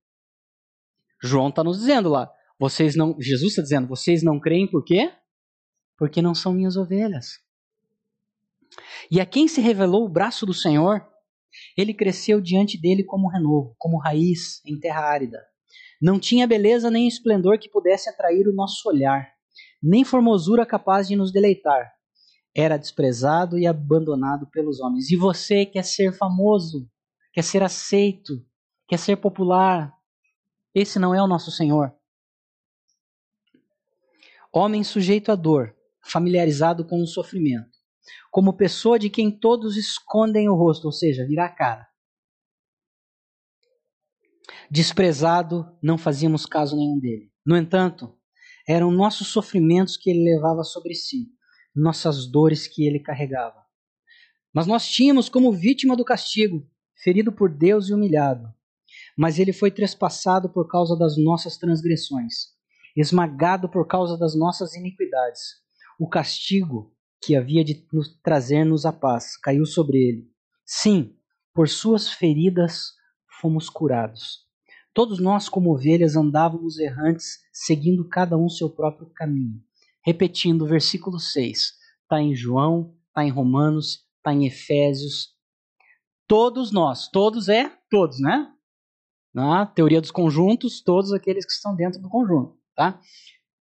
João 1.22 1.48
está 1.48 1.62
nos 1.62 1.78
dizendo 1.78 2.08
lá. 2.08 2.30
Vocês 2.62 2.94
não, 2.94 3.16
Jesus 3.20 3.52
está 3.52 3.62
dizendo, 3.62 3.88
vocês 3.88 4.22
não 4.22 4.38
creem 4.38 4.70
por 4.70 4.84
quê? 4.84 5.10
porque 6.02 6.20
não 6.20 6.34
são 6.34 6.52
minhas 6.52 6.76
ovelhas. 6.76 7.38
E 9.08 9.20
a 9.20 9.24
quem 9.24 9.46
se 9.46 9.60
revelou 9.60 10.04
o 10.04 10.08
braço 10.08 10.44
do 10.44 10.52
Senhor, 10.52 11.00
ele 11.76 11.94
cresceu 11.94 12.40
diante 12.40 12.76
dele 12.76 13.04
como 13.04 13.28
renovo, 13.28 13.76
como 13.78 14.00
raiz 14.00 14.60
em 14.66 14.76
terra 14.80 15.02
árida. 15.02 15.38
Não 16.02 16.18
tinha 16.18 16.44
beleza 16.44 16.90
nem 16.90 17.06
esplendor 17.06 17.56
que 17.56 17.70
pudesse 17.70 18.10
atrair 18.10 18.48
o 18.48 18.52
nosso 18.52 18.88
olhar, 18.88 19.28
nem 19.80 20.04
formosura 20.04 20.66
capaz 20.66 21.06
de 21.06 21.14
nos 21.14 21.30
deleitar. 21.30 21.92
Era 22.52 22.76
desprezado 22.76 23.56
e 23.56 23.64
abandonado 23.64 24.48
pelos 24.50 24.80
homens. 24.80 25.08
E 25.08 25.16
você 25.16 25.64
quer 25.64 25.84
ser 25.84 26.12
famoso, 26.12 26.90
quer 27.32 27.44
ser 27.44 27.62
aceito, 27.62 28.44
quer 28.88 28.98
ser 28.98 29.18
popular. 29.18 29.94
Esse 30.74 30.98
não 30.98 31.14
é 31.14 31.22
o 31.22 31.28
nosso 31.28 31.52
Senhor. 31.52 31.94
Homem 34.54 34.84
sujeito 34.84 35.32
à 35.32 35.34
dor, 35.34 35.74
familiarizado 36.04 36.84
com 36.84 37.02
o 37.02 37.06
sofrimento, 37.06 37.70
como 38.30 38.52
pessoa 38.52 38.98
de 38.98 39.08
quem 39.08 39.30
todos 39.30 39.78
escondem 39.78 40.46
o 40.46 40.54
rosto, 40.54 40.84
ou 40.84 40.92
seja, 40.92 41.26
virar 41.26 41.46
a 41.46 41.54
cara. 41.54 41.88
Desprezado, 44.70 45.74
não 45.82 45.96
fazíamos 45.96 46.44
caso 46.44 46.76
nenhum 46.76 46.98
dele. 46.98 47.32
No 47.46 47.56
entanto, 47.56 48.14
eram 48.68 48.90
nossos 48.90 49.28
sofrimentos 49.28 49.96
que 49.96 50.10
ele 50.10 50.22
levava 50.22 50.62
sobre 50.64 50.94
si, 50.94 51.28
nossas 51.74 52.30
dores 52.30 52.66
que 52.66 52.86
ele 52.86 53.00
carregava. 53.00 53.64
Mas 54.52 54.66
nós 54.66 54.86
tínhamos 54.86 55.30
como 55.30 55.50
vítima 55.50 55.96
do 55.96 56.04
castigo, 56.04 56.68
ferido 57.02 57.32
por 57.32 57.50
Deus 57.50 57.88
e 57.88 57.94
humilhado. 57.94 58.52
Mas 59.16 59.38
ele 59.38 59.52
foi 59.52 59.70
trespassado 59.70 60.50
por 60.50 60.68
causa 60.68 60.94
das 60.94 61.16
nossas 61.16 61.56
transgressões, 61.56 62.52
esmagado 62.96 63.68
por 63.68 63.86
causa 63.86 64.18
das 64.18 64.36
nossas 64.36 64.74
iniquidades. 64.74 65.40
O 65.98 66.08
castigo 66.08 66.94
que 67.22 67.36
havia 67.36 67.64
de 67.64 67.86
nos 67.92 68.08
trazer-nos 68.22 68.84
a 68.84 68.92
paz 68.92 69.36
caiu 69.36 69.64
sobre 69.64 69.98
ele. 69.98 70.30
Sim, 70.64 71.16
por 71.54 71.68
suas 71.68 72.08
feridas 72.08 72.92
fomos 73.40 73.68
curados. 73.68 74.40
Todos 74.94 75.20
nós, 75.20 75.48
como 75.48 75.72
ovelhas, 75.72 76.16
andávamos 76.16 76.78
errantes, 76.78 77.38
seguindo 77.52 78.08
cada 78.08 78.36
um 78.36 78.48
seu 78.48 78.68
próprio 78.68 79.08
caminho. 79.14 79.62
Repetindo 80.04 80.62
o 80.62 80.68
versículo 80.68 81.18
6. 81.18 81.72
Está 82.02 82.20
em 82.20 82.34
João, 82.34 82.94
está 83.08 83.24
em 83.24 83.30
Romanos, 83.30 84.04
está 84.18 84.34
em 84.34 84.46
Efésios. 84.46 85.30
Todos 86.26 86.72
nós, 86.72 87.08
todos 87.08 87.48
é 87.48 87.72
todos, 87.90 88.20
né? 88.20 88.52
Na 89.34 89.64
teoria 89.64 90.00
dos 90.00 90.10
conjuntos, 90.10 90.82
todos 90.82 91.12
aqueles 91.12 91.46
que 91.46 91.52
estão 91.52 91.74
dentro 91.74 92.00
do 92.00 92.08
conjunto, 92.08 92.58
tá? 92.74 93.00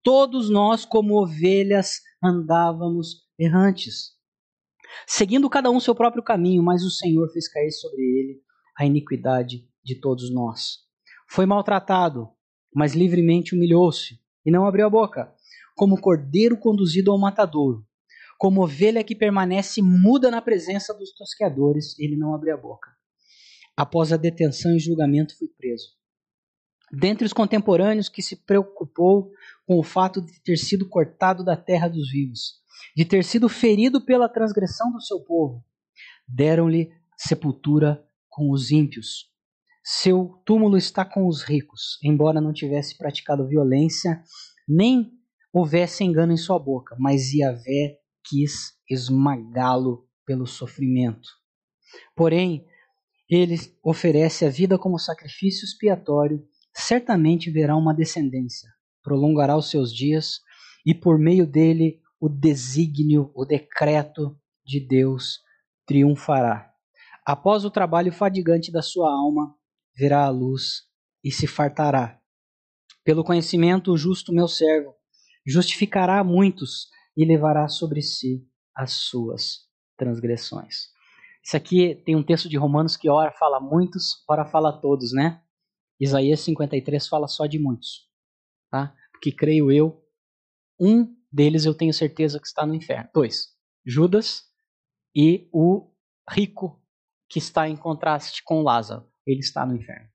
Todos 0.02 0.48
nós, 0.48 0.84
como 0.84 1.20
ovelhas, 1.20 2.00
andávamos 2.22 3.26
errantes, 3.38 4.12
seguindo 5.06 5.48
cada 5.48 5.70
um 5.70 5.80
seu 5.80 5.94
próprio 5.94 6.22
caminho, 6.22 6.62
mas 6.62 6.82
o 6.82 6.90
Senhor 6.90 7.30
fez 7.32 7.48
cair 7.48 7.70
sobre 7.70 8.02
ele 8.02 8.40
a 8.78 8.86
iniquidade 8.86 9.68
de 9.84 10.00
todos 10.00 10.32
nós. 10.32 10.78
Foi 11.28 11.46
maltratado, 11.46 12.28
mas 12.74 12.94
livremente 12.94 13.54
humilhou-se 13.54 14.18
e 14.44 14.50
não 14.50 14.66
abriu 14.66 14.86
a 14.86 14.90
boca, 14.90 15.32
como 15.76 16.00
cordeiro 16.00 16.56
conduzido 16.56 17.10
ao 17.10 17.18
matadouro. 17.18 17.86
Como 18.38 18.62
ovelha 18.62 19.04
que 19.04 19.14
permanece 19.14 19.82
muda 19.82 20.30
na 20.30 20.40
presença 20.40 20.94
dos 20.94 21.12
tosqueadores, 21.12 21.98
ele 21.98 22.16
não 22.16 22.34
abriu 22.34 22.54
a 22.54 22.56
boca. 22.56 22.90
Após 23.76 24.12
a 24.12 24.16
detenção 24.16 24.74
e 24.74 24.78
julgamento, 24.78 25.36
foi 25.38 25.48
preso. 25.48 25.99
Dentre 26.92 27.24
os 27.24 27.32
contemporâneos 27.32 28.08
que 28.08 28.22
se 28.22 28.36
preocupou 28.44 29.30
com 29.66 29.78
o 29.78 29.82
fato 29.82 30.20
de 30.20 30.40
ter 30.42 30.56
sido 30.56 30.88
cortado 30.88 31.44
da 31.44 31.56
terra 31.56 31.88
dos 31.88 32.10
vivos, 32.10 32.60
de 32.96 33.04
ter 33.04 33.24
sido 33.24 33.48
ferido 33.48 34.04
pela 34.04 34.28
transgressão 34.28 34.90
do 34.90 35.00
seu 35.00 35.20
povo, 35.20 35.64
deram-lhe 36.26 36.90
sepultura 37.16 38.04
com 38.28 38.50
os 38.50 38.70
ímpios. 38.70 39.30
Seu 39.84 40.40
túmulo 40.44 40.76
está 40.76 41.04
com 41.04 41.26
os 41.26 41.42
ricos, 41.42 41.98
embora 42.02 42.40
não 42.40 42.52
tivesse 42.52 42.96
praticado 42.96 43.46
violência, 43.46 44.22
nem 44.68 45.12
houvesse 45.52 46.04
engano 46.04 46.32
em 46.32 46.36
sua 46.36 46.58
boca, 46.58 46.96
mas 46.98 47.32
Yahvé 47.32 47.98
quis 48.24 48.72
esmagá-lo 48.88 50.06
pelo 50.26 50.46
sofrimento. 50.46 51.28
Porém, 52.14 52.64
ele 53.28 53.56
oferece 53.82 54.44
a 54.44 54.50
vida 54.50 54.78
como 54.78 54.98
sacrifício 54.98 55.64
expiatório, 55.64 56.44
certamente 56.74 57.50
verá 57.50 57.76
uma 57.76 57.94
descendência, 57.94 58.68
prolongará 59.02 59.56
os 59.56 59.70
seus 59.70 59.94
dias, 59.94 60.40
e 60.84 60.94
por 60.94 61.18
meio 61.18 61.46
dele 61.46 62.00
o 62.20 62.28
desígnio, 62.28 63.30
o 63.34 63.44
decreto 63.44 64.38
de 64.64 64.80
Deus 64.80 65.40
triunfará. 65.86 66.70
Após 67.26 67.64
o 67.64 67.70
trabalho 67.70 68.12
fadigante 68.12 68.70
da 68.70 68.82
sua 68.82 69.10
alma, 69.10 69.54
verá 69.94 70.24
a 70.24 70.30
luz 70.30 70.84
e 71.24 71.30
se 71.30 71.46
fartará. 71.46 72.18
Pelo 73.04 73.24
conhecimento, 73.24 73.92
o 73.92 73.96
justo 73.96 74.32
meu 74.32 74.46
servo 74.46 74.94
justificará 75.46 76.22
muitos 76.22 76.88
e 77.16 77.24
levará 77.24 77.68
sobre 77.68 78.02
si 78.02 78.46
as 78.74 78.92
suas 78.92 79.68
transgressões. 79.96 80.88
Isso 81.42 81.56
aqui 81.56 81.94
tem 82.04 82.14
um 82.14 82.22
texto 82.22 82.48
de 82.48 82.56
Romanos 82.56 82.96
que 82.96 83.08
ora 83.08 83.32
fala 83.32 83.60
muitos, 83.60 84.22
ora 84.28 84.44
fala 84.44 84.72
todos, 84.80 85.12
né? 85.12 85.42
Isaías 86.00 86.40
53 86.40 87.06
fala 87.06 87.28
só 87.28 87.46
de 87.46 87.58
muitos, 87.58 88.08
tá? 88.70 88.96
Porque 89.12 89.30
creio 89.30 89.70
eu, 89.70 90.02
um 90.80 91.14
deles 91.30 91.66
eu 91.66 91.74
tenho 91.74 91.92
certeza 91.92 92.40
que 92.40 92.46
está 92.46 92.64
no 92.64 92.74
inferno. 92.74 93.10
Dois, 93.12 93.54
Judas 93.84 94.44
e 95.14 95.48
o 95.52 95.90
rico 96.28 96.82
que 97.28 97.38
está 97.38 97.68
em 97.68 97.76
contraste 97.76 98.42
com 98.42 98.62
Lázaro. 98.62 99.08
Ele 99.26 99.40
está 99.40 99.66
no 99.66 99.76
inferno. 99.76 100.08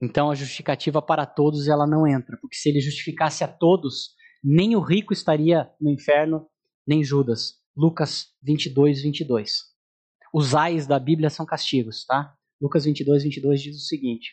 Então 0.00 0.30
a 0.30 0.34
justificativa 0.34 1.02
para 1.02 1.26
todos 1.26 1.66
ela 1.66 1.86
não 1.86 2.06
entra, 2.06 2.36
porque 2.40 2.56
se 2.56 2.68
ele 2.68 2.80
justificasse 2.80 3.42
a 3.42 3.48
todos, 3.48 4.14
nem 4.42 4.76
o 4.76 4.80
rico 4.80 5.12
estaria 5.12 5.70
no 5.80 5.90
inferno, 5.90 6.48
nem 6.86 7.02
Judas. 7.02 7.62
Lucas 7.76 8.32
22, 8.42 9.02
22. 9.02 9.74
Os 10.32 10.54
ais 10.54 10.86
da 10.86 10.98
Bíblia 10.98 11.30
são 11.30 11.46
castigos, 11.46 12.04
tá? 12.04 12.36
Lucas 12.60 12.84
22, 12.84 13.24
22 13.24 13.62
diz 13.62 13.76
o 13.76 13.86
seguinte: 13.86 14.32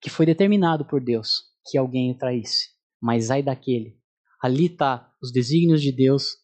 que 0.00 0.10
foi 0.10 0.26
determinado 0.26 0.84
por 0.84 1.02
Deus 1.02 1.42
que 1.70 1.78
alguém 1.78 2.10
o 2.10 2.18
traísse 2.18 2.72
mas 3.02 3.32
ai 3.32 3.42
daquele. 3.42 4.00
Ali 4.40 4.66
está 4.66 5.12
os 5.20 5.32
desígnios 5.32 5.82
de 5.82 5.90
Deus 5.90 6.36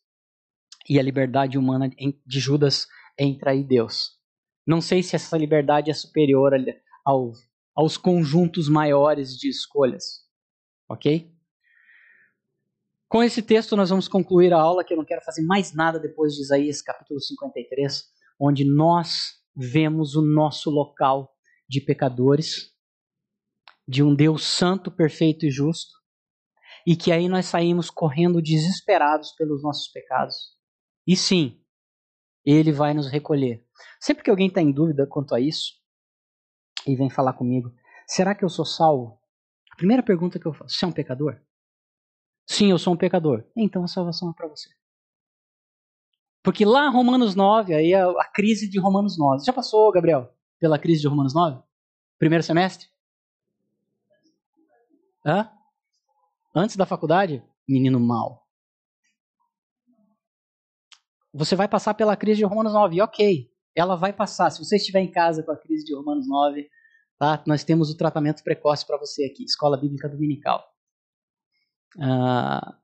e 0.88 0.98
a 0.98 1.02
liberdade 1.02 1.56
humana 1.56 1.88
de 1.88 2.40
Judas 2.40 2.88
em 3.16 3.38
trair 3.38 3.64
Deus. 3.64 4.18
Não 4.66 4.80
sei 4.80 5.02
se 5.02 5.14
essa 5.14 5.38
liberdade 5.38 5.90
é 5.90 5.94
superior 5.94 6.52
ao, 7.04 7.32
aos 7.74 7.96
conjuntos 7.96 8.68
maiores 8.68 9.36
de 9.36 9.48
escolhas. 9.48 10.24
Ok? 10.88 11.32
Com 13.08 13.22
esse 13.22 13.40
texto, 13.40 13.76
nós 13.76 13.88
vamos 13.88 14.08
concluir 14.08 14.52
a 14.52 14.60
aula, 14.60 14.84
que 14.84 14.92
eu 14.92 14.96
não 14.96 15.04
quero 15.04 15.22
fazer 15.22 15.42
mais 15.42 15.72
nada 15.72 15.98
depois 15.98 16.34
de 16.34 16.42
Isaías 16.42 16.82
capítulo 16.82 17.20
53, 17.20 18.04
onde 18.38 18.64
nós 18.64 19.37
vemos 19.58 20.14
o 20.14 20.22
nosso 20.22 20.70
local 20.70 21.34
de 21.68 21.80
pecadores, 21.80 22.72
de 23.88 24.04
um 24.04 24.14
Deus 24.14 24.44
santo, 24.44 24.88
perfeito 24.88 25.44
e 25.44 25.50
justo, 25.50 25.98
e 26.86 26.94
que 26.94 27.10
aí 27.10 27.28
nós 27.28 27.46
saímos 27.46 27.90
correndo 27.90 28.40
desesperados 28.40 29.32
pelos 29.32 29.60
nossos 29.60 29.88
pecados. 29.88 30.56
E 31.04 31.16
sim, 31.16 31.60
ele 32.44 32.70
vai 32.70 32.94
nos 32.94 33.10
recolher. 33.10 33.66
Sempre 34.00 34.22
que 34.22 34.30
alguém 34.30 34.46
está 34.46 34.62
em 34.62 34.70
dúvida 34.70 35.06
quanto 35.08 35.34
a 35.34 35.40
isso 35.40 35.72
e 36.86 36.94
vem 36.94 37.10
falar 37.10 37.32
comigo, 37.32 37.74
será 38.06 38.36
que 38.36 38.44
eu 38.44 38.48
sou 38.48 38.64
salvo? 38.64 39.20
A 39.72 39.76
primeira 39.76 40.04
pergunta 40.04 40.38
que 40.38 40.46
eu 40.46 40.54
faço: 40.54 40.78
você 40.78 40.84
é 40.84 40.88
um 40.88 40.92
pecador? 40.92 41.40
Sim, 42.46 42.70
eu 42.70 42.78
sou 42.78 42.94
um 42.94 42.96
pecador. 42.96 43.44
Então 43.56 43.82
a 43.82 43.88
salvação 43.88 44.30
é 44.30 44.34
para 44.34 44.48
você. 44.48 44.68
Porque 46.42 46.64
lá 46.64 46.88
Romanos 46.88 47.34
9, 47.34 47.74
aí 47.74 47.94
a, 47.94 48.08
a, 48.08 48.24
crise 48.32 48.68
de 48.68 48.78
Romanos 48.78 49.18
9. 49.18 49.44
Já 49.44 49.52
passou, 49.52 49.90
Gabriel, 49.92 50.32
pela 50.58 50.78
crise 50.78 51.00
de 51.00 51.08
Romanos 51.08 51.34
9? 51.34 51.62
Primeiro 52.18 52.42
semestre? 52.42 52.88
Hã? 55.26 55.50
Antes 56.54 56.76
da 56.76 56.86
faculdade, 56.86 57.42
menino 57.68 58.00
mal. 58.00 58.46
Você 61.32 61.54
vai 61.54 61.68
passar 61.68 61.94
pela 61.94 62.16
crise 62.16 62.38
de 62.38 62.44
Romanos 62.44 62.72
9, 62.72 63.00
ok. 63.02 63.50
Ela 63.74 63.94
vai 63.94 64.12
passar. 64.12 64.50
Se 64.50 64.64
você 64.64 64.76
estiver 64.76 65.00
em 65.00 65.10
casa 65.10 65.42
com 65.42 65.52
a 65.52 65.56
crise 65.56 65.84
de 65.84 65.94
Romanos 65.94 66.26
9, 66.26 66.68
tá? 67.18 67.42
nós 67.46 67.62
temos 67.62 67.90
o 67.90 67.96
tratamento 67.96 68.42
precoce 68.42 68.86
para 68.86 68.98
você 68.98 69.24
aqui, 69.24 69.44
Escola 69.44 69.76
Bíblica 69.76 70.08
Dominical. 70.08 70.64
Ah, 72.00 72.78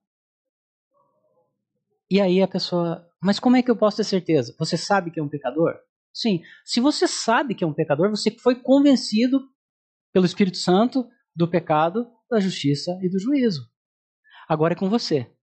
e 2.10 2.20
aí 2.20 2.42
a 2.42 2.48
pessoa, 2.48 3.10
mas 3.24 3.40
como 3.40 3.56
é 3.56 3.62
que 3.62 3.70
eu 3.70 3.76
posso 3.76 3.96
ter 3.96 4.04
certeza? 4.04 4.54
Você 4.58 4.76
sabe 4.76 5.10
que 5.10 5.18
é 5.18 5.22
um 5.22 5.28
pecador? 5.28 5.74
Sim. 6.12 6.42
Se 6.62 6.78
você 6.78 7.08
sabe 7.08 7.54
que 7.54 7.64
é 7.64 7.66
um 7.66 7.72
pecador, 7.72 8.10
você 8.10 8.30
foi 8.30 8.54
convencido 8.54 9.48
pelo 10.12 10.26
Espírito 10.26 10.58
Santo 10.58 11.08
do 11.34 11.48
pecado 11.48 12.06
da 12.30 12.38
justiça 12.38 12.98
e 13.02 13.08
do 13.08 13.18
juízo. 13.18 13.66
Agora 14.46 14.74
é 14.74 14.76
com 14.76 14.90
você. 14.90 15.34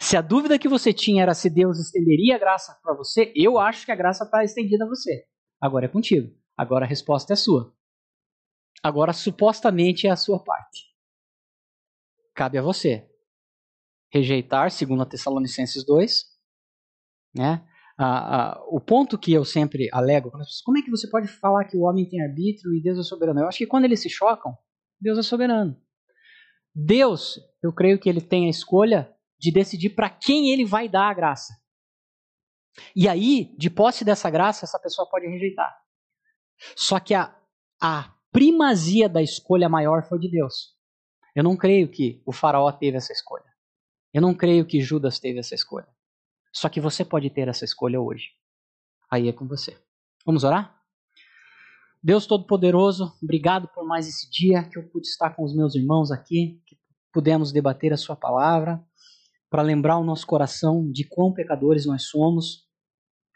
Se 0.00 0.16
a 0.16 0.20
dúvida 0.20 0.58
que 0.58 0.68
você 0.68 0.92
tinha 0.92 1.22
era 1.22 1.32
se 1.32 1.48
Deus 1.48 1.78
estenderia 1.78 2.34
a 2.34 2.38
graça 2.38 2.76
para 2.82 2.92
você, 2.92 3.32
eu 3.36 3.56
acho 3.56 3.86
que 3.86 3.92
a 3.92 3.96
graça 3.96 4.24
está 4.24 4.42
estendida 4.42 4.84
a 4.84 4.88
você. 4.88 5.26
Agora 5.60 5.86
é 5.86 5.88
contigo. 5.88 6.36
Agora 6.56 6.84
a 6.84 6.88
resposta 6.88 7.34
é 7.34 7.36
sua. 7.36 7.72
Agora 8.82 9.12
supostamente 9.12 10.08
é 10.08 10.10
a 10.10 10.16
sua 10.16 10.42
parte. 10.42 10.88
Cabe 12.34 12.58
a 12.58 12.62
você 12.62 13.08
rejeitar, 14.12 14.72
segundo 14.72 15.02
a 15.02 15.06
Tessalonicenses 15.06 15.84
2, 15.84 16.37
né? 17.38 17.64
Ah, 17.96 18.52
ah, 18.52 18.64
o 18.68 18.80
ponto 18.80 19.18
que 19.18 19.32
eu 19.32 19.44
sempre 19.44 19.88
alego, 19.92 20.30
como 20.64 20.78
é 20.78 20.82
que 20.82 20.90
você 20.90 21.08
pode 21.10 21.26
falar 21.26 21.64
que 21.64 21.76
o 21.76 21.82
homem 21.82 22.08
tem 22.08 22.22
arbítrio 22.22 22.72
e 22.74 22.82
Deus 22.82 22.98
é 22.98 23.02
soberano? 23.02 23.40
Eu 23.40 23.48
acho 23.48 23.58
que 23.58 23.66
quando 23.66 23.86
eles 23.86 24.00
se 24.00 24.08
chocam, 24.08 24.56
Deus 25.00 25.18
é 25.18 25.22
soberano. 25.22 25.76
Deus, 26.74 27.40
eu 27.62 27.72
creio 27.72 27.98
que 27.98 28.08
ele 28.08 28.20
tem 28.20 28.46
a 28.46 28.50
escolha 28.50 29.12
de 29.38 29.50
decidir 29.50 29.90
para 29.90 30.08
quem 30.08 30.52
ele 30.52 30.64
vai 30.64 30.88
dar 30.88 31.10
a 31.10 31.14
graça. 31.14 31.54
E 32.94 33.08
aí, 33.08 33.52
de 33.58 33.68
posse 33.68 34.04
dessa 34.04 34.30
graça, 34.30 34.64
essa 34.64 34.78
pessoa 34.78 35.08
pode 35.10 35.26
rejeitar. 35.26 35.74
Só 36.76 37.00
que 37.00 37.14
a, 37.14 37.36
a 37.80 38.14
primazia 38.30 39.08
da 39.08 39.22
escolha 39.22 39.68
maior 39.68 40.04
foi 40.08 40.18
de 40.18 40.30
Deus. 40.30 40.76
Eu 41.34 41.42
não 41.42 41.56
creio 41.56 41.88
que 41.88 42.22
o 42.24 42.32
faraó 42.32 42.70
teve 42.70 42.96
essa 42.96 43.12
escolha. 43.12 43.44
Eu 44.12 44.22
não 44.22 44.34
creio 44.34 44.64
que 44.64 44.80
Judas 44.80 45.18
teve 45.18 45.40
essa 45.40 45.54
escolha. 45.54 45.88
Só 46.52 46.68
que 46.68 46.80
você 46.80 47.04
pode 47.04 47.30
ter 47.30 47.48
essa 47.48 47.64
escolha 47.64 48.00
hoje. 48.00 48.28
Aí 49.10 49.28
é 49.28 49.32
com 49.32 49.46
você. 49.46 49.76
Vamos 50.24 50.44
orar? 50.44 50.76
Deus 52.02 52.26
Todo-Poderoso, 52.26 53.12
obrigado 53.22 53.68
por 53.74 53.84
mais 53.86 54.06
esse 54.06 54.30
dia 54.30 54.62
que 54.62 54.78
eu 54.78 54.88
pude 54.88 55.08
estar 55.08 55.30
com 55.30 55.44
os 55.44 55.54
meus 55.54 55.74
irmãos 55.74 56.12
aqui, 56.12 56.62
que 56.66 56.76
pudemos 57.12 57.50
debater 57.50 57.92
a 57.92 57.96
Sua 57.96 58.14
palavra 58.14 58.80
para 59.50 59.62
lembrar 59.62 59.98
o 59.98 60.04
nosso 60.04 60.26
coração 60.26 60.90
de 60.90 61.04
quão 61.04 61.32
pecadores 61.32 61.86
nós 61.86 62.04
somos 62.04 62.66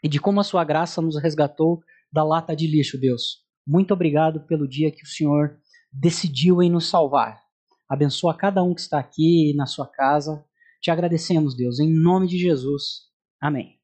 e 0.03 0.07
de 0.07 0.19
como 0.19 0.39
a 0.39 0.43
sua 0.43 0.63
graça 0.63 1.01
nos 1.01 1.19
resgatou 1.21 1.81
da 2.11 2.23
lata 2.23 2.55
de 2.55 2.67
lixo, 2.67 2.99
Deus. 2.99 3.43
Muito 3.65 3.93
obrigado 3.93 4.45
pelo 4.45 4.67
dia 4.67 4.91
que 4.91 5.03
o 5.03 5.07
Senhor 5.07 5.57
decidiu 5.91 6.61
em 6.61 6.69
nos 6.69 6.89
salvar. 6.89 7.41
Abençoa 7.89 8.35
cada 8.35 8.61
um 8.61 8.73
que 8.73 8.81
está 8.81 8.99
aqui 8.99 9.53
na 9.55 9.65
sua 9.65 9.87
casa. 9.87 10.45
Te 10.83 10.91
agradecemos, 10.91 11.55
Deus, 11.55 11.79
em 11.79 11.89
nome 11.89 12.27
de 12.27 12.37
Jesus. 12.37 13.09
Amém. 13.39 13.79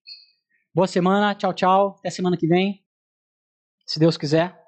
Boa 0.76 0.86
semana, 0.86 1.34
tchau, 1.34 1.54
tchau. 1.54 1.96
Até 1.98 2.10
semana 2.10 2.36
que 2.36 2.46
vem. 2.46 2.84
Se 3.88 3.98
Deus 3.98 4.18
quiser. 4.18 4.59